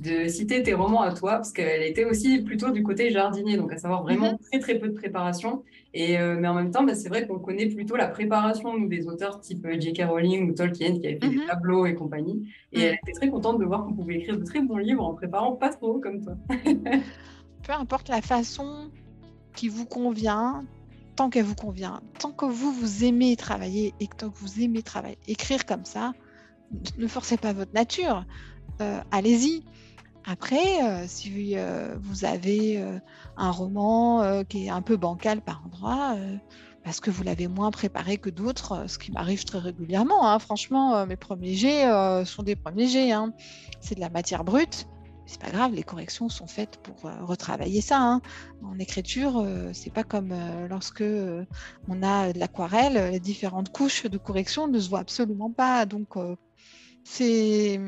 de 0.00 0.28
citer 0.28 0.62
tes 0.62 0.72
romans 0.72 1.02
à 1.02 1.12
toi, 1.12 1.32
parce 1.32 1.52
qu'elle 1.52 1.82
était 1.82 2.04
aussi 2.04 2.40
plutôt 2.40 2.70
du 2.70 2.82
côté 2.82 3.10
jardinier, 3.10 3.56
donc 3.56 3.72
à 3.72 3.76
savoir 3.76 4.02
vraiment 4.02 4.32
mhm. 4.32 4.38
très 4.50 4.58
très 4.58 4.78
peu 4.78 4.88
de 4.88 4.94
préparation. 4.94 5.62
Et, 5.92 6.18
euh, 6.18 6.36
mais 6.38 6.48
en 6.48 6.54
même 6.54 6.70
temps, 6.70 6.84
bah, 6.84 6.94
c'est 6.94 7.08
vrai 7.08 7.26
qu'on 7.26 7.38
connaît 7.38 7.66
plutôt 7.66 7.96
la 7.96 8.06
préparation 8.06 8.78
nous, 8.78 8.88
des 8.88 9.08
auteurs 9.08 9.40
type 9.40 9.66
J.K. 9.78 10.04
Rowling 10.08 10.50
ou 10.50 10.54
Tolkien 10.54 10.98
qui 10.98 11.06
avaient 11.06 11.18
fait 11.18 11.28
des 11.28 11.36
mhm. 11.36 11.46
tableaux 11.46 11.84
et 11.84 11.94
compagnie. 11.94 12.48
Et 12.72 12.78
mhm. 12.78 12.84
elle 12.84 12.98
était 13.02 13.12
très 13.12 13.28
contente 13.28 13.58
de 13.58 13.64
voir 13.64 13.84
qu'on 13.84 13.92
pouvait 13.92 14.16
écrire 14.16 14.38
de 14.38 14.44
très 14.44 14.62
bons 14.62 14.78
livres 14.78 15.04
en 15.04 15.14
préparant 15.14 15.52
pas 15.52 15.68
trop 15.68 15.98
comme 15.98 16.22
toi. 16.22 16.34
peu 17.66 17.72
importe 17.72 18.08
la 18.08 18.22
façon 18.22 18.90
qui 19.54 19.68
vous 19.68 19.84
convient, 19.84 20.64
tant 21.16 21.30
qu'elle 21.30 21.44
vous 21.44 21.54
convient, 21.54 22.00
tant 22.18 22.32
que 22.32 22.46
vous, 22.46 22.72
vous 22.72 23.04
aimez 23.04 23.36
travailler 23.36 23.94
et 24.00 24.06
que 24.06 24.26
vous 24.26 24.60
aimez 24.60 24.82
travailler, 24.82 25.18
écrire 25.26 25.66
comme 25.66 25.84
ça, 25.84 26.12
ne 26.98 27.06
forcez 27.06 27.36
pas 27.36 27.52
votre 27.52 27.72
nature. 27.72 28.24
Euh, 28.80 29.00
allez-y. 29.10 29.64
Après, 30.24 30.82
euh, 30.82 31.04
si 31.06 31.56
euh, 31.56 31.96
vous 32.00 32.24
avez 32.24 32.82
un 33.36 33.50
roman 33.50 34.44
qui 34.44 34.66
est 34.66 34.70
un 34.70 34.82
peu 34.82 34.96
bancal 34.96 35.40
par 35.40 35.62
endroit, 35.64 36.16
parce 36.84 37.00
que 37.00 37.10
vous 37.10 37.22
l'avez 37.22 37.48
moins 37.48 37.70
préparé 37.70 38.16
que 38.16 38.30
d'autres, 38.30 38.88
ce 38.88 38.98
qui 38.98 39.12
m'arrive 39.12 39.44
très 39.44 39.58
régulièrement. 39.58 40.28
Hein. 40.28 40.38
Franchement, 40.38 41.06
mes 41.06 41.16
premiers 41.16 41.54
jets 41.54 41.84
sont 42.24 42.42
des 42.42 42.56
premiers 42.56 42.86
jets. 42.86 43.12
Hein. 43.12 43.32
C'est 43.80 43.94
de 43.94 44.00
la 44.00 44.10
matière 44.10 44.44
brute. 44.44 44.86
C'est 45.30 45.40
pas 45.40 45.50
grave, 45.50 45.74
les 45.74 45.84
corrections 45.84 46.28
sont 46.28 46.48
faites 46.48 46.78
pour 46.78 47.02
retravailler 47.02 47.80
ça. 47.80 48.00
Hein. 48.00 48.20
En 48.64 48.78
écriture, 48.80 49.46
c'est 49.72 49.92
pas 49.92 50.02
comme 50.02 50.34
lorsque 50.68 51.04
on 51.88 52.02
a 52.02 52.32
de 52.32 52.38
l'aquarelle, 52.38 53.12
les 53.12 53.20
différentes 53.20 53.70
couches 53.70 54.06
de 54.06 54.18
correction 54.18 54.66
ne 54.66 54.80
se 54.80 54.88
voient 54.88 54.98
absolument 54.98 55.52
pas. 55.52 55.86
Donc, 55.86 56.16
c'est 57.04 57.80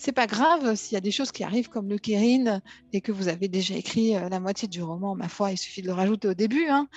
c'est 0.00 0.12
pas 0.12 0.26
grave 0.26 0.76
s'il 0.76 0.94
y 0.94 0.96
a 0.96 1.02
des 1.02 1.10
choses 1.10 1.30
qui 1.30 1.44
arrivent 1.44 1.68
comme 1.68 1.90
le 1.90 1.98
Kérin 1.98 2.62
et 2.94 3.02
que 3.02 3.12
vous 3.12 3.28
avez 3.28 3.48
déjà 3.48 3.74
écrit 3.74 4.16
euh, 4.16 4.30
la 4.30 4.40
moitié 4.40 4.66
du 4.66 4.82
roman. 4.82 5.14
Ma 5.14 5.28
foi, 5.28 5.52
il 5.52 5.58
suffit 5.58 5.82
de 5.82 5.88
le 5.88 5.92
rajouter 5.92 6.26
au 6.26 6.32
début. 6.32 6.68
Hein. 6.70 6.88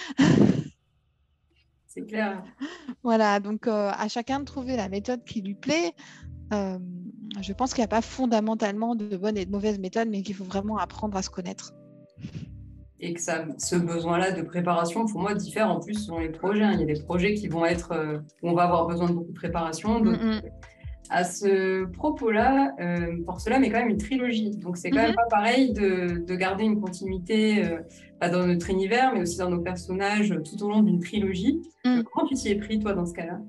C'est 1.86 2.06
clair. 2.06 2.42
Voilà, 3.04 3.42
donc 3.42 3.68
euh, 3.68 3.92
à 3.92 4.08
chacun 4.08 4.40
de 4.40 4.46
trouver 4.46 4.78
la 4.78 4.88
méthode 4.88 5.26
qui 5.26 5.42
lui 5.42 5.54
plaît. 5.54 5.94
Euh, 6.54 6.78
je 7.42 7.54
pense 7.54 7.74
qu'il 7.74 7.82
n'y 7.82 7.86
a 7.86 7.90
pas 7.90 8.02
fondamentalement 8.02 8.96
de 8.96 9.18
bonnes 9.18 9.38
et 9.38 9.46
de 9.46 9.52
mauvaises 9.52 9.80
méthodes, 9.80 10.08
mais 10.10 10.22
qu'il 10.22 10.36
faut 10.36 10.44
vraiment 10.44 10.78
apprendre 10.78 11.18
à 11.18 11.22
se 11.22 11.30
connaître. 11.30 11.74
Et 13.00 13.14
que 13.14 13.22
ça, 13.22 13.46
ce 13.58 13.76
besoin-là 13.76 14.32
de 14.32 14.44
préparation, 14.44 15.06
pour 15.06 15.20
moi, 15.20 15.34
diffère 15.34 15.70
en 15.70 15.80
plus 15.80 15.96
selon 15.96 16.20
les 16.20 16.30
projets. 16.30 16.72
Il 16.74 16.80
y 16.80 16.84
a 16.84 16.86
des 16.86 17.02
projets 17.02 17.34
qui 17.34 17.48
vont 17.48 17.66
être 17.66 17.94
où 18.42 18.50
on 18.50 18.54
va 18.54 18.64
avoir 18.64 18.88
besoin 18.88 19.10
de 19.10 19.14
beaucoup 19.14 19.32
de 19.32 19.38
préparation, 19.38 20.02
à 21.14 21.24
ce 21.24 21.86
propos-là, 21.86 22.74
euh, 22.80 23.24
pour 23.26 23.40
cela, 23.40 23.60
mais 23.60 23.70
quand 23.70 23.80
même 23.80 23.90
une 23.90 23.98
trilogie. 23.98 24.58
Donc, 24.58 24.78
c'est 24.78 24.90
quand 24.90 25.02
même 25.02 25.12
mhm. 25.12 25.16
pas 25.16 25.28
pareil 25.30 25.74
de, 25.74 26.36
garder 26.36 26.64
une 26.64 26.82
continuité 26.82 27.64
euh, 27.64 27.82
pas 28.20 28.30
dans 28.30 28.46
notre 28.48 28.70
univers, 28.70 29.14
mais 29.14 29.22
aussi 29.22 29.38
dans 29.38 29.50
nos 29.50 29.62
personnages 29.62 30.34
tout 30.44 30.64
au 30.64 30.70
long 30.70 30.82
d'une 30.82 31.00
trilogie. 31.00 31.62
Euh, 31.86 32.02
comment 32.12 32.28
tu 32.28 32.34
t'y 32.34 32.50
es 32.50 32.56
pris, 32.56 32.80
toi, 32.80 32.94
dans 32.94 33.06
ce 33.06 33.14
cas-là? 33.14 33.40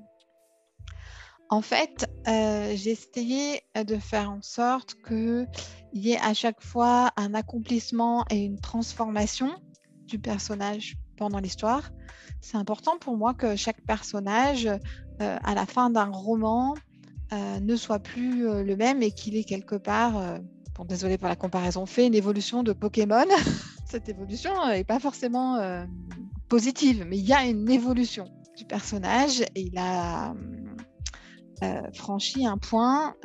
En 1.49 1.61
fait, 1.61 2.05
j'ai 2.25 2.91
essayé 2.91 3.61
de 3.75 3.97
faire 3.97 4.31
en 4.31 4.41
sorte 4.41 4.95
qu'il 5.07 5.47
y 5.93 6.11
ait 6.11 6.19
à 6.19 6.33
chaque 6.33 6.61
fois 6.61 7.11
un 7.17 7.33
accomplissement 7.33 8.25
et 8.31 8.43
une 8.43 8.59
transformation 8.59 9.51
du 10.07 10.19
personnage 10.19 10.97
pendant 11.17 11.39
l'histoire. 11.39 11.91
C'est 12.41 12.57
important 12.57 12.97
pour 12.97 13.15
moi 13.15 13.33
que 13.33 13.55
chaque 13.55 13.81
personnage, 13.81 14.67
à 15.19 15.55
la 15.55 15.65
fin 15.65 15.89
d'un 15.89 16.09
roman, 16.11 16.75
euh, 17.33 17.59
ne 17.59 17.75
soit 17.75 17.97
plus 17.97 18.47
euh, 18.47 18.63
le 18.63 18.75
même 18.75 19.01
et 19.01 19.11
qu'il 19.11 19.35
ait 19.35 19.43
quelque 19.43 19.75
part, 19.75 20.17
euh, 20.17 20.37
bon, 20.75 20.85
désolé 20.85 21.17
pour 21.17 21.27
la 21.27 21.35
comparaison, 21.35 21.87
fait 21.87 22.05
une 22.05 22.13
évolution 22.13 22.61
de 22.61 22.71
Pokémon. 22.71 23.25
Cette 23.89 24.07
évolution 24.09 24.51
n'est 24.67 24.83
pas 24.83 24.99
forcément 24.99 25.85
positive, 26.49 27.05
mais 27.07 27.17
il 27.17 27.25
y 27.25 27.33
a 27.33 27.45
une 27.45 27.69
évolution 27.69 28.25
du 28.57 28.65
personnage 28.65 29.41
et 29.41 29.61
il 29.61 29.77
a 29.77 30.33
franchi 31.93 32.45
un 32.45 32.57
point 32.57 33.15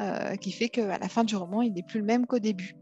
qui 0.40 0.52
fait 0.52 0.68
qu'à 0.68 0.98
la 0.98 1.08
fin 1.08 1.24
du 1.24 1.36
roman, 1.36 1.62
il 1.62 1.72
n'est 1.72 1.82
plus 1.82 2.00
le 2.00 2.06
même 2.06 2.26
qu'au 2.26 2.38
début. 2.38 2.74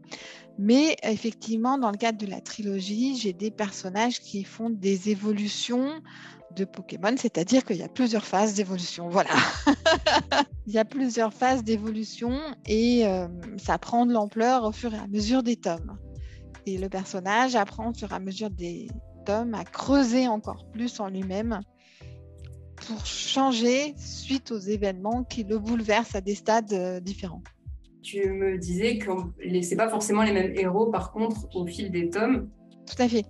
Mais 0.61 0.97
effectivement, 1.03 1.77
dans 1.77 1.89
le 1.89 1.97
cadre 1.97 2.17
de 2.17 2.25
la 2.25 2.41
trilogie, 2.41 3.15
j'ai 3.15 3.31
des 3.31 3.49
personnages 3.49 4.19
qui 4.19 4.43
font 4.43 4.69
des 4.69 5.09
évolutions 5.09 6.01
de 6.55 6.65
Pokémon, 6.65 7.15
c'est-à-dire 7.17 7.63
qu'il 7.63 7.77
y 7.77 7.83
a 7.83 7.87
plusieurs 7.87 8.25
phases 8.25 8.55
d'évolution. 8.55 9.07
Voilà. 9.07 9.29
il 10.67 10.73
y 10.73 10.77
a 10.77 10.83
plusieurs 10.83 11.33
phases 11.33 11.63
d'évolution 11.63 12.37
et 12.65 13.07
euh, 13.07 13.27
ça 13.57 13.77
prend 13.77 14.05
de 14.05 14.13
l'ampleur 14.13 14.65
au 14.65 14.73
fur 14.73 14.93
et 14.93 14.97
à 14.97 15.07
mesure 15.07 15.43
des 15.43 15.55
tomes. 15.55 15.97
Et 16.65 16.77
le 16.77 16.89
personnage 16.89 17.55
apprend 17.55 17.91
au 17.91 17.93
fur 17.93 18.11
et 18.11 18.15
à 18.15 18.19
mesure 18.19 18.49
des 18.49 18.89
tomes 19.25 19.53
à 19.53 19.63
creuser 19.63 20.27
encore 20.27 20.65
plus 20.73 20.99
en 20.99 21.07
lui-même 21.07 21.61
pour 22.87 23.05
changer 23.05 23.93
suite 23.97 24.51
aux 24.51 24.59
événements 24.59 25.23
qui 25.23 25.43
le 25.43 25.59
bouleversent 25.59 26.15
à 26.15 26.21
des 26.21 26.35
stades 26.35 26.73
euh, 26.73 26.99
différents. 26.99 27.43
Tu 28.01 28.29
me 28.31 28.57
disais 28.57 28.97
que 28.97 29.11
ce 29.41 29.75
pas 29.75 29.89
forcément 29.89 30.23
les 30.23 30.31
mêmes 30.31 30.53
héros, 30.55 30.87
par 30.87 31.11
contre, 31.11 31.47
au 31.55 31.65
fil 31.67 31.91
des 31.91 32.09
tomes. 32.09 32.49
Tout 32.85 33.01
à 33.01 33.07
fait. 33.07 33.25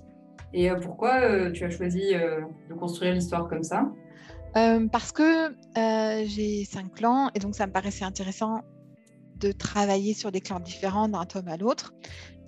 Et 0.53 0.69
euh, 0.69 0.79
pourquoi 0.79 1.21
euh, 1.21 1.51
tu 1.51 1.63
as 1.63 1.69
choisi 1.69 2.13
de 2.13 2.73
construire 2.73 3.13
l'histoire 3.13 3.47
comme 3.47 3.63
ça? 3.63 3.91
Parce 4.91 5.11
que 5.11 5.55
j'ai 6.25 6.65
cinq 6.65 6.93
clans 6.93 7.29
et 7.35 7.39
donc 7.39 7.55
ça 7.55 7.67
me 7.67 7.71
paraissait 7.71 8.05
intéressant 8.05 8.61
de 9.37 9.51
travailler 9.51 10.13
sur 10.13 10.31
des 10.31 10.41
clans 10.41 10.59
différents 10.59 11.07
d'un 11.07 11.25
tome 11.25 11.47
à 11.47 11.57
l'autre. 11.57 11.93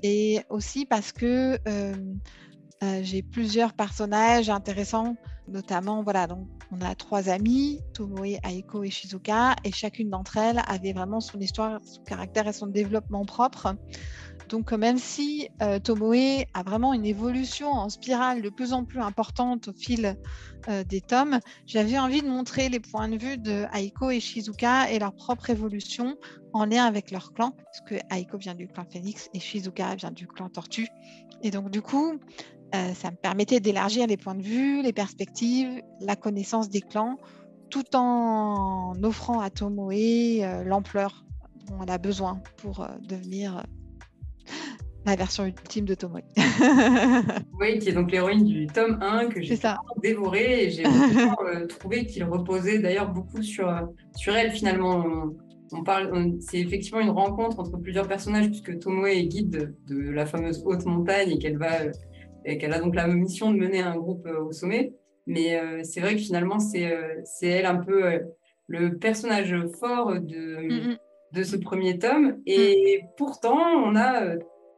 Et 0.03 0.39
aussi 0.49 0.85
parce 0.85 1.11
que 1.11 1.59
j'ai 3.01 3.21
plusieurs 3.23 3.73
personnages 3.73 4.49
intéressants, 4.49 5.15
notamment, 5.47 6.03
voilà, 6.03 6.27
donc 6.27 6.47
on 6.71 6.81
a 6.81 6.95
trois 6.95 7.29
amis, 7.29 7.81
Tomoe, 7.93 8.37
Aiko 8.43 8.83
et 8.83 8.89
Shizuka, 8.89 9.55
et 9.63 9.71
chacune 9.71 10.09
d'entre 10.09 10.37
elles 10.37 10.61
avait 10.67 10.93
vraiment 10.93 11.19
son 11.19 11.39
histoire, 11.39 11.79
son 11.83 12.01
caractère 12.03 12.47
et 12.47 12.53
son 12.53 12.67
développement 12.67 13.25
propre. 13.25 13.75
Donc, 14.49 14.71
même 14.73 14.97
si 14.97 15.49
euh, 15.61 15.79
Tomoe 15.79 16.43
a 16.53 16.63
vraiment 16.63 16.93
une 16.93 17.05
évolution 17.05 17.71
en 17.71 17.89
spirale 17.89 18.41
de 18.41 18.49
plus 18.49 18.73
en 18.73 18.83
plus 18.83 18.99
importante 18.99 19.69
au 19.69 19.73
fil 19.73 20.17
euh, 20.67 20.83
des 20.83 21.01
tomes, 21.01 21.39
j'avais 21.65 21.97
envie 21.97 22.21
de 22.21 22.27
montrer 22.27 22.67
les 22.67 22.79
points 22.79 23.07
de 23.07 23.17
vue 23.17 23.37
de 23.37 23.65
Aiko 23.73 24.09
et 24.09 24.19
Shizuka 24.19 24.91
et 24.91 24.99
leur 24.99 25.13
propre 25.13 25.49
évolution 25.49 26.17
en 26.53 26.65
lien 26.65 26.85
avec 26.85 27.11
leur 27.11 27.33
clan, 27.33 27.55
puisque 27.71 28.03
Aiko 28.11 28.37
vient 28.37 28.55
du 28.55 28.67
clan 28.67 28.85
Phoenix 28.91 29.29
et 29.33 29.39
Shizuka 29.39 29.95
vient 29.95 30.11
du 30.11 30.27
clan 30.27 30.49
Tortue. 30.49 30.89
Et 31.43 31.51
donc, 31.51 31.69
du 31.69 31.81
coup, 31.81 32.19
euh, 32.75 32.93
ça 32.93 33.11
me 33.11 33.15
permettait 33.15 33.59
d'élargir 33.59 34.07
les 34.07 34.17
points 34.17 34.35
de 34.35 34.43
vue, 34.43 34.81
les 34.81 34.93
perspectives, 34.93 35.81
la 35.99 36.15
connaissance 36.15 36.69
des 36.69 36.81
clans, 36.81 37.17
tout 37.69 37.95
en 37.95 38.93
offrant 39.03 39.39
à 39.39 39.49
Tomoe 39.49 40.63
l'ampleur 40.65 41.25
dont 41.67 41.81
elle 41.83 41.91
a 41.91 41.97
besoin 41.97 42.41
pour 42.57 42.87
devenir 43.07 43.63
la 45.05 45.15
version 45.15 45.45
ultime 45.45 45.85
de 45.85 45.95
Tomoe. 45.95 46.21
oui, 47.59 47.79
qui 47.79 47.89
est 47.89 47.93
donc 47.93 48.11
l'héroïne 48.11 48.45
du 48.45 48.67
tome 48.67 48.99
1 49.01 49.27
que 49.27 49.41
j'ai 49.41 49.57
dévoré 50.01 50.65
et 50.65 50.69
j'ai 50.69 50.85
euh, 50.85 51.65
trouvé 51.67 52.05
qu'il 52.05 52.23
reposait 52.23 52.79
d'ailleurs 52.79 53.11
beaucoup 53.11 53.41
sur, 53.41 53.67
euh, 53.67 53.81
sur 54.15 54.35
elle 54.35 54.51
finalement. 54.51 55.03
On, 55.73 55.83
parle, 55.83 56.35
c'est 56.41 56.59
effectivement 56.59 56.99
une 56.99 57.11
rencontre 57.11 57.59
entre 57.59 57.77
plusieurs 57.77 58.05
personnages 58.05 58.47
puisque 58.47 58.77
Tomoe 58.79 59.07
est 59.07 59.23
guide 59.23 59.73
de, 59.87 60.09
la 60.09 60.25
fameuse 60.25 60.61
haute 60.65 60.85
montagne 60.85 61.31
et 61.31 61.39
qu'elle 61.39 61.57
va 61.57 61.83
euh, 61.83 61.91
et 62.45 62.57
qu'elle 62.57 62.73
a 62.73 62.79
donc 62.79 62.95
la 62.95 63.07
mission 63.07 63.51
de 63.51 63.57
mener 63.57 63.81
un 63.81 63.95
groupe 63.95 64.27
au 64.27 64.51
sommet. 64.51 64.93
Mais 65.27 65.83
c'est 65.83 66.01
vrai 66.01 66.15
que 66.15 66.21
finalement 66.21 66.59
c'est 66.59 66.91
c'est 67.23 67.47
elle 67.47 67.65
un 67.65 67.77
peu 67.77 68.19
le 68.67 68.97
personnage 68.97 69.55
fort 69.79 70.19
de, 70.19 70.97
de 71.33 71.43
ce 71.43 71.55
premier 71.57 71.99
tome 71.99 72.41
et 72.45 73.01
mm. 73.03 73.07
pourtant 73.17 73.59
on 73.85 73.95
a 73.95 74.35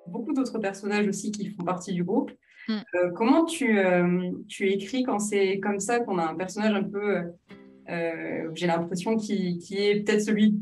beaucoup 0.07 0.33
d'autres 0.33 0.59
personnages 0.59 1.07
aussi 1.07 1.31
qui 1.31 1.49
font 1.49 1.63
partie 1.63 1.93
du 1.93 2.03
groupe. 2.03 2.31
Euh, 2.69 3.11
comment 3.15 3.45
tu, 3.45 3.77
euh, 3.77 4.31
tu 4.47 4.69
écris 4.69 5.03
quand 5.03 5.19
c'est 5.19 5.59
comme 5.59 5.79
ça, 5.79 5.99
qu'on 5.99 6.17
a 6.17 6.25
un 6.25 6.35
personnage 6.35 6.73
un 6.73 6.83
peu, 6.83 7.17
euh, 7.89 8.49
j'ai 8.53 8.67
l'impression, 8.67 9.17
qui, 9.17 9.57
qui 9.57 9.77
est 9.77 10.01
peut-être 10.01 10.21
celui 10.21 10.55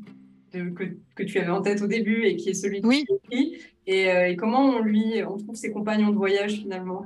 que, 0.52 0.98
que, 1.16 1.24
tu 1.24 1.40
avais 1.40 1.52
en 1.52 1.62
tête 1.62 1.82
au 1.82 1.88
début 1.88 2.26
et 2.26 2.36
qui 2.36 2.50
est 2.50 2.54
celui 2.54 2.82
oui. 2.84 3.06
qui 3.06 3.14
écrit, 3.14 3.62
et, 3.88 4.06
et, 4.06 4.36
comment 4.36 4.62
on 4.62 4.80
lui, 4.80 5.24
on 5.24 5.38
trouve 5.38 5.56
ses 5.56 5.72
compagnons 5.72 6.10
de 6.10 6.18
voyage 6.18 6.54
finalement? 6.54 7.06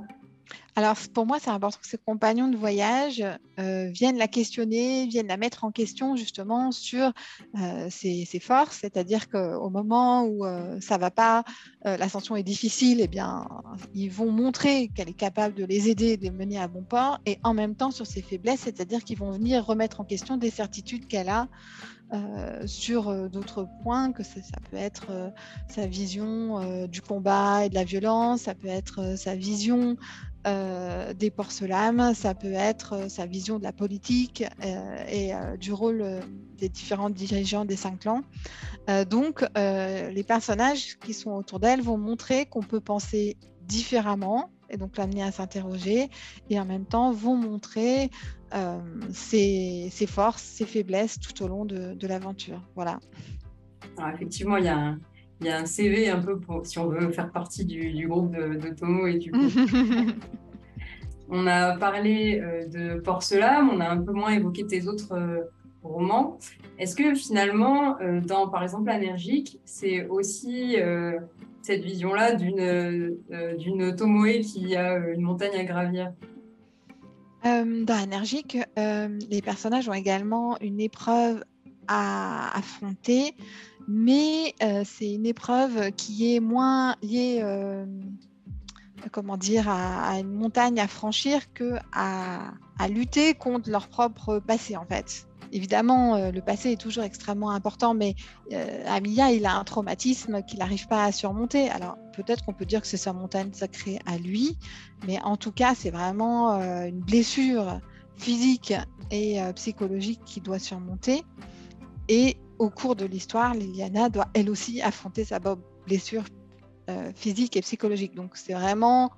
Alors, 0.78 0.98
pour 1.14 1.24
moi, 1.24 1.38
c'est 1.40 1.48
important 1.48 1.78
que 1.80 1.88
ses 1.88 1.96
compagnons 1.96 2.48
de 2.48 2.56
voyage 2.56 3.24
euh, 3.58 3.88
viennent 3.88 4.18
la 4.18 4.28
questionner, 4.28 5.06
viennent 5.06 5.26
la 5.26 5.38
mettre 5.38 5.64
en 5.64 5.70
question 5.70 6.16
justement 6.16 6.70
sur 6.70 7.12
euh, 7.58 7.86
ses, 7.88 8.26
forces, 8.42 8.80
c'est-à-dire 8.82 9.30
qu'au 9.30 9.70
moment 9.70 10.24
où 10.24 10.44
euh, 10.44 10.78
ça 10.82 10.98
va 10.98 11.10
pas, 11.10 11.44
l'ascension 11.84 12.36
est 12.36 12.42
difficile, 12.42 13.00
eh 13.00 13.08
bien, 13.08 13.48
ils 13.94 14.10
vont 14.10 14.30
montrer 14.30 14.88
qu'elle 14.88 15.08
est 15.08 15.14
capable 15.14 15.54
de 15.54 15.64
les 15.64 15.88
aider, 15.88 16.18
de 16.18 16.24
les 16.24 16.30
mener 16.30 16.58
à 16.58 16.68
bon 16.68 16.82
port, 16.82 17.20
et 17.24 17.38
en 17.42 17.54
même 17.54 17.74
temps 17.74 17.90
sur 17.90 18.06
ses 18.06 18.20
faiblesses, 18.20 18.60
c'est-à-dire 18.60 19.02
qu'ils 19.02 19.18
vont 19.18 19.30
venir 19.30 19.64
remettre 19.64 20.00
en 20.00 20.04
question 20.04 20.36
des 20.36 20.50
certitudes 20.50 21.06
qu'elle 21.06 21.30
a 21.30 21.48
sur 22.66 23.28
d'autres 23.28 23.66
points, 23.82 24.12
que 24.12 24.22
ça, 24.22 24.40
peut 24.70 24.76
être 24.76 25.32
sa 25.68 25.86
vision 25.86 26.86
du 26.86 27.02
combat 27.02 27.64
et 27.64 27.68
de 27.68 27.74
la 27.74 27.84
violence, 27.84 28.42
ça 28.42 28.54
peut 28.54 28.68
être 28.68 29.16
sa 29.16 29.34
vision 29.34 29.96
euh, 30.46 31.12
des 31.12 31.30
porcelames, 31.30 32.14
ça 32.14 32.32
peut 32.32 32.52
être 32.52 32.92
euh, 32.92 33.08
sa 33.08 33.26
vision 33.26 33.58
de 33.58 33.64
la 33.64 33.72
politique 33.72 34.44
euh, 34.64 35.04
et 35.08 35.32
du 35.58 35.72
rôle 35.72 36.20
des 36.56 36.68
différents 36.68 37.10
dirigeants 37.10 37.64
des 37.64 37.74
cinq 37.74 38.00
clans. 38.00 38.22
donc, 39.10 39.44
les 39.56 40.24
personnages 40.24 40.98
qui 41.00 41.14
sont 41.14 41.32
autour 41.32 41.58
d'elle 41.58 41.82
vont 41.82 41.98
montrer 41.98 42.46
qu'on 42.46 42.62
peut 42.62 42.80
penser 42.80 43.36
différemment 43.62 44.50
et 44.70 44.76
donc 44.76 44.96
l'amener 44.96 45.22
à 45.22 45.32
s'interroger 45.32 46.08
et 46.50 46.60
en 46.60 46.64
même 46.64 46.84
temps 46.84 47.12
vont 47.12 47.36
montrer 47.36 48.10
ses, 49.12 49.90
forces, 50.06 50.42
ses 50.42 50.64
faiblesses 50.64 51.18
tout 51.18 51.42
au 51.42 51.48
long 51.48 51.64
de, 51.64 52.06
l'aventure. 52.06 52.62
Voilà. 52.74 52.98
effectivement, 54.14 54.56
il 54.56 54.64
y 54.64 54.68
a 54.68 54.78
un 54.78 54.98
il 55.40 55.46
y 55.46 55.50
a 55.50 55.58
un 55.58 55.66
CV 55.66 56.08
un 56.08 56.20
peu 56.20 56.38
pour 56.38 56.66
si 56.66 56.78
on 56.78 56.88
veut 56.88 57.10
faire 57.10 57.30
partie 57.30 57.64
du, 57.64 58.08
groupe 58.08 58.34
de, 58.34 58.74
Tomo 58.74 59.06
et 59.06 59.18
du 59.18 59.30
on 61.28 61.46
a 61.46 61.76
parlé 61.76 62.40
euh, 62.40 62.66
de 62.68 63.00
Porcelam, 63.00 63.70
on 63.70 63.80
a 63.80 63.88
un 63.88 64.00
peu 64.00 64.12
moins 64.12 64.30
évoqué 64.30 64.66
tes 64.66 64.86
autres 64.86 65.12
euh, 65.12 65.42
romans. 65.82 66.38
Est-ce 66.78 66.96
que 66.96 67.14
finalement, 67.14 68.00
euh, 68.00 68.20
dans 68.20 68.48
par 68.48 68.62
exemple 68.62 68.88
Anergique, 68.90 69.60
c'est 69.64 70.06
aussi 70.06 70.76
cette 71.66 71.82
vision-là 71.82 72.34
d'une 72.34 73.16
d'une 73.58 73.96
Tomoe 73.96 74.40
qui 74.40 74.76
a 74.76 74.96
une 74.96 75.22
montagne 75.22 75.56
à 75.58 75.64
gravir 75.64 76.12
Dans 77.44 78.02
Anergique, 78.02 78.58
les 78.76 79.42
personnages 79.42 79.88
ont 79.88 79.94
également 79.94 80.56
une 80.60 80.80
épreuve 80.80 81.44
à 81.88 82.56
affronter 82.56 83.34
mais 83.88 84.54
euh, 84.62 84.82
c'est 84.84 85.12
une 85.12 85.26
épreuve 85.26 85.92
qui 85.92 86.34
est 86.34 86.40
moins 86.40 86.96
liée 87.02 87.40
euh, 87.42 87.86
comment 89.12 89.36
dire, 89.36 89.68
à, 89.68 90.18
une 90.18 90.32
montagne 90.32 90.80
à 90.80 90.88
franchir 90.88 91.52
que 91.52 91.74
à, 91.92 92.52
lutter 92.88 93.34
contre 93.34 93.70
leur 93.70 93.88
propre 93.88 94.40
passé 94.40 94.76
en 94.76 94.84
fait. 94.84 95.26
Évidemment, 95.52 96.16
euh, 96.16 96.30
le 96.30 96.40
passé 96.40 96.72
est 96.72 96.80
toujours 96.80 97.04
extrêmement 97.04 97.50
important, 97.50 97.94
mais 97.94 98.14
Amiya, 98.86 99.32
il 99.32 99.46
a 99.46 99.56
un 99.56 99.64
traumatisme 99.64 100.42
qu'il 100.42 100.58
n'arrive 100.58 100.86
pas 100.88 101.04
à 101.04 101.12
surmonter. 101.12 101.68
Alors 101.70 101.96
peut-être 102.14 102.44
qu'on 102.44 102.52
peut 102.52 102.64
dire 102.64 102.80
que 102.80 102.86
c'est 102.86 102.96
sa 102.96 103.12
montagne 103.12 103.52
sacrée 103.52 103.98
à 104.06 104.18
lui, 104.18 104.56
mais 105.06 105.20
en 105.22 105.36
tout 105.36 105.52
cas, 105.52 105.74
c'est 105.74 105.90
vraiment 105.90 106.52
une 106.84 107.00
blessure 107.00 107.80
physique 108.16 108.72
et 109.10 109.40
psychologique 109.54 110.20
qu'il 110.24 110.42
doit 110.42 110.58
surmonter. 110.58 111.22
Et 112.08 112.36
au 112.58 112.70
cours 112.70 112.96
de 112.96 113.04
l'histoire, 113.04 113.54
Liliana 113.54 114.08
doit 114.08 114.28
elle 114.34 114.48
aussi 114.50 114.80
affronter 114.80 115.24
sa 115.24 115.38
blessure 115.86 116.24
euh, 116.88 117.10
physique 117.14 117.56
et 117.56 117.60
psychologique. 117.62 118.14
Donc 118.14 118.36
c'est 118.36 118.54
vraiment 118.54 119.10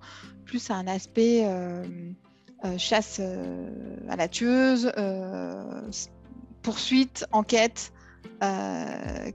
plus 0.47 0.71
un 0.71 0.87
aspect 0.87 1.43
euh, 1.45 1.85
euh, 2.65 2.79
chasse 2.79 3.21
à 4.09 4.17
la 4.17 4.29
tueuse, 4.29 4.91
poursuite, 6.63 7.27
enquête 7.33 7.93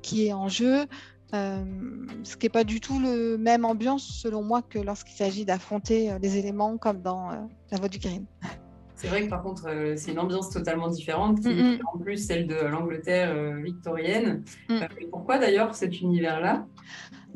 qui 0.02 0.28
est 0.28 0.34
en 0.34 0.48
jeu. 0.48 0.86
ce 1.34 2.36
qui 2.38 2.46
n'est 2.46 2.50
pas 2.50 2.64
du 2.64 2.80
tout 2.80 3.00
le 3.00 3.38
même 3.38 3.66
ambiance 3.66 4.04
selon 4.04 4.44
moi 4.44 4.62
que 4.62 4.80
lorsqu'il 4.80 5.16
s'agit 5.16 5.46
d'affronter 5.46 6.18
les 6.22 6.38
éléments 6.38 6.78
comme 6.78 7.02
dans 7.02 7.30
La 7.72 7.78
Voix 7.78 7.90
du 7.90 8.00
Kirin. 8.00 8.24
C'est 9.04 9.10
vrai 9.10 9.26
que 9.26 9.30
par 9.30 9.44
contre, 9.44 9.68
euh, 9.68 9.96
c'est 9.98 10.14
une 10.14 10.20
ambiance 10.20 10.50
totalement 10.50 10.88
différente, 10.88 11.42
qui 11.42 11.50
est 11.50 11.80
en 11.94 11.98
plus 11.98 12.26
celle 12.26 12.48
de 12.48 12.56
l'Angleterre 12.56 13.34
euh, 13.36 13.62
victorienne. 13.62 14.46
Mm. 14.70 14.76
Euh, 14.76 14.88
pourquoi 15.12 15.40
d'ailleurs 15.40 15.76
cet 15.76 16.00
univers-là? 16.00 16.66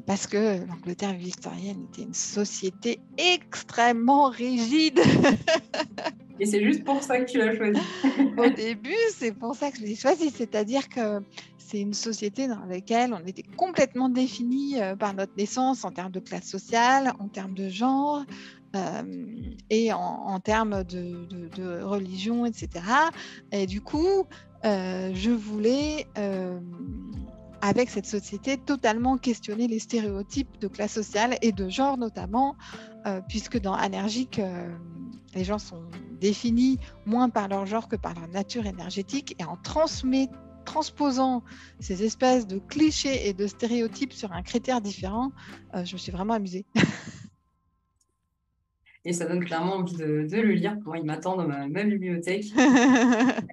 Parce 0.05 0.27
que 0.27 0.65
l'Angleterre 0.65 1.15
victorienne 1.15 1.85
était 1.91 2.03
une 2.03 2.13
société 2.13 3.01
extrêmement 3.17 4.29
rigide. 4.29 5.01
Et 6.39 6.45
c'est 6.45 6.63
juste 6.63 6.85
pour 6.85 7.03
ça 7.03 7.19
que 7.19 7.29
tu 7.29 7.37
l'as 7.37 7.53
choisi. 7.53 7.81
Au 8.37 8.49
début, 8.49 8.95
c'est 9.13 9.33
pour 9.33 9.53
ça 9.53 9.69
que 9.69 9.79
je 9.79 9.83
l'ai 9.83 9.95
choisi. 9.95 10.29
C'est-à-dire 10.29 10.87
que 10.87 11.19
c'est 11.57 11.81
une 11.81 11.93
société 11.93 12.47
dans 12.47 12.63
laquelle 12.69 13.13
on 13.13 13.27
était 13.27 13.43
complètement 13.57 14.07
défini 14.07 14.77
par 14.97 15.13
notre 15.13 15.35
naissance 15.35 15.83
en 15.83 15.91
termes 15.91 16.11
de 16.11 16.21
classe 16.21 16.45
sociale, 16.45 17.11
en 17.19 17.27
termes 17.27 17.55
de 17.55 17.67
genre, 17.67 18.23
et 19.69 19.91
en, 19.93 20.39
termes 20.39 20.83
de, 20.83 21.81
religion, 21.83 22.45
etc. 22.45 22.85
Et 23.51 23.65
du 23.65 23.81
coup, 23.81 24.25
euh, 24.65 25.11
je 25.13 25.31
voulais, 25.31 26.07
euh, 26.17 26.59
avec 27.61 27.89
cette 27.89 28.05
société, 28.05 28.57
totalement 28.57 29.17
questionner 29.17 29.67
les 29.67 29.79
stéréotypes 29.79 30.59
de 30.59 30.67
classe 30.67 30.93
sociale 30.93 31.37
et 31.41 31.51
de 31.51 31.69
genre 31.69 31.97
notamment, 31.97 32.55
puisque 33.29 33.57
dans 33.57 33.73
Anergique, 33.73 34.41
les 35.33 35.45
gens 35.45 35.59
sont 35.59 35.81
définis 36.19 36.77
moins 37.05 37.29
par 37.29 37.47
leur 37.47 37.65
genre 37.65 37.87
que 37.87 37.95
par 37.95 38.13
leur 38.15 38.27
nature 38.27 38.65
énergétique, 38.65 39.33
et 39.39 39.45
en 39.45 39.57
transposant 40.65 41.41
ces 41.79 42.03
espèces 42.03 42.47
de 42.47 42.59
clichés 42.59 43.29
et 43.29 43.33
de 43.33 43.47
stéréotypes 43.47 44.11
sur 44.11 44.33
un 44.33 44.41
critère 44.41 44.81
différent, 44.81 45.31
je 45.73 45.93
me 45.93 45.97
suis 45.97 46.11
vraiment 46.11 46.33
amusée. 46.33 46.65
et 49.07 49.13
ça 49.13 49.25
donne 49.25 49.43
clairement 49.43 49.75
envie 49.75 49.95
de, 49.95 50.05
le 50.05 50.51
lire. 50.51 50.77
Moi, 50.85 50.97
il 50.97 51.05
m'attend 51.05 51.37
dans 51.37 51.47
ma, 51.47 51.67
bibliothèque. 51.67 52.45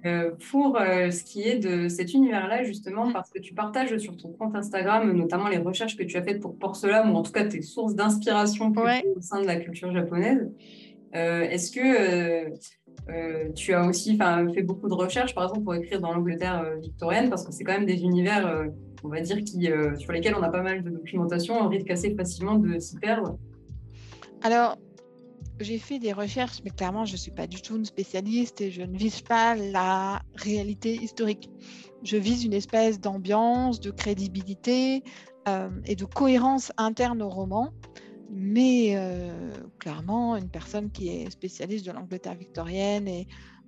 Euh, 0.05 0.31
pour 0.51 0.77
euh, 0.79 1.09
ce 1.09 1.23
qui 1.23 1.41
est 1.41 1.57
de 1.57 1.87
cet 1.87 2.13
univers-là, 2.13 2.63
justement, 2.63 3.11
parce 3.11 3.31
que 3.31 3.39
tu 3.39 3.55
partages 3.55 3.97
sur 3.97 4.15
ton 4.15 4.29
compte 4.33 4.55
Instagram, 4.55 5.11
notamment 5.13 5.47
les 5.47 5.57
recherches 5.57 5.97
que 5.97 6.03
tu 6.03 6.15
as 6.17 6.21
faites 6.21 6.39
pour 6.39 6.55
Porcelain, 6.57 7.09
ou 7.09 7.15
en 7.15 7.23
tout 7.23 7.31
cas 7.31 7.43
tes 7.45 7.63
sources 7.63 7.95
d'inspiration 7.95 8.71
au 8.71 9.21
sein 9.21 9.41
de 9.41 9.47
la 9.47 9.55
culture 9.55 9.91
japonaise. 9.91 10.51
Euh, 11.15 11.41
est-ce 11.41 11.71
que 11.71 12.53
tu 13.55 13.73
as 13.73 13.87
aussi 13.87 14.19
fait 14.53 14.61
beaucoup 14.61 14.89
de 14.89 14.93
recherches, 14.93 15.33
par 15.33 15.45
exemple, 15.45 15.63
pour 15.63 15.73
écrire 15.73 16.01
dans 16.01 16.13
l'Angleterre 16.13 16.63
victorienne, 16.79 17.29
parce 17.29 17.45
que 17.45 17.51
c'est 17.51 17.63
quand 17.63 17.73
même 17.73 17.87
des 17.87 18.03
univers, 18.03 18.67
on 19.03 19.07
va 19.07 19.21
dire, 19.21 19.37
qui, 19.37 19.69
sur 19.97 20.11
lesquels 20.11 20.35
on 20.35 20.43
a 20.43 20.49
pas 20.49 20.61
mal 20.61 20.83
de 20.83 20.89
documentation, 20.91 21.55
on 21.59 21.67
risque 21.67 21.89
assez 21.89 22.13
facilement 22.13 22.55
de 22.55 22.77
s'y 22.77 22.97
perdre. 22.97 23.39
Alors, 24.43 24.77
j'ai 25.59 25.77
fait 25.77 25.99
des 25.99 26.13
recherches, 26.13 26.59
mais 26.63 26.71
clairement, 26.71 27.05
je 27.05 27.13
ne 27.13 27.17
suis 27.17 27.31
pas 27.31 27.47
du 27.47 27.61
tout 27.61 27.77
une 27.77 27.85
spécialiste 27.85 28.61
et 28.61 28.71
je 28.71 28.81
ne 28.81 28.97
vise 28.97 29.21
pas 29.21 29.55
la 29.55 30.21
réalité 30.35 30.95
historique. 30.95 31.49
Je 32.03 32.17
vise 32.17 32.43
une 32.43 32.53
espèce 32.53 32.99
d'ambiance, 32.99 33.79
de 33.79 33.91
crédibilité 33.91 35.03
euh, 35.47 35.69
et 35.85 35.95
de 35.95 36.05
cohérence 36.05 36.71
interne 36.77 37.21
au 37.21 37.29
roman. 37.29 37.73
Mais 38.31 38.95
euh, 38.95 39.53
clairement, 39.79 40.35
une 40.35 40.49
personne 40.49 40.91
qui 40.91 41.09
est 41.09 41.29
spécialiste 41.29 41.85
de 41.85 41.91
l'Angleterre 41.91 42.35
victorienne 42.35 43.07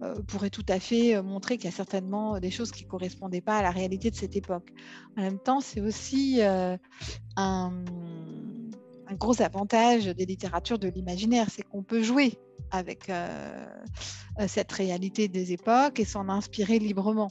euh, 0.02 0.16
pourrait 0.24 0.50
tout 0.50 0.66
à 0.68 0.80
fait 0.80 1.22
montrer 1.22 1.58
qu'il 1.58 1.66
y 1.66 1.74
a 1.74 1.76
certainement 1.76 2.40
des 2.40 2.52
choses 2.52 2.72
qui 2.72 2.84
ne 2.84 2.90
correspondaient 2.90 3.42
pas 3.42 3.58
à 3.58 3.62
la 3.62 3.72
réalité 3.72 4.10
de 4.10 4.16
cette 4.16 4.36
époque. 4.36 4.74
En 5.16 5.22
même 5.22 5.40
temps, 5.40 5.62
c'est 5.62 5.80
aussi 5.80 6.42
un 6.42 7.72
un 9.10 9.16
gros 9.16 9.42
avantage 9.42 10.06
des 10.06 10.26
littératures 10.26 10.80
de 10.80 10.88
l'imaginaire, 10.88 11.48
c'est 11.50 11.64
qu'on 11.64 11.84
peut 11.84 12.04
jouer 12.04 12.34
avec 12.72 13.10
euh, 13.10 13.66
euh, 14.40 14.46
cette 14.48 14.72
réalité 14.72 15.28
des 15.28 15.54
époques 15.54 16.00
et 16.00 16.06
s'en 16.06 16.30
inspirer 16.30 16.80
librement. 16.80 17.30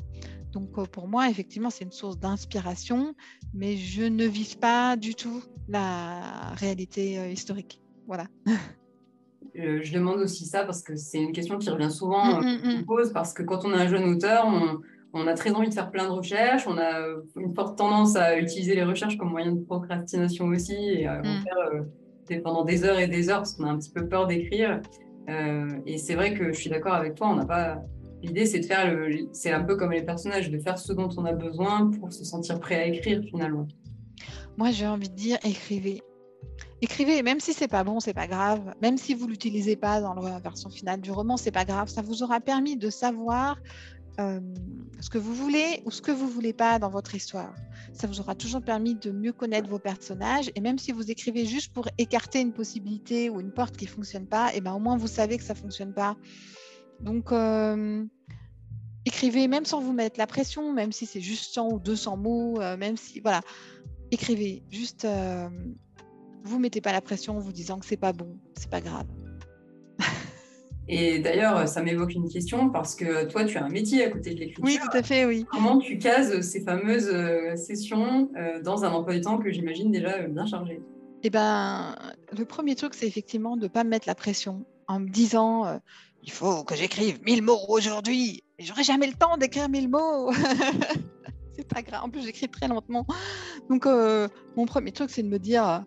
Donc 0.53 0.79
euh, 0.79 0.85
pour 0.85 1.09
moi, 1.09 1.29
effectivement, 1.29 1.71
c'est 1.71 1.85
une 1.85 1.93
source 1.93 2.19
d'inspiration, 2.19 3.15
mais 3.53 3.77
je 3.77 4.05
ne 4.05 4.25
vise 4.25 4.55
pas 4.55 4.97
du 4.97 5.15
tout 5.15 5.43
la 5.69 6.53
réalité 6.55 7.31
historique. 7.31 7.81
Voilà. 8.07 8.27
je 9.55 9.93
demande 9.93 10.21
aussi 10.21 10.47
ça 10.47 10.65
parce 10.65 10.83
que 10.83 10.97
c'est 10.97 11.19
une 11.19 11.33
question 11.33 11.59
qui 11.59 11.71
revient 11.71 11.91
souvent, 11.91 12.41
mmh, 12.41 12.45
mmh, 12.45 12.79
mmh. 12.81 12.85
pose, 12.87 13.13
parce 13.13 13.33
que 13.33 13.43
quand 13.43 13.65
on 13.65 13.73
est 13.73 13.83
un 13.83 13.89
jeune 13.89 14.05
auteur, 14.05 14.47
on, 14.47 14.81
on 15.17 15.27
a 15.27 15.35
très 15.35 15.53
envie 15.53 15.69
de 15.69 15.75
faire 15.75 15.91
plein 15.91 16.05
de 16.05 16.11
recherches, 16.11 16.67
on 16.67 16.79
a 16.79 17.07
une 17.37 17.55
forte 17.55 17.79
tendance 17.79 18.17
à 18.17 18.39
utiliser 18.39 18.75
les 18.75 18.85
recherches 18.85 19.17
comme 19.17 19.31
moyen 19.31 19.53
de 19.53 19.61
procrastination 19.61 20.47
aussi 20.47 20.75
et 20.75 21.07
à 21.07 21.19
en 21.19 21.21
mm. 21.21 21.43
faire 21.43 22.35
euh, 22.35 22.41
pendant 22.43 22.65
des 22.65 22.85
heures 22.85 22.99
et 22.99 23.09
des 23.09 23.31
heures 23.31 23.39
parce 23.39 23.55
qu'on 23.55 23.65
a 23.65 23.71
un 23.71 23.79
petit 23.79 23.91
peu 23.91 24.07
peur 24.07 24.27
d'écrire. 24.27 24.81
Euh, 25.29 25.69
et 25.87 25.99
c'est 25.99 26.15
vrai 26.15 26.35
que 26.35 26.53
je 26.53 26.59
suis 26.59 26.71
d'accord 26.71 26.95
avec 26.95 27.15
toi, 27.15 27.29
on 27.29 27.37
n'a 27.37 27.47
pas. 27.47 27.83
L'idée, 28.23 28.47
c'est 28.47 28.61
de 28.61 28.67
faire 28.67 28.93
le. 28.93 29.29
C'est 29.33 29.53
un 29.53 29.63
peu 29.63 29.77
comme 29.77 29.93
les 29.93 30.03
personnages, 30.03 30.51
de 30.51 30.59
faire 30.59 30.79
ce 30.79 30.93
dont 30.93 31.09
on 31.17 31.25
a 31.25 31.33
besoin 31.33 31.91
pour 31.91 32.13
se 32.13 32.25
sentir 32.25 32.61
prêt 32.61 32.77
à 32.77 32.87
écrire 32.87 33.23
finalement. 33.29 33.67
Moi, 34.57 34.71
j'ai 34.71 34.87
envie 34.87 35.09
de 35.09 35.15
dire 35.15 35.39
écrivez. 35.45 36.03
écrivez, 36.81 37.23
même 37.23 37.41
si 37.41 37.53
c'est 37.53 37.69
pas 37.69 37.85
bon, 37.85 38.01
c'est 38.01 38.15
pas 38.15 38.27
grave. 38.27 38.75
Même 38.81 38.97
si 38.97 39.15
vous 39.15 39.27
l'utilisez 39.27 39.77
pas 39.77 40.01
dans 40.01 40.15
la 40.15 40.39
version 40.39 40.71
finale 40.71 41.01
du 41.01 41.11
roman, 41.11 41.37
c'est 41.37 41.51
pas 41.51 41.65
grave. 41.65 41.89
Ça 41.89 42.03
vous 42.03 42.23
aura 42.23 42.41
permis 42.41 42.77
de 42.77 42.89
savoir 42.89 43.59
euh, 44.19 44.41
ce 45.01 45.11
que 45.11 45.19
vous 45.19 45.35
voulez 45.35 45.83
ou 45.85 45.91
ce 45.91 46.01
que 46.01 46.11
vous 46.11 46.29
voulez 46.29 46.53
pas 46.53 46.79
dans 46.79 46.89
votre 46.89 47.15
histoire. 47.15 47.55
Ça 47.93 48.07
vous 48.07 48.21
aura 48.21 48.35
toujours 48.35 48.63
permis 48.63 48.95
de 48.95 49.11
mieux 49.11 49.33
connaître 49.33 49.69
vos 49.69 49.79
personnages. 49.79 50.51
Et 50.55 50.61
même 50.61 50.79
si 50.79 50.93
vous 50.93 51.11
écrivez 51.11 51.45
juste 51.45 51.73
pour 51.73 51.89
écarter 51.99 52.41
une 52.41 52.53
possibilité 52.53 53.29
ou 53.29 53.41
une 53.41 53.53
porte 53.53 53.77
qui 53.77 53.87
fonctionne 53.87 54.27
pas, 54.27 54.53
et 54.53 54.59
eh 54.59 54.61
ben 54.61 54.73
au 54.73 54.79
moins 54.79 54.97
vous 54.97 55.07
savez 55.07 55.37
que 55.37 55.45
ça 55.45 55.55
fonctionne 55.55 55.93
pas. 55.93 56.17
Donc 57.01 57.31
euh, 57.33 58.05
écrivez 59.05 59.49
même 59.49 59.65
sans 59.65 59.81
vous 59.81 59.93
mettre 59.93 60.19
la 60.19 60.27
pression, 60.27 60.73
même 60.73 60.93
si 60.93 61.07
c'est 61.07 61.21
juste 61.21 61.53
100 61.53 61.73
ou 61.73 61.79
200 61.79 62.17
mots, 62.17 62.61
euh, 62.61 62.77
même 62.77 62.97
si 62.97 63.21
voilà, 63.21 63.43
écrivez 64.11 64.63
juste 64.71 65.07
vous 66.43 66.59
mettez 66.61 66.81
pas 66.81 66.93
la 66.93 67.01
pression 67.01 67.37
en 67.37 67.41
vous 67.41 67.53
disant 67.53 67.79
que 67.79 67.87
c'est 67.87 67.97
pas 67.97 68.13
bon, 68.13 68.39
c'est 68.57 68.71
pas 68.71 68.81
grave. 68.81 69.07
Et 70.89 71.19
d'ailleurs, 71.19 71.67
ça 71.69 71.83
m'évoque 71.83 72.15
une 72.15 72.29
question 72.29 72.71
parce 72.71 72.95
que 72.95 73.25
toi, 73.25 73.45
tu 73.45 73.59
as 73.59 73.65
un 73.65 73.69
métier 73.69 74.05
à 74.05 74.11
côté 74.11 74.35
de 74.35 74.41
l'écriture. 74.41 74.65
Oui, 74.65 74.79
tout 74.81 74.97
à 74.97 75.03
fait, 75.03 75.25
oui. 75.25 75.45
Comment 75.51 75.79
tu 75.79 75.99
cases 75.99 76.41
ces 76.43 76.61
fameuses 76.61 77.11
euh, 77.13 77.57
sessions 77.57 78.31
euh, 78.37 78.63
dans 78.63 78.85
un 78.85 78.93
emploi 78.93 79.15
du 79.15 79.21
temps 79.21 79.39
que 79.39 79.51
j'imagine 79.51 79.91
déjà 79.91 80.19
euh, 80.19 80.29
bien 80.29 80.47
chargé? 80.47 80.81
Eh 81.25 81.31
ben, 81.31 81.97
le 82.37 82.45
premier 82.45 82.77
truc, 82.77 82.95
c'est 82.95 83.07
effectivement 83.07 83.57
de 83.57 83.65
ne 83.65 83.69
pas 83.69 83.83
me 83.83 83.91
mettre 83.91 84.07
la 84.07 84.15
pression 84.15 84.65
en 84.87 85.01
me 85.01 85.09
disant 85.09 85.81
il 86.23 86.31
faut 86.31 86.63
que 86.63 86.77
j'écrive 86.77 87.21
1000 87.25 87.43
mots 87.43 87.59
aujourd'hui. 87.69 88.45
J'aurai 88.61 88.85
jamais 88.85 89.09
le 89.09 89.15
temps 89.15 89.37
d'écrire 89.37 89.69
1000 89.69 89.89
mots. 89.89 90.31
c'est 91.57 91.67
pas 91.67 91.83
grave. 91.83 92.03
En 92.05 92.11
plus, 92.11 92.23
j'écris 92.23 92.49
très 92.49 92.69
lentement. 92.69 93.07
Donc, 93.69 93.87
mon 93.87 94.67
premier 94.67 94.93
truc, 94.93 95.11
c'est 95.11 95.25
de 95.25 95.29
me 95.29 95.39
dire 95.41 95.85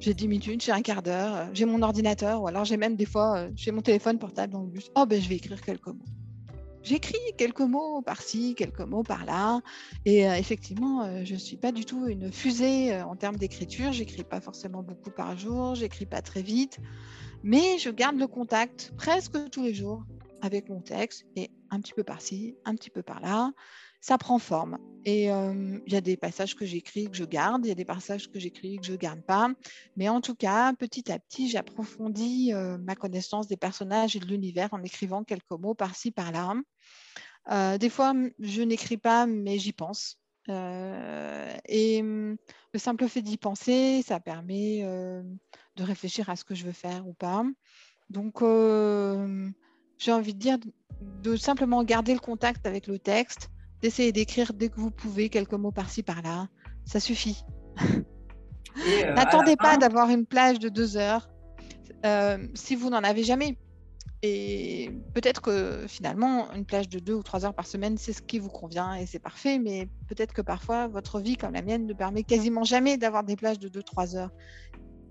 j'ai 0.00 0.14
10 0.14 0.28
minutes, 0.28 0.64
j'ai 0.64 0.72
un 0.72 0.80
quart 0.80 1.02
d'heure, 1.02 1.36
euh, 1.36 1.46
j'ai 1.52 1.66
mon 1.66 1.82
ordinateur, 1.82 2.42
ou 2.42 2.48
alors 2.48 2.64
j'ai 2.64 2.78
même 2.78 2.96
des 2.96 3.04
fois, 3.04 3.36
euh, 3.36 3.50
j'ai 3.54 3.70
mon 3.70 3.82
téléphone 3.82 4.18
portable 4.18 4.52
dans 4.52 4.62
le 4.62 4.68
bus. 4.68 4.90
Oh, 4.96 5.04
ben 5.06 5.20
je 5.20 5.28
vais 5.28 5.36
écrire 5.36 5.60
quelques 5.60 5.88
mots. 5.88 6.04
J'écris 6.82 7.18
quelques 7.36 7.60
mots 7.60 8.00
par-ci, 8.00 8.54
quelques 8.54 8.80
mots 8.80 9.02
par-là. 9.02 9.60
Et 10.06 10.26
euh, 10.26 10.34
effectivement, 10.36 11.24
je 11.24 11.34
ne 11.34 11.38
suis 11.38 11.58
pas 11.58 11.72
du 11.72 11.84
tout 11.84 12.06
une 12.06 12.32
fusée 12.32 12.98
en 13.02 13.16
termes 13.16 13.36
d'écriture. 13.36 13.92
J'écris 13.92 14.24
pas 14.24 14.40
forcément 14.40 14.82
beaucoup 14.82 15.10
par 15.10 15.36
jour, 15.36 15.74
j'écris 15.74 16.06
pas 16.06 16.22
très 16.22 16.40
vite. 16.40 16.78
Mais 17.42 17.76
je 17.78 17.90
garde 17.90 18.16
le 18.16 18.26
contact 18.26 18.94
presque 18.96 19.50
tous 19.50 19.62
les 19.62 19.74
jours 19.74 20.04
avec 20.40 20.70
mon 20.70 20.80
texte 20.80 21.26
et 21.36 21.50
un 21.68 21.80
petit 21.80 21.92
peu 21.92 22.02
par-ci, 22.02 22.56
un 22.64 22.74
petit 22.74 22.88
peu 22.88 23.02
par-là 23.02 23.52
ça 24.00 24.18
prend 24.18 24.38
forme. 24.38 24.78
Et 25.04 25.24
il 25.24 25.92
y 25.92 25.96
a 25.96 26.00
des 26.00 26.16
passages 26.16 26.54
que 26.54 26.66
j'écris 26.66 27.10
que 27.10 27.16
je 27.16 27.24
garde, 27.24 27.64
il 27.64 27.68
y 27.68 27.72
a 27.72 27.74
des 27.74 27.84
passages 27.84 28.30
que 28.30 28.38
j'écris 28.38 28.78
que 28.78 28.86
je 28.86 28.92
ne 28.92 28.96
garde 28.96 29.22
pas. 29.22 29.50
Mais 29.96 30.08
en 30.08 30.20
tout 30.20 30.34
cas, 30.34 30.72
petit 30.74 31.10
à 31.10 31.18
petit, 31.18 31.48
j'approfondis 31.48 32.52
ma 32.80 32.94
connaissance 32.94 33.46
des 33.46 33.56
personnages 33.56 34.16
et 34.16 34.20
de 34.20 34.26
l'univers 34.26 34.68
en 34.72 34.82
écrivant 34.82 35.24
quelques 35.24 35.50
mots 35.52 35.74
par-ci, 35.74 36.10
par-là. 36.10 36.54
des 37.78 37.88
fois, 37.88 38.14
je 38.38 38.62
n'écris 38.62 38.98
pas, 38.98 39.26
mais 39.26 39.58
j'y 39.58 39.72
pense. 39.72 40.18
et 40.48 42.02
le 42.02 42.78
simple 42.78 43.08
fait 43.08 43.22
d'y 43.22 43.36
penser, 43.38 44.02
ça 44.06 44.20
permet 44.20 44.82
de 45.76 45.82
réfléchir 45.82 46.28
à 46.28 46.36
ce 46.36 46.44
que 46.44 46.54
je 46.54 46.66
veux 46.66 46.72
faire 46.72 47.06
ou 47.08 47.14
pas. 47.14 47.44
Donc, 48.10 48.40
j'ai 49.98 50.12
envie 50.12 50.34
de 50.34 50.38
dire 50.38 50.58
de 51.22 51.36
simplement 51.36 51.82
garder 51.84 52.12
le 52.12 52.20
contact 52.20 52.66
avec 52.66 52.86
le 52.86 52.98
texte, 52.98 53.48
d'essayer 53.82 54.12
d'écrire 54.12 54.52
dès 54.52 54.68
que 54.68 54.78
vous 54.78 54.90
pouvez 54.90 55.28
quelques 55.28 55.54
mots 55.54 55.72
par-ci 55.72 56.02
par-là. 56.02 56.48
Ça 56.84 57.00
suffit. 57.00 57.44
Euh, 58.86 59.14
N'attendez 59.14 59.56
pas 59.56 59.76
d'avoir 59.76 60.10
une 60.10 60.26
plage 60.26 60.58
de 60.60 60.68
deux 60.68 60.96
heures 60.96 61.28
euh, 62.06 62.46
si 62.54 62.76
vous 62.76 62.88
n'en 62.90 63.02
avez 63.02 63.24
jamais. 63.24 63.58
Et 64.22 64.90
peut-être 65.14 65.40
que 65.40 65.86
finalement, 65.88 66.52
une 66.52 66.66
plage 66.66 66.88
de 66.88 66.98
deux 66.98 67.14
ou 67.14 67.22
trois 67.22 67.46
heures 67.46 67.54
par 67.54 67.66
semaine, 67.66 67.96
c'est 67.96 68.12
ce 68.12 68.20
qui 68.20 68.38
vous 68.38 68.50
convient 68.50 68.94
et 68.94 69.06
c'est 69.06 69.18
parfait. 69.18 69.58
Mais 69.58 69.88
peut-être 70.08 70.32
que 70.34 70.42
parfois, 70.42 70.88
votre 70.88 71.20
vie, 71.20 71.36
comme 71.36 71.54
la 71.54 71.62
mienne, 71.62 71.86
ne 71.86 71.94
permet 71.94 72.22
quasiment 72.22 72.64
jamais 72.64 72.98
d'avoir 72.98 73.24
des 73.24 73.36
plages 73.36 73.58
de 73.58 73.68
deux, 73.68 73.82
trois 73.82 74.16
heures. 74.16 74.30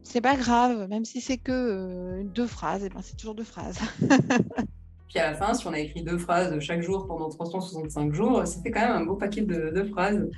C'est 0.03 0.21
pas 0.21 0.36
grave, 0.36 0.88
même 0.88 1.05
si 1.05 1.21
c'est 1.21 1.38
que 1.38 1.51
euh, 1.51 2.23
deux 2.23 2.47
phrases, 2.47 2.84
et 2.84 2.88
eh 2.88 2.89
ben 2.89 3.01
c'est 3.01 3.17
toujours 3.17 3.36
deux 3.36 3.43
phrases. 3.43 3.79
Puis 5.09 5.17
à 5.17 5.31
la 5.31 5.37
fin, 5.37 5.55
si 5.55 5.65
on 5.65 5.73
a 5.73 5.79
écrit 5.79 6.03
deux 6.03 6.19
phrases 6.19 6.57
chaque 6.59 6.81
jour 6.81 7.07
pendant 7.07 7.29
365 7.29 8.13
jours, 8.13 8.45
ça 8.45 8.61
fait 8.61 8.69
quand 8.69 8.81
même 8.81 8.91
un 8.91 9.05
beau 9.05 9.15
paquet 9.15 9.41
de, 9.41 9.83
phrases. 9.85 10.29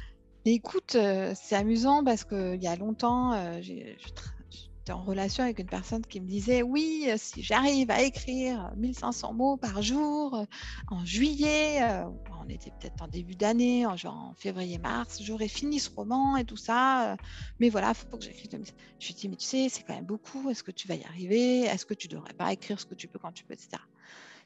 écoute, 0.45 0.95
euh, 0.95 1.33
c'est 1.35 1.55
amusant 1.55 2.03
parce 2.05 2.23
qu'il 2.23 2.61
y 2.61 2.67
a 2.67 2.75
longtemps, 2.77 3.33
euh, 3.33 3.59
j'étais 3.61 4.93
en 4.93 5.03
relation 5.03 5.43
avec 5.43 5.59
une 5.59 5.67
personne 5.67 6.05
qui 6.05 6.21
me 6.21 6.25
disait 6.25 6.61
Oui, 6.61 7.05
euh, 7.09 7.15
si 7.17 7.43
j'arrive 7.43 7.91
à 7.91 8.01
écrire 8.01 8.71
1500 8.77 9.33
mots 9.33 9.57
par 9.57 9.81
jour 9.81 10.45
en 10.87 11.03
juillet, 11.03 11.81
on 12.41 12.47
était 12.47 12.71
peut-être 12.79 13.03
en 13.03 13.09
début 13.09 13.35
d'année, 13.35 13.85
en, 13.85 14.33
février-mars, 14.37 15.21
j'aurais 15.21 15.49
fini 15.49 15.81
ce 15.81 15.89
roman 15.93 16.37
et 16.37 16.45
tout 16.45 16.55
ça. 16.55 17.17
mais 17.59 17.67
voilà, 17.67 17.89
il 17.89 18.09
faut 18.09 18.17
que 18.17 18.23
j'écrive. 18.23 18.51
Je 18.99 19.07
lui 19.07 19.13
dis 19.15 19.27
Mais 19.27 19.35
tu 19.35 19.45
sais, 19.45 19.67
c'est 19.67 19.83
quand 19.83 19.95
même 19.95 20.05
beaucoup. 20.05 20.49
Est-ce 20.49 20.63
que 20.63 20.71
tu 20.71 20.87
vas 20.87 20.95
y 20.95 21.03
arriver? 21.03 21.63
Est-ce 21.63 21.85
que 21.85 21.93
tu 21.93 22.07
ne 22.07 22.13
devrais 22.13 22.33
pas 22.33 22.53
écrire 22.53 22.79
ce 22.79 22.85
que 22.85 22.95
tu 22.95 23.09
peux 23.09 23.19
quand 23.19 23.33
tu 23.33 23.43
peux, 23.43 23.53
etc. 23.53 23.81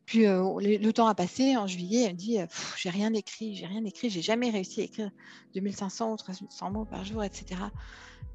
Puis 0.05 0.27
euh, 0.27 0.59
le, 0.59 0.93
temps 0.93 1.07
a 1.07 1.15
passé. 1.15 1.57
En 1.57 1.67
juillet, 1.67 2.03
elle 2.03 2.13
me 2.13 2.17
dit 2.17 2.37
J'ai 2.77 2.89
rien 2.89 3.13
écrit, 3.13 3.55
j'ai 3.55 3.65
rien 3.65 3.83
écrit, 3.85 4.09
j'ai 4.09 4.21
jamais 4.21 4.49
réussi 4.49 4.81
à 4.81 4.83
écrire 4.83 5.09
2500 5.55 6.13
ou 6.13 6.17
300 6.17 6.71
mots 6.71 6.85
par 6.85 7.03
jour, 7.05 7.23
etc. 7.23 7.59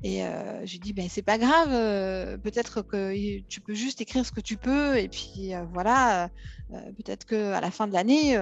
Et 0.02 0.24
euh, 0.24 0.64
je 0.66 0.72
lui 0.72 0.78
dis 0.80 0.92
ben, 0.92 1.08
C'est 1.08 1.22
pas 1.22 1.38
grave, 1.38 1.68
euh, 1.70 2.36
peut-être 2.38 2.82
que 2.82 3.40
tu 3.42 3.60
peux 3.60 3.74
juste 3.74 4.00
écrire 4.00 4.26
ce 4.26 4.32
que 4.32 4.40
tu 4.40 4.56
peux. 4.56 4.98
Et 4.98 5.08
puis 5.08 5.52
voilà, 5.72 6.30
peut-être 6.70 7.24
qu'à 7.24 7.60
la 7.60 7.70
fin 7.70 7.86
de 7.86 7.92
l'année, 7.92 8.36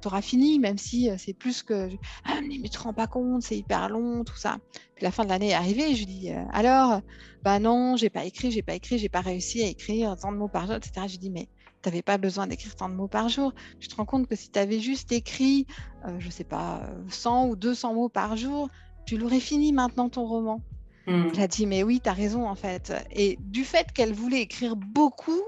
tu 0.00 0.08
auras 0.08 0.22
fini, 0.22 0.58
même 0.58 0.78
si 0.78 1.08
c'est 1.18 1.34
plus 1.34 1.62
que. 1.62 1.88
Ah, 2.24 2.40
mais 2.42 2.58
tu 2.64 2.70
te 2.70 2.78
rends 2.80 2.94
pas 2.94 3.06
compte, 3.06 3.42
c'est 3.42 3.56
hyper 3.56 3.90
long, 3.90 4.24
tout 4.24 4.36
ça. 4.36 4.58
Puis 4.96 5.04
la 5.04 5.12
fin 5.12 5.24
de 5.24 5.28
l'année 5.28 5.50
est 5.50 5.54
arrivée 5.54 5.90
et 5.90 5.94
je 5.94 6.00
lui 6.00 6.06
dis 6.06 6.30
Alors, 6.52 7.00
bah 7.44 7.60
non, 7.60 7.96
j'ai 7.96 8.10
pas 8.10 8.24
écrit, 8.24 8.50
j'ai 8.50 8.62
pas 8.62 8.74
écrit, 8.74 8.98
j'ai 8.98 9.08
pas 9.08 9.20
réussi 9.20 9.62
à 9.62 9.68
écrire 9.68 10.16
tant 10.20 10.32
de 10.32 10.36
mots 10.36 10.48
par 10.48 10.66
jour, 10.66 10.74
etc. 10.74 10.92
Je 11.06 11.12
lui 11.12 11.18
dis 11.18 11.30
Mais 11.30 11.48
tu 11.82 11.88
n'avais 11.88 12.02
pas 12.02 12.18
besoin 12.18 12.46
d'écrire 12.46 12.74
tant 12.76 12.88
de 12.88 12.94
mots 12.94 13.08
par 13.08 13.28
jour. 13.28 13.52
Tu 13.80 13.88
te 13.88 13.96
rends 13.96 14.04
compte 14.04 14.28
que 14.28 14.36
si 14.36 14.50
tu 14.50 14.58
avais 14.58 14.80
juste 14.80 15.12
écrit, 15.12 15.66
euh, 16.06 16.18
je 16.18 16.26
ne 16.26 16.32
sais 16.32 16.44
pas, 16.44 16.82
100 17.08 17.48
ou 17.48 17.56
200 17.56 17.94
mots 17.94 18.08
par 18.08 18.36
jour, 18.36 18.68
tu 19.06 19.18
l'aurais 19.18 19.40
fini 19.40 19.72
maintenant 19.72 20.08
ton 20.08 20.24
roman. 20.24 20.62
Mmh. 21.06 21.28
Elle 21.34 21.40
a 21.40 21.48
dit, 21.48 21.66
mais 21.66 21.82
oui, 21.82 22.00
tu 22.02 22.08
as 22.08 22.12
raison 22.12 22.48
en 22.48 22.54
fait. 22.54 22.92
Et 23.10 23.38
du 23.40 23.64
fait 23.64 23.92
qu'elle 23.92 24.12
voulait 24.12 24.40
écrire 24.40 24.76
beaucoup, 24.76 25.40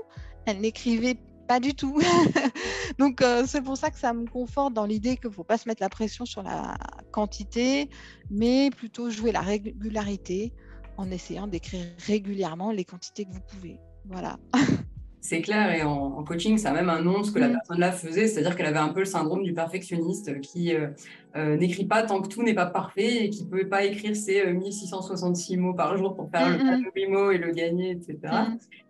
elle 0.47 0.61
n'écrivait 0.61 1.17
pas 1.47 1.61
du 1.61 1.75
tout. 1.75 2.01
Donc 2.99 3.23
euh, 3.23 3.45
c'est 3.47 3.63
pour 3.63 3.77
ça 3.77 3.91
que 3.91 3.99
ça 3.99 4.13
me 4.13 4.27
conforte 4.27 4.75
dans 4.75 4.87
l'idée 4.87 5.17
qu'il 5.17 5.29
ne 5.29 5.35
faut 5.35 5.45
pas 5.45 5.59
se 5.59 5.69
mettre 5.69 5.83
la 5.83 5.89
pression 5.89 6.25
sur 6.25 6.43
la 6.43 6.77
quantité, 7.13 7.89
mais 8.31 8.71
plutôt 8.71 9.11
jouer 9.11 9.33
la 9.33 9.41
régularité 9.41 10.53
en 10.97 11.11
essayant 11.11 11.47
d'écrire 11.47 11.87
régulièrement 12.07 12.71
les 12.71 12.85
quantités 12.85 13.25
que 13.25 13.33
vous 13.33 13.41
pouvez. 13.41 13.79
Voilà. 14.07 14.39
C'est 15.25 15.41
clair, 15.41 15.75
et 15.75 15.83
en, 15.83 16.23
coaching, 16.23 16.59
ça 16.59 16.69
a 16.69 16.75
même 16.75 16.91
un 16.91 17.01
nom, 17.01 17.25
ce 17.25 17.33
que 17.33 17.39
la 17.39 17.49
mm. 17.49 17.53
personne-là 17.53 17.93
faisait, 17.93 18.27
c'est-à-dire 18.27 18.55
qu'elle 18.55 18.67
avait 18.67 18.77
un 18.77 18.91
peu 18.91 19.01
le 19.01 19.07
syndrome 19.07 19.43
du 19.43 19.55
perfectionniste 19.55 20.39
qui 20.43 20.75
euh, 20.75 20.89
euh, 21.35 21.57
n'écrit 21.57 21.87
pas 21.87 22.03
tant 22.03 22.21
que 22.21 22.29
tout 22.29 22.43
n'est 22.43 22.53
pas 22.53 22.67
parfait 22.67 23.25
et 23.25 23.31
qui 23.31 23.47
ne 23.47 23.49
peut 23.49 23.67
pas 23.67 23.85
écrire 23.85 24.15
ses 24.15 24.53
1666 24.53 25.57
euh, 25.57 25.61
mots 25.61 25.73
par 25.73 25.97
jour 25.97 26.15
pour 26.15 26.29
faire 26.29 26.51
le 26.51 26.59
mm, 26.63 26.81
mm. 26.83 26.91
8 26.95 27.07
mots 27.07 27.31
et 27.31 27.39
le 27.39 27.53
gagner, 27.53 27.93
etc. 27.93 28.19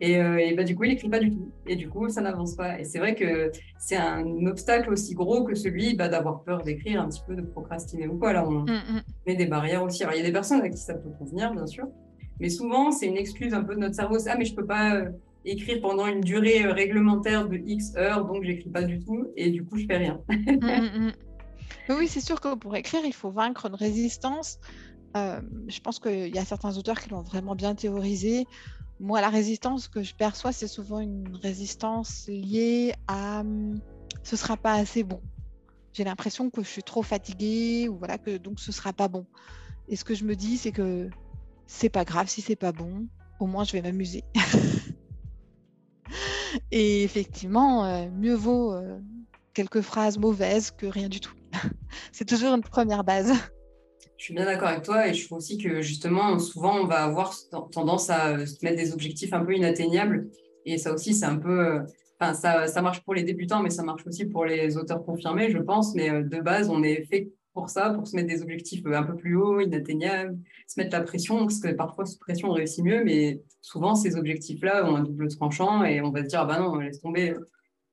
Et, 0.01 0.15
et 0.15 0.55
bah, 0.57 0.65
du 0.65 0.75
coup, 0.75 0.83
il 0.83 0.91
n'écrit 0.91 1.09
pas 1.09 1.21
du 1.21 1.31
tout. 1.31 1.53
Et 1.69 1.77
du 1.77 1.89
coup, 1.89 2.09
ça 2.09 2.21
n'avance 2.21 2.57
pas. 2.57 2.81
Et 2.81 2.85
c'est 2.85 2.99
vrai 2.99 3.15
que 3.15 3.53
c'est 3.79 3.97
un 3.97 4.27
obstacle 4.47 4.91
aussi 4.91 5.15
gros 5.15 5.45
que 5.45 5.55
celui 5.55 5.95
bah, 5.95 6.09
d'avoir 6.09 6.43
peur 6.43 6.63
d'écrire, 6.63 7.01
un 7.01 7.09
petit 7.09 7.23
peu 7.25 7.37
de 7.37 7.43
procrastiner 7.43 8.09
ou 8.09 8.19
quoi. 8.19 8.33
Là, 8.33 8.45
on 8.45 8.65
met 9.25 9.37
des 9.37 9.47
barrières 9.47 9.85
aussi. 9.85 10.03
Alors, 10.03 10.17
il 10.17 10.19
y 10.19 10.23
a 10.23 10.27
des 10.27 10.33
personnes 10.33 10.63
à 10.63 10.69
qui 10.69 10.79
ça 10.79 10.95
peut 10.95 11.11
convenir, 11.17 11.53
bien 11.53 11.69
sûr. 11.69 11.87
Mais 12.41 12.49
souvent, 12.49 12.91
c'est 12.91 13.07
une 13.07 13.19
excuse 13.19 13.55
un 13.55 13.63
peu 13.63 13.77
de 13.77 13.81
notre 13.81 13.95
cerveau. 13.95 14.17
Ah, 14.27 14.35
mais 14.37 14.45
je 14.45 14.51
ne 14.51 14.57
peux 14.57 14.67
pas 14.67 15.05
écrire 15.45 15.81
pendant 15.81 16.07
une 16.07 16.21
durée 16.21 16.65
euh, 16.65 16.73
réglementaire 16.73 17.49
de 17.49 17.57
X 17.57 17.95
heures, 17.97 18.25
donc 18.25 18.45
j'écris 18.45 18.71
pas 18.71 18.83
du 18.83 19.01
tout 19.01 19.29
et 19.37 19.51
du 19.51 19.65
coup 19.65 19.79
je 19.79 19.87
fais 19.87 19.97
rien. 19.97 20.21
Mm, 20.29 20.67
mm, 20.67 21.07
mm. 21.07 21.13
Oui, 21.91 22.09
c'est 22.09 22.21
sûr 22.21 22.41
que 22.41 22.55
pour 22.55 22.75
écrire, 22.77 23.03
il 23.05 23.13
faut 23.13 23.31
vaincre 23.31 23.67
une 23.67 23.75
résistance. 23.75 24.59
Euh, 25.17 25.41
je 25.69 25.81
pense 25.81 25.99
qu'il 25.99 26.35
y 26.35 26.39
a 26.39 26.45
certains 26.45 26.77
auteurs 26.79 26.99
qui 26.99 27.11
l'ont 27.11 27.23
vraiment 27.23 27.55
bien 27.55 27.75
théorisé. 27.75 28.47
Moi, 29.01 29.21
la 29.21 29.29
résistance 29.29 29.89
que 29.89 30.03
je 30.03 30.15
perçois, 30.15 30.53
c'est 30.53 30.69
souvent 30.69 31.01
une 31.01 31.37
résistance 31.43 32.27
liée 32.29 32.95
à 33.07 33.43
ce 34.23 34.37
sera 34.37 34.57
pas 34.57 34.75
assez 34.75 35.03
bon. 35.03 35.21
J'ai 35.93 36.05
l'impression 36.05 36.51
que 36.51 36.63
je 36.63 36.69
suis 36.69 36.83
trop 36.83 37.03
fatiguée 37.03 37.89
ou 37.89 37.99
voilà 37.99 38.19
que 38.19 38.37
donc 38.37 38.61
ce 38.61 38.73
sera 38.73 38.93
pas 38.93 39.09
bon. 39.09 39.27
Et 39.89 39.97
ce 39.97 40.05
que 40.05 40.15
je 40.15 40.25
me 40.25 40.35
dis, 40.35 40.57
c'est 40.57 40.73
que 40.73 41.09
c'est 41.67 41.89
pas 41.89 42.05
grave 42.05 42.29
si 42.29 42.41
c'est 42.41 42.57
pas 42.57 42.73
bon. 42.73 43.07
Au 43.41 43.47
moins, 43.47 43.65
je 43.65 43.73
vais 43.73 43.83
m'amuser. 43.83 44.25
Et 46.71 47.05
effectivement, 47.05 47.85
euh, 47.85 48.07
mieux 48.11 48.35
vaut 48.35 48.73
euh, 48.73 48.99
quelques 49.53 49.81
phrases 49.81 50.19
mauvaises 50.19 50.71
que 50.71 50.87
rien 50.87 51.09
du 51.09 51.21
tout. 51.21 51.35
C'est 52.13 52.27
toujours 52.27 52.55
une 52.55 52.63
première 52.63 53.05
base. 53.05 53.33
Je 54.17 54.25
suis 54.25 54.35
bien 54.35 54.45
d'accord 54.45 54.69
avec 54.69 54.83
toi 54.83 55.09
et 55.09 55.15
je 55.15 55.25
trouve 55.27 55.39
aussi 55.39 55.59
que 55.59 55.83
justement, 55.83 56.39
souvent, 56.39 56.79
on 56.79 56.87
va 56.87 57.05
avoir 57.05 57.35
tendance 57.73 58.11
à 58.11 58.47
se 58.47 58.65
mettre 58.65 58.77
des 58.77 58.93
objectifs 58.93 59.33
un 59.33 59.45
peu 59.45 59.55
inatteignables. 59.55 60.29
Et 60.65 60.79
ça 60.79 60.93
aussi, 60.93 61.15
c'est 61.15 61.27
un 61.27 61.37
peu. 61.37 61.81
Enfin, 62.19 62.33
ça, 62.33 62.69
ça, 62.69 62.81
marche 62.81 63.03
pour 63.03 63.13
les 63.13 63.25
débutants, 63.25 63.63
mais 63.63 63.71
ça 63.71 63.83
marche 63.83 64.07
aussi 64.07 64.25
pour 64.25 64.45
les 64.45 64.77
auteurs 64.77 65.05
confirmés, 65.05 65.51
je 65.51 65.59
pense. 65.59 65.95
Mais 65.95 66.23
de 66.23 66.41
base, 66.41 66.71
on 66.71 66.83
est 66.83 67.05
fait 67.05 67.33
pour 67.55 67.71
ça, 67.71 67.91
pour 67.91 68.07
se 68.07 68.17
mettre 68.17 68.29
des 68.29 68.43
objectifs 68.43 68.85
un 68.85 69.05
peu 69.05 69.17
plus 69.17 69.37
hauts, 69.37 69.61
inatteignables, 69.61 70.37
se 70.67 70.81
mettre 70.81 70.93
la 70.93 71.03
pression, 71.03 71.39
parce 71.39 71.61
que 71.61 71.73
parfois, 71.73 72.05
sous 72.05 72.19
pression, 72.19 72.51
on 72.51 72.53
réussit 72.53 72.85
mieux, 72.85 73.03
mais 73.05 73.41
souvent, 73.63 73.95
ces 73.95 74.17
objectifs-là 74.17 74.91
ont 74.91 74.97
un 74.97 75.03
double 75.03 75.29
tranchant 75.29 75.85
et 75.85 76.01
on 76.01 76.11
va 76.11 76.23
se 76.25 76.29
dire, 76.29 76.41
ah 76.41 76.45
bah 76.45 76.59
non, 76.59 76.77
laisse 76.77 77.01
tomber, 77.01 77.35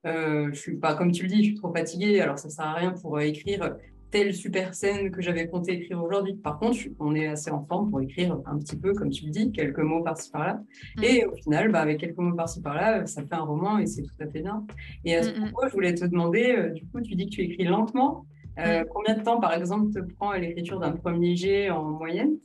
euh, 0.07 0.49
je 0.51 0.59
suis 0.59 0.78
pas, 0.78 0.95
comme 0.95 1.12
tu 1.12 1.24
le 1.24 1.30
dis, 1.30 1.38
je 1.38 1.49
suis 1.49 1.55
trop 1.55 1.72
fatiguée, 1.72 2.20
alors 2.20 2.39
ça 2.39 2.49
sert 2.49 2.66
à 2.66 2.74
rien 2.74 2.91
pour 2.91 3.20
écrire 3.22 3.76
telle 4.12 4.34
super 4.34 4.76
scène 4.76 5.09
que 5.09 5.22
j'avais 5.22 5.47
compté 5.47 5.74
écrire 5.74 6.03
aujourd'hui. 6.03 6.34
Par 6.36 6.59
contre, 6.59 6.78
on 6.99 7.16
est 7.16 7.28
assez 7.28 7.49
en 7.49 7.66
forme 7.66 7.89
pour 7.89 8.01
écrire 8.01 8.38
un 8.45 8.59
petit 8.59 8.76
peu, 8.76 8.93
comme 8.93 9.09
tu 9.09 9.26
le 9.26 9.32
dis, 9.32 9.51
quelques 9.51 9.80
mots 9.80 10.03
par-ci 10.03 10.30
par-là. 10.30 10.62
Mm. 10.97 11.03
Et 11.03 11.26
au 11.26 11.36
final, 11.36 11.72
bah, 11.72 11.80
avec 11.80 11.99
quelques 11.99 12.18
mots 12.18 12.36
par-ci 12.36 12.62
par-là, 12.62 13.07
ça 13.07 13.22
fait 13.22 13.34
un 13.34 13.43
roman 13.43 13.80
et 13.80 13.86
c'est 13.86 14.03
tout 14.03 14.14
à 14.20 14.28
fait 14.28 14.41
bien. 14.41 14.66
Et 15.05 15.16
à 15.16 15.24
ce 15.24 15.30
mm, 15.30 15.34
mm. 15.34 15.51
propos, 15.51 15.68
je 15.70 15.74
voulais 15.74 15.95
te 15.95 16.05
demander, 16.05 16.51
euh, 16.51 16.70
du 16.72 16.86
coup, 16.88 16.99
tu 17.01 17.16
dis 17.16 17.26
que 17.26 17.32
tu 17.32 17.41
écris 17.41 17.64
lentement. 17.64 18.26
Euh, 18.60 18.84
combien 18.93 19.16
de 19.16 19.24
temps, 19.24 19.39
par 19.39 19.54
exemple, 19.54 19.91
te 19.91 19.99
prend 19.99 20.34
l'écriture 20.34 20.80
d'un 20.80 20.91
premier 20.91 21.36
jet 21.36 21.70
en 21.70 21.84
moyenne? 21.84 22.38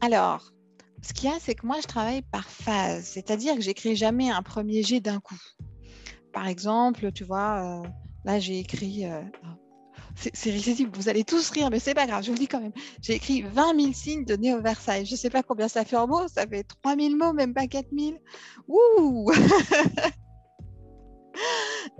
Alors, 0.00 0.52
ce 1.02 1.12
qu'il 1.12 1.28
y 1.28 1.32
a, 1.32 1.36
c'est 1.40 1.54
que 1.54 1.66
moi, 1.66 1.76
je 1.80 1.86
travaille 1.86 2.22
par 2.22 2.48
phase, 2.48 3.04
c'est-à-dire 3.04 3.54
que 3.54 3.60
j'écris 3.60 3.96
jamais 3.96 4.30
un 4.30 4.42
premier 4.42 4.82
jet 4.82 5.00
d'un 5.00 5.20
coup. 5.20 5.40
Par 6.32 6.46
exemple, 6.46 7.12
tu 7.12 7.24
vois, 7.24 7.82
euh, 7.82 7.88
Là, 8.26 8.40
j'ai 8.40 8.58
écrit. 8.58 9.06
Euh, 9.06 9.22
c'est 10.34 10.50
risible, 10.50 10.90
vous 10.94 11.08
allez 11.08 11.22
tous 11.22 11.48
rire, 11.50 11.70
mais 11.70 11.78
c'est 11.78 11.94
pas 11.94 12.06
grave, 12.06 12.22
je 12.22 12.28
vous 12.28 12.34
le 12.34 12.40
dis 12.40 12.48
quand 12.48 12.60
même. 12.60 12.72
J'ai 13.00 13.14
écrit 13.14 13.42
20 13.42 13.80
000 13.80 13.92
signes 13.92 14.24
de 14.24 14.34
Néo 14.34 14.60
Versailles. 14.60 15.06
Je 15.06 15.12
ne 15.12 15.16
sais 15.16 15.30
pas 15.30 15.42
combien 15.44 15.68
ça 15.68 15.84
fait 15.84 15.96
en 15.96 16.08
mots, 16.08 16.26
ça 16.26 16.46
fait 16.46 16.64
3 16.64 16.96
000 16.96 17.16
mots, 17.16 17.32
même 17.32 17.54
pas 17.54 17.66
4 17.68 17.86
000. 17.96 18.16
Ouh 18.66 19.30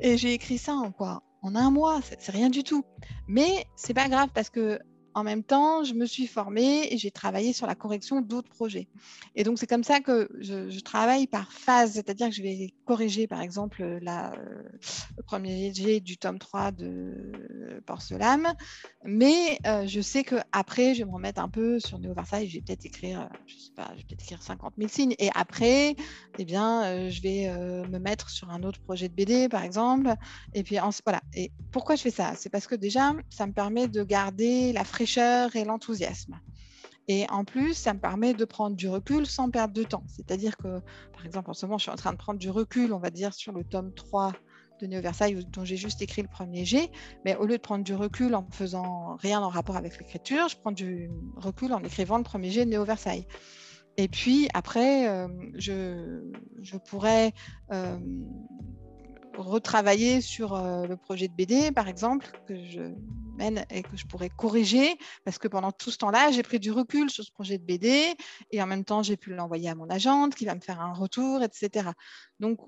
Et 0.00 0.16
j'ai 0.16 0.32
écrit 0.32 0.58
ça 0.58 0.74
en 0.74 0.90
quoi? 0.90 1.22
En 1.46 1.54
un 1.54 1.70
mois, 1.70 2.00
c'est 2.18 2.32
rien 2.32 2.50
du 2.50 2.64
tout. 2.64 2.84
Mais 3.28 3.66
c'est 3.76 3.94
pas 3.94 4.08
grave 4.08 4.30
parce 4.34 4.50
que 4.50 4.80
en 5.16 5.24
même 5.24 5.42
temps, 5.42 5.82
je 5.82 5.94
me 5.94 6.04
suis 6.04 6.26
formée 6.26 6.92
et 6.92 6.98
j'ai 6.98 7.10
travaillé 7.10 7.54
sur 7.54 7.66
la 7.66 7.74
correction 7.74 8.20
d'autres 8.20 8.50
projets. 8.50 8.86
Et 9.34 9.44
donc, 9.44 9.58
c'est 9.58 9.66
comme 9.66 9.82
ça 9.82 10.00
que 10.00 10.28
je, 10.40 10.78
travaille 10.80 11.26
par 11.26 11.54
phase, 11.54 11.94
c'est-à-dire 11.94 12.28
que 12.28 12.34
je 12.34 12.42
vais 12.42 12.74
corriger, 12.84 13.26
par 13.26 13.40
exemple, 13.40 13.82
le 13.82 15.22
premier 15.24 15.72
jet 15.72 16.00
du 16.00 16.18
tome 16.18 16.38
3 16.38 16.70
de 16.72 17.82
Porcelane, 17.86 18.54
mais 19.04 19.58
euh, 19.66 19.86
je 19.86 20.02
sais 20.02 20.22
qu'après, 20.22 20.94
je 20.94 20.98
vais 20.98 21.06
me 21.06 21.14
remettre 21.14 21.40
un 21.40 21.48
peu 21.48 21.80
sur 21.80 21.98
Néo 21.98 22.12
Versailles, 22.12 22.50
je 22.50 22.56
vais 22.56 22.60
peut-être 22.60 22.84
écrire, 22.84 23.30
je 23.46 23.54
sais 23.54 23.72
pas, 23.74 23.88
peut-être 23.96 24.22
écrire 24.22 24.42
50 24.42 24.74
000 24.76 24.90
signes, 24.90 25.14
et 25.18 25.30
après, 25.34 25.96
eh 26.38 26.44
bien, 26.44 26.84
euh, 26.84 27.08
je 27.08 27.22
vais 27.22 27.48
euh, 27.48 27.88
me 27.88 27.98
mettre 27.98 28.28
sur 28.28 28.50
un 28.50 28.62
autre 28.64 28.80
projet 28.80 29.08
de 29.08 29.14
BD, 29.14 29.48
par 29.48 29.62
exemple, 29.62 30.12
et 30.52 30.62
puis, 30.62 30.76
voilà. 31.06 31.22
Et 31.32 31.52
pourquoi 31.72 31.96
je 31.96 32.02
fais 32.02 32.10
ça? 32.10 32.34
C'est 32.36 32.50
parce 32.50 32.66
que 32.66 32.74
déjà, 32.74 33.14
ça 33.30 33.46
me 33.46 33.52
permet 33.52 33.88
de 33.88 34.02
garder 34.02 34.74
la 34.74 34.84
fraîcheur 34.84 35.05
et 35.54 35.64
l'enthousiasme. 35.64 36.40
Et 37.08 37.26
en 37.30 37.44
plus, 37.44 37.74
ça 37.74 37.94
me 37.94 38.00
permet 38.00 38.34
de 38.34 38.44
prendre 38.44 38.74
du 38.74 38.88
recul 38.88 39.26
sans 39.26 39.48
perdre 39.50 39.74
de 39.74 39.84
temps. 39.84 40.02
C'est-à-dire 40.08 40.56
que, 40.56 40.80
par 41.12 41.24
exemple, 41.24 41.50
en 41.50 41.54
ce 41.54 41.64
moment, 41.66 41.78
je 41.78 41.82
suis 41.82 41.92
en 41.92 41.96
train 41.96 42.12
de 42.12 42.18
prendre 42.18 42.38
du 42.38 42.50
recul, 42.50 42.92
on 42.92 42.98
va 42.98 43.10
dire, 43.10 43.32
sur 43.32 43.52
le 43.52 43.62
tome 43.62 43.94
3 43.94 44.32
de 44.80 44.86
Néo 44.86 45.00
Versailles, 45.00 45.44
dont 45.52 45.64
j'ai 45.64 45.76
juste 45.76 46.02
écrit 46.02 46.22
le 46.22 46.28
premier 46.28 46.64
G. 46.64 46.90
Mais 47.24 47.36
au 47.36 47.46
lieu 47.46 47.56
de 47.56 47.62
prendre 47.62 47.84
du 47.84 47.94
recul 47.94 48.34
en 48.34 48.46
faisant 48.50 49.14
rien 49.16 49.40
en 49.40 49.48
rapport 49.48 49.76
avec 49.76 49.98
l'écriture, 49.98 50.48
je 50.48 50.56
prends 50.56 50.72
du 50.72 51.10
recul 51.36 51.72
en 51.72 51.82
écrivant 51.82 52.18
le 52.18 52.24
premier 52.24 52.50
G 52.50 52.64
de 52.64 52.70
Néo 52.70 52.84
Versailles. 52.84 53.26
Et 53.96 54.08
puis 54.08 54.48
après, 54.52 55.08
euh, 55.08 55.28
je, 55.54 56.20
je, 56.60 56.76
pourrais 56.76 57.32
euh, 57.72 57.96
retravailler 59.38 60.20
sur 60.20 60.54
euh, 60.54 60.86
le 60.86 60.96
projet 60.96 61.28
de 61.28 61.34
BD, 61.34 61.72
par 61.72 61.88
exemple, 61.88 62.26
que 62.46 62.56
je 62.56 62.92
mène 63.36 63.64
et 63.70 63.82
que 63.82 63.96
je 63.96 64.06
pourrais 64.06 64.30
corriger, 64.30 64.96
parce 65.24 65.38
que 65.38 65.48
pendant 65.48 65.72
tout 65.72 65.90
ce 65.90 65.98
temps-là, 65.98 66.30
j'ai 66.30 66.42
pris 66.42 66.58
du 66.58 66.70
recul 66.70 67.10
sur 67.10 67.24
ce 67.24 67.30
projet 67.30 67.58
de 67.58 67.64
BD, 67.64 68.14
et 68.50 68.62
en 68.62 68.66
même 68.66 68.84
temps, 68.84 69.02
j'ai 69.02 69.16
pu 69.16 69.34
l'envoyer 69.34 69.68
à 69.68 69.74
mon 69.74 69.88
agente, 69.90 70.34
qui 70.34 70.44
va 70.44 70.54
me 70.54 70.60
faire 70.60 70.80
un 70.80 70.92
retour, 70.92 71.42
etc. 71.42 71.90
Donc, 72.40 72.60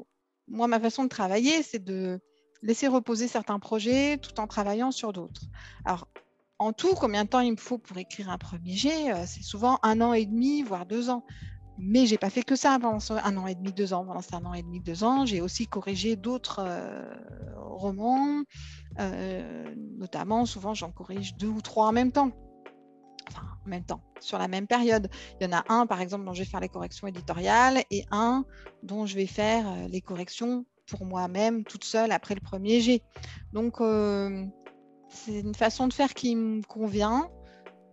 moi, 0.47 0.67
ma 0.67 0.81
façon 0.81 1.05
de 1.05 1.09
travailler, 1.09 1.63
c'est 1.63 1.83
de 1.83 2.21
laisser 2.63 2.89
reposer 2.89 3.29
certains 3.29 3.59
projets 3.59 4.19
tout 4.19 4.39
en 4.41 4.47
travaillant 4.47 4.91
sur 4.91 5.13
d'autres. 5.13 5.43
Alors, 5.85 6.09
en 6.59 6.73
tout, 6.73 6.95
combien 6.95 7.25
de 7.25 7.29
temps 7.29 7.41
il 7.41 7.53
me 7.53 7.57
faut 7.57 7.79
pour 7.79 7.97
écrire 7.99 8.31
un 8.31 8.39
premier 8.39 8.75
jet? 8.75 9.13
Euh, 9.13 9.25
C'est 9.27 9.45
souvent 9.45 9.79
un 9.83 10.01
an 10.01 10.13
et 10.13 10.27
demi, 10.27 10.63
voire 10.63 10.87
deux 10.87 11.09
ans. 11.09 11.25
Mais 11.79 12.07
j'ai 12.07 12.19
pas 12.19 12.31
fait 12.31 12.43
que 12.43 12.57
ça 12.57 12.79
pendant 12.81 12.99
un 13.11 13.37
an 13.37 13.47
et 13.47 13.55
demi, 13.55 13.73
deux 13.73 13.93
ans. 13.93 14.05
Pendant 14.05 14.21
un 14.33 14.45
an 14.47 14.55
et 14.55 14.63
demi, 14.63 14.81
deux 14.81 15.05
ans, 15.05 15.25
j'ai 15.25 15.41
aussi 15.41 15.67
corrigé 15.67 16.17
d'autres 16.17 16.61
euh, 16.61 17.09
romans. 17.57 18.43
Euh, 18.99 19.75
notamment, 19.97 20.45
souvent, 20.45 20.75
j'en 20.75 20.91
corrige 20.91 21.37
deux 21.37 21.47
ou 21.47 21.61
trois 21.61 21.87
en 21.87 21.93
même 21.93 22.11
temps. 22.11 22.33
Enfin, 23.29 23.47
en 23.65 23.69
même 23.69 23.85
temps, 23.85 24.01
sur 24.19 24.39
la 24.39 24.49
même 24.49 24.67
période. 24.67 25.09
Il 25.41 25.47
y 25.47 25.47
en 25.49 25.57
a 25.57 25.65
un, 25.69 25.87
par 25.87 26.01
exemple, 26.01 26.25
dont 26.25 26.33
je 26.33 26.41
vais 26.41 26.49
faire 26.49 26.61
les 26.61 26.69
corrections 26.69 27.07
éditoriales 27.07 27.83
et 27.91 28.05
un 28.11 28.45
dont 28.83 29.07
je 29.07 29.15
vais 29.15 29.27
faire 29.27 29.69
euh, 29.69 29.89
les 29.89 30.01
corrections 30.01 30.65
pour 30.87 31.05
moi-même, 31.05 31.65
toute 31.65 31.85
seule, 31.85 32.11
après 32.11 32.35
le 32.35 32.41
premier 32.41 32.81
G. 32.81 33.03
Donc, 33.53 33.77
c'est 35.11 35.41
une 35.41 35.55
façon 35.55 35.87
de 35.87 35.93
faire 35.93 36.15
qui 36.15 36.35
me 36.35 36.63
convient. 36.63 37.29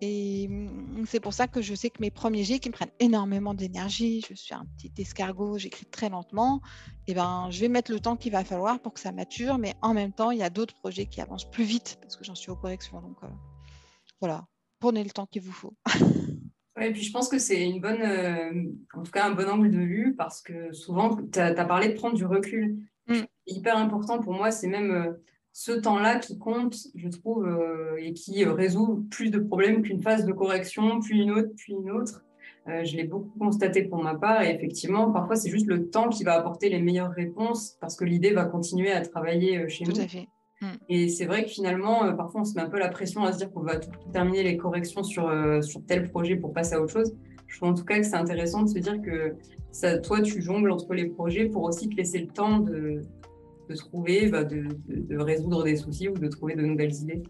Et 0.02 0.48
mmh, 0.48 1.06
c'est 1.06 1.20
pour 1.20 1.34
ça 1.34 1.48
que 1.48 1.62
je 1.62 1.74
sais 1.74 1.90
que 1.90 2.02
mes 2.02 2.12
premiers 2.12 2.44
jets 2.44 2.60
qui 2.60 2.70
me 2.70 2.74
prennent 2.74 2.92
énormément 3.00 3.54
d'énergie, 3.54 4.26
je 4.28 4.34
suis 4.34 4.54
un 4.54 4.66
petit 4.78 4.92
escargot, 4.98 5.58
j'écris 5.58 5.86
très 5.86 6.10
lentement, 6.10 6.62
et 7.08 7.14
ben 7.14 7.48
je 7.50 7.62
vais 7.62 7.70
mettre 7.70 7.92
le 7.92 8.00
temps 8.00 8.16
qu'il 8.16 8.32
va 8.32 8.44
falloir 8.44 8.80
pour 8.80 8.94
que 8.94 9.00
ça 9.00 9.12
mature, 9.12 9.58
mais 9.58 9.74
en 9.82 9.94
même 9.94 10.12
temps, 10.12 10.32
il 10.32 10.40
y 10.40 10.44
a 10.44 10.50
d'autres 10.50 10.76
projets 10.76 11.06
qui 11.06 11.22
avancent 11.22 11.50
plus 11.50 11.64
vite 11.64 11.98
parce 12.02 12.16
que 12.18 12.24
j'en 12.24 12.36
suis 12.36 12.52
aux 12.52 12.56
corrections. 12.56 13.02
Donc 13.02 13.18
euh, 13.24 13.28
voilà, 14.20 14.46
prenez 14.80 15.04
le 15.04 15.12
temps 15.12 15.26
qu'il 15.26 15.42
vous 15.42 15.54
faut. 15.54 15.74
Oui, 16.78 16.88
et 16.88 16.92
puis 16.92 17.04
je 17.04 17.12
pense 17.14 17.30
que 17.30 17.40
c'est 17.40 17.66
une 17.66 17.80
bonne, 17.80 18.02
euh, 18.02 18.52
en 18.94 19.04
tout 19.04 19.12
cas 19.12 19.26
un 19.26 19.32
bon 19.32 19.50
angle 19.50 19.72
de 19.72 19.80
vue 19.80 20.14
parce 20.18 20.42
que 20.42 20.74
souvent, 20.74 21.16
tu 21.32 21.40
as, 21.40 21.54
parlé 21.66 21.88
de 21.88 21.94
prendre 21.94 22.16
du 22.16 22.26
recul. 22.26 22.78
Mmh. 23.08 23.22
Hyper 23.48 23.78
important 23.78 24.20
pour 24.20 24.34
moi, 24.34 24.52
c'est 24.52 24.68
même 24.68 24.92
euh, 24.92 25.14
ce 25.58 25.72
temps-là 25.72 26.20
qui 26.20 26.38
compte, 26.38 26.76
je 26.96 27.08
trouve, 27.08 27.48
euh, 27.48 27.96
et 27.98 28.12
qui 28.12 28.44
euh, 28.44 28.52
résout 28.52 29.08
plus 29.10 29.32
de 29.32 29.40
problèmes 29.40 29.84
qu'une 29.84 30.02
phase 30.02 30.26
de 30.26 30.34
correction, 30.34 31.00
puis 31.00 31.22
une 31.22 31.32
autre, 31.32 31.48
puis 31.56 31.72
une 31.72 31.92
autre. 31.92 32.26
Euh, 32.68 32.84
je 32.84 32.98
l'ai 32.98 33.06
beaucoup 33.06 33.32
constaté 33.40 33.84
pour 33.84 34.04
ma 34.04 34.16
part, 34.16 34.42
et 34.42 34.54
effectivement, 34.54 35.14
parfois, 35.14 35.38
c'est 35.38 35.50
juste 35.50 35.68
le 35.68 35.90
temps 35.90 36.10
qui 36.10 36.26
va 36.26 36.34
apporter 36.34 36.68
les 36.68 36.82
meilleures 36.82 37.12
réponses, 37.12 37.78
parce 37.80 37.96
que 37.96 38.04
l'idée 38.04 38.32
va 38.32 38.44
continuer 38.44 38.92
à 38.92 39.00
travailler 39.00 39.70
chez 39.70 39.86
nous. 39.86 39.94
Tout 39.94 40.02
à 40.02 40.08
fait. 40.10 40.28
Hmm. 40.60 40.76
Et 40.90 41.08
c'est 41.08 41.26
vrai 41.26 41.46
que 41.46 41.50
finalement, 41.50 42.14
parfois, 42.18 42.42
on 42.42 42.46
se 42.46 42.56
met 42.56 42.62
un 42.62 42.70
peu 42.70 42.78
la 42.78 42.90
pression 42.90 43.24
à 43.24 43.32
se 43.32 43.38
dire 43.38 43.50
qu'on 43.54 43.64
va 43.64 43.78
tout 43.78 43.90
terminer 44.12 44.44
les 44.44 44.58
corrections 44.58 45.04
sur, 45.04 45.32
sur 45.64 45.86
tel 45.86 46.10
projet 46.10 46.36
pour 46.36 46.52
passer 46.52 46.76
à 46.76 46.82
autre 46.82 46.92
chose. 46.92 47.16
Je 47.48 47.56
trouve 47.56 47.70
en 47.70 47.76
tout 47.76 47.86
cas 47.86 47.98
que 47.98 48.06
c'est 48.06 48.16
intéressant 48.16 48.64
de 48.64 48.70
se 48.70 48.80
dire 48.80 49.02
que 49.02 49.36
ça, 49.72 50.00
toi, 50.00 50.22
tu 50.22 50.42
jongles 50.42 50.72
entre 50.72 50.94
les 50.94 51.06
projets 51.06 51.46
pour 51.46 51.64
aussi 51.64 51.88
te 51.88 51.96
laisser 51.96 52.20
le 52.20 52.28
temps 52.28 52.60
de, 52.60 53.04
de 53.70 53.76
trouver, 53.76 54.30
bah, 54.30 54.44
de, 54.44 55.18
résoudre 55.18 55.64
des 55.64 55.78
soucis 55.78 56.10
ou 56.10 56.14
de 56.14 56.28
trouver 56.28 56.56
de 56.56 56.64
nouvelles 56.64 56.94
idées. 56.94 57.24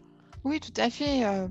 Oui, 0.43 0.59
tout 0.59 0.73
à 0.79 0.89
fait. 0.89 1.25
Euh, 1.25 1.47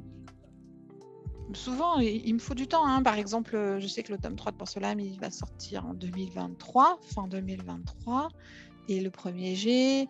souvent, 1.52 1.98
il, 1.98 2.34
me 2.34 2.38
faut 2.38 2.54
du 2.54 2.66
temps. 2.66 2.86
Hein. 2.86 3.02
Par 3.02 3.16
exemple, 3.16 3.56
je 3.78 3.86
sais 3.86 4.02
que 4.02 4.12
le 4.12 4.18
tome 4.18 4.36
3 4.36 4.52
de 4.52 4.56
Porcelaine, 4.56 5.00
il 5.00 5.18
va 5.18 5.30
sortir 5.30 5.86
en 5.86 5.94
2023, 5.94 6.98
fin 7.02 7.26
2023. 7.26 8.28
Et 8.88 9.00
le 9.00 9.10
premier 9.10 9.54
G, 9.54 10.02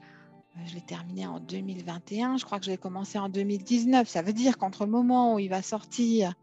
euh, 0.56 0.60
je 0.66 0.74
l'ai 0.74 0.80
terminé 0.80 1.26
en 1.26 1.40
2021. 1.40 2.36
Je 2.36 2.44
crois 2.44 2.58
que 2.58 2.66
je 2.66 2.70
l'ai 2.70 2.78
commencé 2.78 3.18
en 3.18 3.28
2019. 3.28 4.08
Ça 4.08 4.22
veut 4.22 4.32
dire 4.32 4.58
qu'entre 4.58 4.84
le 4.84 4.90
moment 4.90 5.34
où 5.34 5.38
il 5.38 5.48
va 5.48 5.62
sortir 5.62 6.34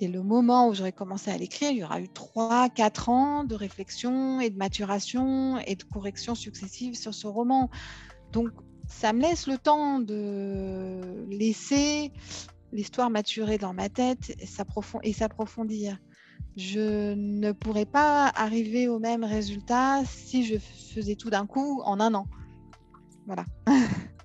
et 0.00 0.08
le 0.08 0.22
moment 0.22 0.68
où 0.68 0.74
j'aurais 0.74 0.92
commencé 0.92 1.30
à 1.30 1.36
l'écrire, 1.36 1.70
il 1.70 1.78
y 1.78 1.84
aura 1.84 2.00
eu 2.00 2.06
3-4 2.06 3.10
ans 3.10 3.44
de 3.44 3.54
réflexion 3.54 4.40
et 4.40 4.50
de 4.50 4.56
maturation 4.56 5.58
et 5.58 5.74
de 5.74 5.82
correction 5.82 6.34
successives 6.34 6.94
sur 6.94 7.14
ce 7.14 7.26
roman. 7.26 7.68
Donc, 8.32 8.50
ça 8.88 9.12
me 9.12 9.20
laisse 9.20 9.46
le 9.46 9.58
temps 9.58 9.98
de 9.98 11.26
laisser 11.28 12.12
l'histoire 12.72 13.10
maturer 13.10 13.58
dans 13.58 13.74
ma 13.74 13.88
tête 13.88 14.34
et 14.38 14.46
s'approfondir. 14.46 15.98
Je 16.56 17.14
ne 17.14 17.52
pourrais 17.52 17.86
pas 17.86 18.26
arriver 18.28 18.88
au 18.88 18.98
même 18.98 19.24
résultat 19.24 20.04
si 20.04 20.44
je 20.44 20.58
faisais 20.58 21.16
tout 21.16 21.30
d'un 21.30 21.46
coup 21.46 21.82
en 21.84 22.00
un 22.00 22.14
an. 22.14 22.26
Voilà. 23.26 23.44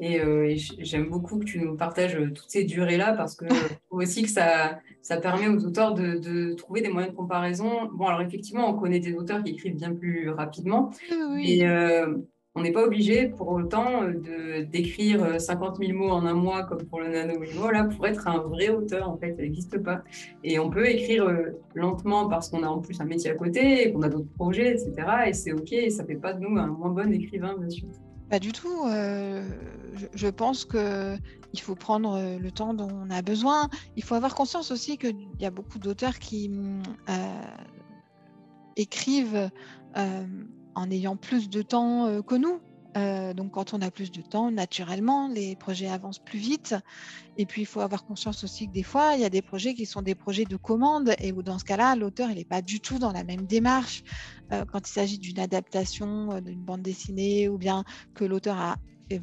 Euh, 0.00 0.44
et, 0.44 0.56
j'aime 0.56 1.08
beaucoup 1.08 1.38
que 1.38 1.44
tu 1.44 1.60
nous 1.60 1.76
partages 1.76 2.16
euh, 2.16 2.30
toutes 2.32 2.50
ces 2.50 2.64
durées-là 2.64 3.12
parce 3.12 3.36
que 3.36 3.46
je 3.50 3.74
trouve 3.88 4.00
aussi 4.00 4.22
que 4.22 4.30
ça, 4.30 4.78
ça 5.02 5.16
permet 5.18 5.48
aux 5.48 5.64
auteurs 5.64 5.94
de, 5.94 6.18
de, 6.18 6.54
trouver 6.54 6.80
des 6.80 6.88
moyens 6.88 7.12
de 7.12 7.16
comparaison. 7.16 7.88
Bon, 7.92 8.06
alors 8.06 8.22
effectivement, 8.22 8.70
on 8.70 8.74
connaît 8.74 9.00
des 9.00 9.14
auteurs 9.14 9.42
qui 9.42 9.52
écrivent 9.52 9.76
bien 9.76 9.94
plus 9.94 10.30
rapidement. 10.30 10.90
Oui. 11.10 11.60
Et, 11.60 11.66
euh, 11.66 12.14
on 12.54 12.60
n'est 12.60 12.72
pas 12.72 12.84
obligé 12.84 13.28
pour 13.28 13.48
autant 13.48 14.02
d'écrire 14.70 15.40
50 15.40 15.78
000 15.78 15.96
mots 15.96 16.10
en 16.10 16.26
un 16.26 16.34
mois 16.34 16.64
comme 16.64 16.82
pour 16.84 17.00
le 17.00 17.08
nano 17.08 17.40
là 17.70 17.84
pour 17.84 18.06
être 18.06 18.28
un 18.28 18.40
vrai 18.40 18.68
auteur 18.68 19.08
en 19.08 19.16
fait 19.16 19.34
ça 19.34 19.40
n'existe 19.40 19.82
pas 19.82 20.02
et 20.44 20.58
on 20.58 20.68
peut 20.68 20.86
écrire 20.86 21.34
lentement 21.74 22.28
parce 22.28 22.50
qu'on 22.50 22.62
a 22.62 22.66
en 22.66 22.80
plus 22.80 23.00
un 23.00 23.06
métier 23.06 23.30
à 23.30 23.36
côté 23.36 23.90
qu'on 23.90 24.02
a 24.02 24.10
d'autres 24.10 24.34
projets 24.34 24.72
etc 24.72 24.92
et 25.28 25.32
c'est 25.32 25.52
ok 25.54 25.72
et 25.72 25.88
ça 25.88 26.04
fait 26.04 26.16
pas 26.16 26.34
de 26.34 26.40
nous 26.40 26.58
un 26.58 26.66
moins 26.66 26.90
bon 26.90 27.10
écrivain 27.14 27.56
bien 27.58 27.70
sûr 27.70 27.88
pas 28.32 28.38
du 28.38 28.52
tout. 28.52 28.86
je, 30.14 30.28
pense 30.28 30.64
qu'il 30.64 31.60
faut 31.60 31.74
prendre 31.74 32.38
le 32.38 32.50
temps 32.50 32.72
dont 32.72 32.88
on 32.90 33.10
a 33.10 33.20
besoin. 33.20 33.68
Il 33.94 34.02
faut 34.02 34.14
avoir 34.14 34.34
conscience 34.34 34.70
aussi 34.70 34.96
qu'il 34.96 35.28
y 35.38 35.44
a 35.44 35.50
beaucoup 35.50 35.78
d'auteurs 35.78 36.18
qui 36.18 36.50
écrivent 38.76 39.50
en 39.94 40.90
ayant 40.90 41.16
plus 41.16 41.50
de 41.50 41.60
temps 41.60 42.22
que 42.22 42.34
nous. 42.34 42.58
Donc 42.94 43.52
quand 43.52 43.74
on 43.74 43.80
a 43.80 43.90
plus 43.90 44.10
de 44.10 44.20
temps, 44.20 44.50
naturellement, 44.50 45.28
les 45.28 45.56
projets 45.56 45.88
avancent 45.88 46.18
plus 46.18 46.38
vite. 46.38 46.74
Et 47.38 47.46
puis 47.46 47.62
il 47.62 47.66
faut 47.66 47.80
avoir 47.80 48.04
conscience 48.04 48.44
aussi 48.44 48.66
que 48.68 48.72
des 48.72 48.82
fois, 48.82 49.14
il 49.14 49.20
y 49.20 49.24
a 49.24 49.30
des 49.30 49.42
projets 49.42 49.74
qui 49.74 49.86
sont 49.86 50.02
des 50.02 50.14
projets 50.14 50.44
de 50.44 50.56
commande 50.56 51.14
et 51.18 51.32
où 51.32 51.42
dans 51.42 51.58
ce 51.58 51.64
cas-là, 51.64 51.96
l'auteur, 51.96 52.28
n'est 52.28 52.44
pas 52.44 52.60
du 52.60 52.80
tout 52.80 52.98
dans 52.98 53.12
la 53.12 53.24
même 53.24 53.46
démarche. 53.46 54.02
quand 54.50 54.86
il 54.86 54.92
s'agit 54.92 55.18
d'une 55.18 55.38
adaptation 55.38 56.40
d'une 56.40 56.60
bande 56.60 56.82
dessinée 56.82 57.48
ou 57.48 57.56
bien 57.56 57.84
que 58.14 58.24
l'auteur 58.24 58.58
a 58.58 58.76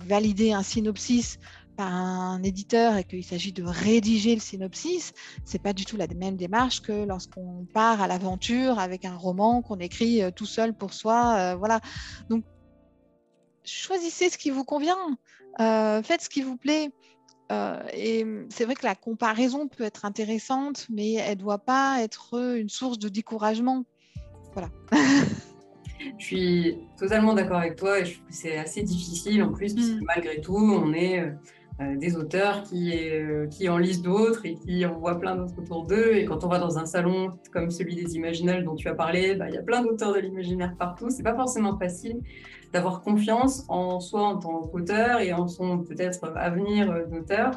valider 0.07 0.51
un 0.51 0.63
synopsis 0.63 1.39
un 1.79 2.41
éditeur 2.43 2.97
et 2.97 3.03
qu'il 3.03 3.23
s'agit 3.23 3.53
de 3.53 3.63
rédiger 3.63 4.35
le 4.35 4.41
synopsis, 4.41 5.13
c'est 5.45 5.61
pas 5.61 5.73
du 5.73 5.85
tout 5.85 5.97
la 5.97 6.07
même 6.07 6.35
démarche 6.35 6.81
que 6.81 7.05
lorsqu'on 7.05 7.65
part 7.73 8.01
à 8.01 8.07
l'aventure 8.07 8.79
avec 8.79 9.05
un 9.05 9.15
roman 9.15 9.61
qu'on 9.61 9.79
écrit 9.79 10.21
euh, 10.21 10.31
tout 10.31 10.45
seul 10.45 10.73
pour 10.73 10.93
soi. 10.93 11.35
Euh, 11.37 11.55
voilà. 11.55 11.79
Donc, 12.29 12.43
choisissez 13.69 14.29
ce 14.29 14.37
qui 14.37 14.49
vous 14.49 14.63
convient, 14.63 15.17
euh, 15.59 16.01
faites 16.03 16.21
ce 16.21 16.29
qui 16.29 16.41
vous 16.41 16.57
plaît. 16.57 16.91
et 17.93 18.25
c'est 18.49 18.65
vrai 18.65 18.75
que 18.75 18.85
la 18.85 18.95
comparaison 18.95 19.67
peut 19.67 19.83
être 19.83 20.05
intéressante, 20.05 20.85
mais 20.89 21.13
elle 21.13 21.37
ne 21.37 21.43
doit 21.43 21.57
pas 21.57 22.01
être 22.01 22.55
une 22.55 22.69
source 22.69 22.99
de 22.99 23.09
découragement. 23.09 23.85
Voilà. 24.53 24.69
Je 26.17 26.23
suis 26.23 26.77
totalement 26.97 27.33
d'accord 27.33 27.57
avec 27.57 27.75
toi 27.75 27.99
et 27.99 28.05
je 28.05 28.13
trouve 28.13 28.27
que 28.27 28.33
c'est 28.33 28.57
assez 28.57 28.83
difficile 28.83 29.43
en 29.43 29.51
plus, 29.51 29.73
parce 29.75 29.87
que 29.87 29.95
mm. 29.95 30.05
malgré 30.05 30.41
tout, 30.41 30.55
on 30.55 30.93
est 30.93 31.19
euh, 31.19 31.31
des 31.79 32.17
auteurs 32.17 32.63
qui, 32.63 32.91
euh, 32.93 33.47
qui 33.47 33.69
en 33.69 33.77
lisent 33.77 34.01
d'autres 34.01 34.45
et 34.45 34.55
qui 34.55 34.85
en 34.85 34.99
voient 34.99 35.17
plein 35.17 35.35
d'autres 35.35 35.57
autour 35.57 35.85
d'eux. 35.85 36.13
Et 36.13 36.25
quand 36.25 36.43
on 36.43 36.47
va 36.49 36.59
dans 36.59 36.77
un 36.77 36.85
salon 36.85 37.31
comme 37.53 37.71
celui 37.71 37.95
des 37.95 38.15
Imaginales 38.15 38.65
dont 38.65 38.75
tu 38.75 38.89
as 38.89 38.93
parlé, 38.93 39.35
bah, 39.35 39.45
il 39.47 39.55
y 39.55 39.57
a 39.57 39.61
plein 39.61 39.81
d'auteurs 39.81 40.13
de 40.13 40.19
l'imaginaire 40.19 40.75
partout. 40.77 41.09
C'est 41.09 41.23
pas 41.23 41.35
forcément 41.35 41.77
facile 41.77 42.19
d'avoir 42.73 43.01
confiance 43.01 43.65
en 43.69 43.99
soi 44.01 44.23
en 44.23 44.37
tant 44.37 44.61
qu'auteur 44.67 45.21
et 45.21 45.31
en 45.31 45.47
son 45.47 45.79
peut-être 45.79 46.33
avenir 46.35 47.07
d'auteur. 47.07 47.51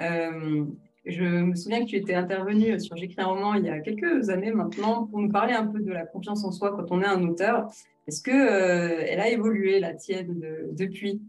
Euh, 0.00 0.64
je 1.04 1.24
me 1.24 1.54
souviens 1.54 1.80
que 1.84 1.90
tu 1.90 1.96
étais 1.96 2.14
intervenu 2.14 2.80
sur 2.80 2.96
J'écris 2.96 3.20
un 3.20 3.26
roman 3.26 3.54
il 3.54 3.64
y 3.64 3.70
a 3.70 3.80
quelques 3.80 4.30
années 4.30 4.50
maintenant 4.50 5.06
pour 5.06 5.20
nous 5.20 5.30
parler 5.30 5.52
un 5.52 5.66
peu 5.66 5.80
de 5.80 5.92
la 5.92 6.06
confiance 6.06 6.44
en 6.44 6.52
soi 6.52 6.74
quand 6.74 6.90
on 6.90 7.02
est 7.02 7.06
un 7.06 7.22
auteur. 7.22 7.68
Est-ce 8.06 8.22
que 8.22 8.30
elle 8.30 9.20
a 9.20 9.28
évolué 9.28 9.78
la 9.78 9.92
tienne 9.92 10.40
depuis? 10.72 11.20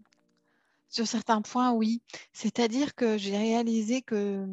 Sur 0.89 1.07
certains 1.07 1.41
points, 1.41 1.71
oui. 1.71 2.01
C'est-à-dire 2.33 2.95
que 2.95 3.17
j'ai 3.17 3.37
réalisé 3.37 4.01
que 4.01 4.45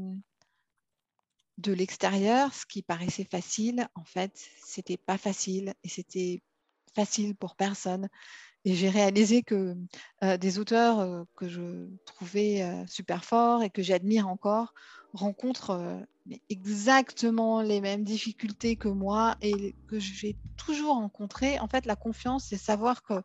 de 1.58 1.72
l'extérieur, 1.72 2.52
ce 2.52 2.66
qui 2.66 2.82
paraissait 2.82 3.26
facile, 3.30 3.88
en 3.94 4.04
fait, 4.04 4.32
c'était 4.62 4.98
pas 4.98 5.16
facile 5.16 5.72
et 5.82 5.88
c'était 5.88 6.42
facile 6.94 7.34
pour 7.34 7.56
personne. 7.56 8.08
Et 8.64 8.74
j'ai 8.74 8.90
réalisé 8.90 9.42
que 9.42 9.74
des 10.22 10.58
auteurs 10.58 11.24
que 11.36 11.48
je 11.48 11.88
trouvais 12.04 12.84
super 12.88 13.24
forts 13.24 13.62
et 13.62 13.70
que 13.70 13.82
j'admire 13.82 14.28
encore 14.28 14.74
rencontrent 15.12 16.04
exactement 16.50 17.62
les 17.62 17.80
mêmes 17.80 18.04
difficultés 18.04 18.76
que 18.76 18.88
moi 18.88 19.36
et 19.40 19.76
que 19.86 19.98
j'ai 19.98 20.36
toujours 20.56 20.96
rencontré. 20.96 21.58
En 21.60 21.68
fait, 21.68 21.86
la 21.86 21.96
confiance, 21.96 22.46
c'est 22.48 22.58
savoir 22.58 23.02
que 23.02 23.22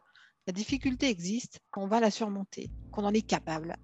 la 0.52 0.54
difficulté 0.54 1.08
existe, 1.08 1.62
qu'on 1.72 1.88
va 1.88 2.02
la 2.02 2.12
surmonter, 2.12 2.70
qu'on 2.92 3.06
en 3.06 3.14
est 3.14 3.22
capable. 3.22 3.78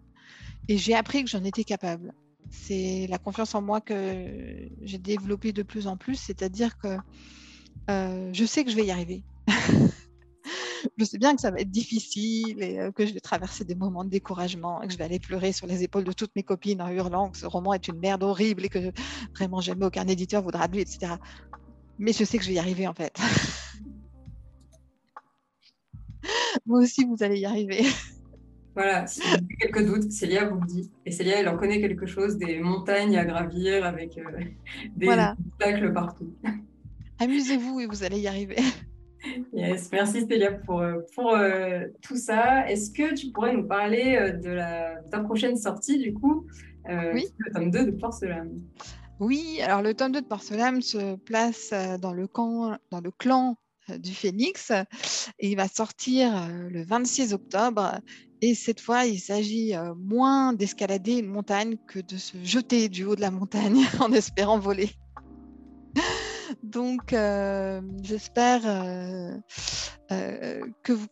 Et 0.68 0.78
j'ai 0.78 0.96
appris 0.96 1.24
que 1.24 1.30
j'en 1.30 1.46
étais 1.46 1.64
capable. 1.64 2.14
C'est 2.52 3.08
la 3.10 3.18
confiance 3.18 3.56
en 3.56 3.62
moi 3.62 3.80
que 3.80 4.68
j'ai 4.82 4.98
développée 4.98 5.54
de 5.54 5.64
plus 5.64 5.88
en 5.88 5.96
plus, 5.96 6.16
c'est-à-dire 6.16 6.78
que 6.78 6.98
euh, 7.90 8.30
je 8.34 8.44
sais 8.44 8.66
que 8.66 8.72
je 8.72 8.76
vais 8.76 8.86
y 8.86 8.92
arriver. 8.92 9.24
je 10.98 11.06
sais 11.06 11.18
bien 11.18 11.36
que 11.36 11.42
ça 11.42 11.52
va 11.52 11.62
être 11.62 11.72
difficile 11.72 12.62
et 12.62 12.80
euh, 12.80 12.92
que 12.92 13.06
je 13.06 13.14
vais 13.14 13.22
traverser 13.22 13.64
des 13.64 13.76
moments 13.76 14.04
de 14.04 14.10
découragement 14.10 14.82
et 14.82 14.88
que 14.88 14.94
je 14.94 14.98
vais 14.98 15.06
aller 15.06 15.20
pleurer 15.20 15.54
sur 15.54 15.68
les 15.68 15.84
épaules 15.84 16.04
de 16.04 16.12
toutes 16.12 16.36
mes 16.36 16.44
copines 16.44 16.82
en 16.82 16.90
hurlant 16.90 17.30
que 17.30 17.38
ce 17.38 17.46
roman 17.46 17.76
est 17.76 17.88
une 17.88 18.00
merde 18.00 18.24
horrible 18.24 18.66
et 18.66 18.70
que 18.70 18.92
vraiment 19.38 19.62
jamais 19.62 19.86
aucun 19.86 20.06
éditeur 20.06 20.44
voudra 20.44 20.68
de 20.68 20.74
lui, 20.74 20.82
etc. 20.82 21.14
Mais 21.98 22.12
je 22.12 22.26
sais 22.26 22.38
que 22.38 22.44
je 22.44 22.50
vais 22.50 22.56
y 22.56 22.60
arriver 22.60 22.90
en 22.90 22.94
fait. 22.94 23.18
Vous 26.66 26.76
aussi, 26.76 27.06
vous 27.06 27.24
allez 27.24 27.40
y 27.40 27.46
arriver. 27.46 27.84
Voilà, 28.78 29.08
si 29.08 29.22
vous 29.22 29.34
avez 29.34 29.56
quelques 29.60 29.86
doutes, 29.88 30.12
Célia 30.12 30.48
vous 30.48 30.60
le 30.60 30.68
dit. 30.68 30.92
Et 31.04 31.12
Célia, 31.12 31.40
elle 31.40 31.50
en 31.50 31.58
connaît 31.58 31.82
quelque 31.82 32.06
chose, 32.06 32.38
des 32.38 32.60
montagnes 32.60 33.18
à 33.18 33.26
gravir 33.26 33.84
avec 33.84 34.20
euh, 34.20 34.40
des 34.96 35.08
obstacles 35.08 35.92
partout. 35.94 36.32
Amusez-vous 37.18 37.80
et 37.80 37.88
vous 37.88 38.04
allez 38.04 38.20
y 38.20 38.28
arriver. 38.28 38.58
Yes, 39.52 39.90
merci 39.92 40.28
Célia 40.28 40.52
pour, 40.52 40.80
euh, 40.80 41.00
pour 41.16 41.34
euh, 41.34 41.86
tout 42.02 42.16
ça. 42.16 42.70
Est-ce 42.70 42.92
que 42.92 43.16
tu 43.16 43.32
pourrais 43.32 43.52
nous 43.52 43.68
parler 43.68 44.34
de, 44.44 44.52
la, 44.52 45.02
ta 45.12 45.20
prochaine 45.22 45.58
sortie, 45.58 45.98
du 45.98 46.14
coup, 46.14 46.46
oui. 46.88 47.26
le 47.40 47.52
tome 47.52 47.72
2 47.72 47.86
de 47.88 47.92
Porcelaine? 47.92 48.62
Oui, 49.20 49.60
alors 49.64 49.82
le 49.82 49.96
tome 49.96 50.12
2 50.12 50.22
de 50.22 50.28
Porcelaine 50.28 50.82
se 50.84 51.16
place 51.16 51.74
dans 52.00 52.14
le, 52.14 52.28
camp, 52.28 52.78
dans 52.92 53.02
le 53.02 53.10
clan 53.10 53.58
euh, 53.58 53.67
du 53.98 54.14
Phénix. 54.14 54.72
Il 55.40 55.56
va 55.56 55.68
sortir 55.68 56.36
euh, 56.36 56.70
le 56.70 56.84
26 56.84 57.34
octobre. 57.34 58.00
Et 58.42 58.54
cette 58.54 58.80
fois, 58.80 59.06
il 59.06 59.20
s'agit 59.20 59.76
euh, 59.76 59.94
moins 59.96 60.54
d'escalader 60.54 61.18
une 61.18 61.28
montagne 61.28 61.78
que 61.88 62.00
de 62.00 62.18
se 62.18 62.38
jeter 62.44 62.90
du 62.90 63.04
haut 63.04 63.16
de 63.16 63.22
la 63.22 63.32
montagne 63.32 63.84
en 64.00 64.12
espérant 64.12 64.60
voler. 64.60 64.92
Donc, 66.64 67.16
j'espère 68.04 68.62
que, 70.10 70.94
vous, 70.94 71.08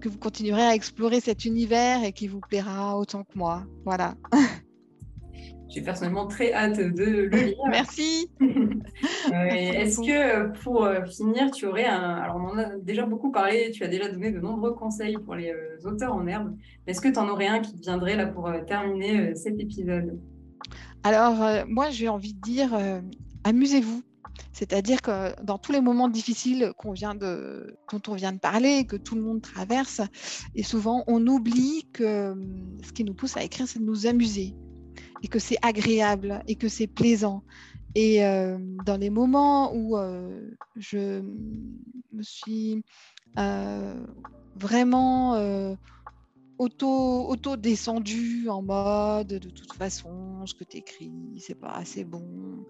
que 0.00 0.08
vous 0.08 0.18
continuerez 0.18 0.62
à 0.62 0.74
explorer 0.74 1.20
cet 1.20 1.44
univers 1.44 2.04
et 2.04 2.12
qu'il 2.12 2.30
vous 2.30 2.40
plaira 2.40 2.96
autant 2.96 3.24
que 3.24 3.36
moi. 3.36 3.64
Voilà. 3.84 4.14
J'ai 5.68 5.80
personnellement 5.80 6.26
très 6.26 6.52
hâte 6.52 6.78
de 6.78 7.04
le 7.04 7.28
lire. 7.36 7.56
Merci. 7.68 8.30
Est-ce 9.32 10.00
que 10.00 10.58
pour 10.62 10.84
euh, 10.84 11.04
finir, 11.06 11.50
tu 11.50 11.66
aurais 11.66 11.86
un... 11.86 12.16
Alors 12.16 12.36
on 12.36 12.50
en 12.50 12.58
a 12.58 12.76
déjà 12.76 13.06
beaucoup 13.06 13.32
parlé, 13.32 13.70
tu 13.72 13.82
as 13.82 13.88
déjà 13.88 14.08
donné 14.08 14.30
de 14.30 14.40
nombreux 14.40 14.74
conseils 14.74 15.16
pour 15.16 15.34
les 15.34 15.50
euh, 15.50 15.88
auteurs 15.88 16.14
en 16.14 16.26
herbe. 16.26 16.54
Est-ce 16.86 17.00
que 17.00 17.08
tu 17.08 17.18
en 17.18 17.28
aurais 17.28 17.46
un 17.46 17.60
qui 17.60 17.74
viendrait 17.80 18.16
là 18.16 18.26
pour 18.26 18.46
euh, 18.46 18.60
terminer 18.66 19.34
cet 19.34 19.58
épisode? 19.58 20.20
Alors 21.02 21.66
moi 21.68 21.90
j'ai 21.90 22.08
envie 22.08 22.32
de 22.32 22.40
dire 22.40 22.70
amusez-vous. 23.44 24.02
C'est-à-dire 24.52 25.02
que 25.02 25.38
dans 25.42 25.58
tous 25.58 25.72
les 25.72 25.80
moments 25.80 26.08
difficiles 26.08 26.72
vient 26.92 27.14
de, 27.14 27.76
dont 27.92 28.00
on 28.08 28.14
vient 28.14 28.32
de 28.32 28.38
parler, 28.38 28.86
que 28.86 28.96
tout 28.96 29.14
le 29.14 29.20
monde 29.20 29.42
traverse, 29.42 30.00
et 30.54 30.62
souvent 30.62 31.04
on 31.06 31.26
oublie 31.26 31.86
que 31.92 32.34
ce 32.82 32.92
qui 32.92 33.04
nous 33.04 33.14
pousse 33.14 33.36
à 33.36 33.42
écrire, 33.42 33.68
c'est 33.68 33.80
de 33.80 33.84
nous 33.84 34.06
amuser 34.06 34.54
et 35.24 35.28
que 35.28 35.38
c'est 35.38 35.56
agréable 35.62 36.42
et 36.46 36.54
que 36.54 36.68
c'est 36.68 36.86
plaisant. 36.86 37.42
Et 37.94 38.24
euh, 38.24 38.58
dans 38.84 38.98
les 38.98 39.08
moments 39.08 39.72
où 39.74 39.96
euh, 39.96 40.50
je 40.76 41.22
me 42.12 42.22
suis 42.22 42.84
euh, 43.38 44.04
vraiment 44.54 45.32
auto, 46.58 47.26
auto 47.26 47.56
descendue 47.56 48.50
en 48.50 48.60
mode 48.60 49.28
de 49.28 49.48
toute 49.48 49.72
façon, 49.72 50.44
ce 50.44 50.52
que 50.52 50.64
tu 50.64 50.76
écris, 50.76 51.10
c'est 51.38 51.58
pas 51.58 51.72
assez 51.72 52.04
bon, 52.04 52.66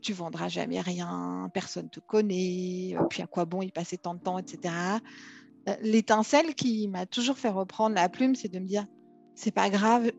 tu 0.00 0.12
vendras 0.12 0.48
jamais 0.48 0.80
rien, 0.80 1.50
personne 1.52 1.90
te 1.90 1.98
connaît, 1.98 2.96
puis 3.10 3.22
à 3.22 3.26
quoi 3.26 3.46
bon 3.46 3.62
y 3.62 3.72
passer 3.72 3.98
tant 3.98 4.14
de 4.14 4.20
temps, 4.20 4.38
etc. 4.38 4.72
L'étincelle 5.82 6.54
qui 6.54 6.86
m'a 6.86 7.04
toujours 7.04 7.36
fait 7.36 7.50
reprendre 7.50 7.96
la 7.96 8.08
plume, 8.08 8.36
c'est 8.36 8.48
de 8.48 8.60
me 8.60 8.66
dire 8.66 8.86
c'est 9.34 9.52
pas 9.52 9.70
grave, 9.70 10.10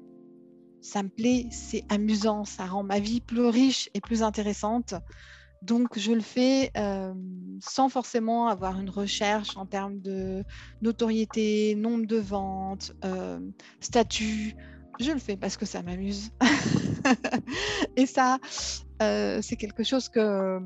ça 0.82 1.04
me 1.04 1.10
plaît, 1.10 1.48
c'est 1.52 1.84
amusant, 1.90 2.46
ça 2.46 2.66
rend 2.66 2.84
ma 2.84 3.00
vie 3.00 3.22
plus 3.22 3.46
riche 3.46 3.90
et 3.94 4.02
plus 4.02 4.24
intéressante. 4.24 4.94
Donc, 5.62 6.00
je 6.00 6.14
le 6.14 6.22
fais 6.22 6.72
euh, 6.78 7.14
sans 7.60 7.90
forcément 7.90 8.48
avoir 8.48 8.80
une 8.80 8.90
recherche 8.90 9.58
en 9.58 9.66
termes 9.66 10.00
de 10.00 10.44
notoriété, 10.82 11.76
nombre 11.76 12.06
de 12.06 12.16
ventes, 12.16 12.94
euh, 13.04 13.40
statut. 13.82 14.56
Je 15.00 15.12
le 15.12 15.20
fais 15.20 15.36
parce 15.36 15.58
que 15.58 15.66
ça 15.66 15.82
m'amuse. 15.84 16.32
et 17.98 18.06
ça, 18.06 18.38
euh, 19.02 19.42
c'est 19.42 19.58
quelque 19.58 19.84
chose 19.84 20.08
que 20.08 20.60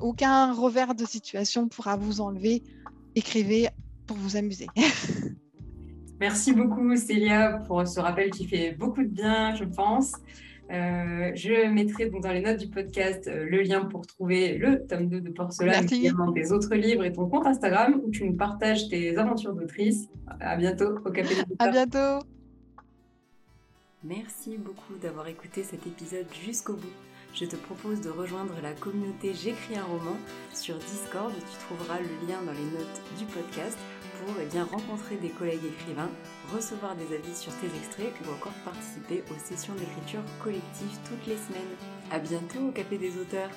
aucun 0.00 0.52
revers 0.52 0.94
de 0.94 1.04
situation 1.04 1.68
pourra 1.68 1.96
vous 1.96 2.20
enlever. 2.20 2.64
Écrivez 3.14 3.68
pour 4.06 4.16
vous 4.16 4.36
amuser. 4.36 4.66
Merci 6.22 6.52
beaucoup 6.52 6.94
Célia 6.94 7.64
pour 7.66 7.84
ce 7.84 7.98
rappel 7.98 8.30
qui 8.30 8.46
fait 8.46 8.76
beaucoup 8.78 9.02
de 9.02 9.08
bien, 9.08 9.56
je 9.56 9.64
pense. 9.64 10.12
Euh, 10.70 11.32
je 11.34 11.68
mettrai 11.68 12.10
donc 12.10 12.22
dans 12.22 12.30
les 12.30 12.40
notes 12.40 12.60
du 12.60 12.68
podcast 12.68 13.26
euh, 13.26 13.44
le 13.44 13.60
lien 13.62 13.86
pour 13.86 14.06
trouver 14.06 14.56
le 14.56 14.86
tome 14.86 15.08
2 15.08 15.20
de 15.20 15.30
Porcelaine, 15.30 15.84
des 16.32 16.52
autres 16.52 16.76
livres 16.76 17.02
et 17.04 17.12
ton 17.12 17.28
compte 17.28 17.44
Instagram 17.48 18.00
où 18.04 18.10
tu 18.12 18.24
nous 18.24 18.36
partages 18.36 18.88
tes 18.88 19.16
aventures 19.16 19.52
d'autrice. 19.52 20.08
À 20.38 20.54
bientôt 20.54 20.94
au 21.04 21.10
Café 21.10 21.34
des 21.34 21.42
À 21.58 21.72
bientôt. 21.72 22.24
Merci 24.04 24.58
beaucoup 24.58 24.94
d'avoir 25.02 25.26
écouté 25.26 25.64
cet 25.64 25.84
épisode 25.88 26.26
jusqu'au 26.46 26.74
bout. 26.74 26.94
Je 27.34 27.46
te 27.46 27.56
propose 27.56 28.00
de 28.00 28.10
rejoindre 28.10 28.54
la 28.62 28.74
communauté 28.74 29.32
J'écris 29.34 29.76
un 29.76 29.84
roman 29.84 30.16
sur 30.54 30.76
Discord. 30.76 31.32
Tu 31.34 31.58
trouveras 31.66 31.98
le 31.98 32.28
lien 32.28 32.40
dans 32.46 32.52
les 32.52 32.78
notes 32.78 33.02
du 33.18 33.24
podcast 33.24 33.76
pour 34.24 34.34
eh 34.40 34.46
bien, 34.46 34.64
rencontrer 34.64 35.16
des 35.16 35.30
collègues 35.30 35.64
écrivains, 35.64 36.10
recevoir 36.54 36.94
des 36.94 37.14
avis 37.14 37.34
sur 37.34 37.52
tes 37.56 37.66
extraits 37.66 38.12
ou 38.24 38.32
encore 38.32 38.52
participer 38.64 39.24
aux 39.30 39.38
sessions 39.38 39.74
d'écriture 39.74 40.22
collective 40.42 40.98
toutes 41.04 41.26
les 41.26 41.36
semaines. 41.36 41.76
A 42.10 42.18
bientôt 42.18 42.68
au 42.68 42.72
Café 42.72 42.98
des 42.98 43.18
auteurs 43.18 43.50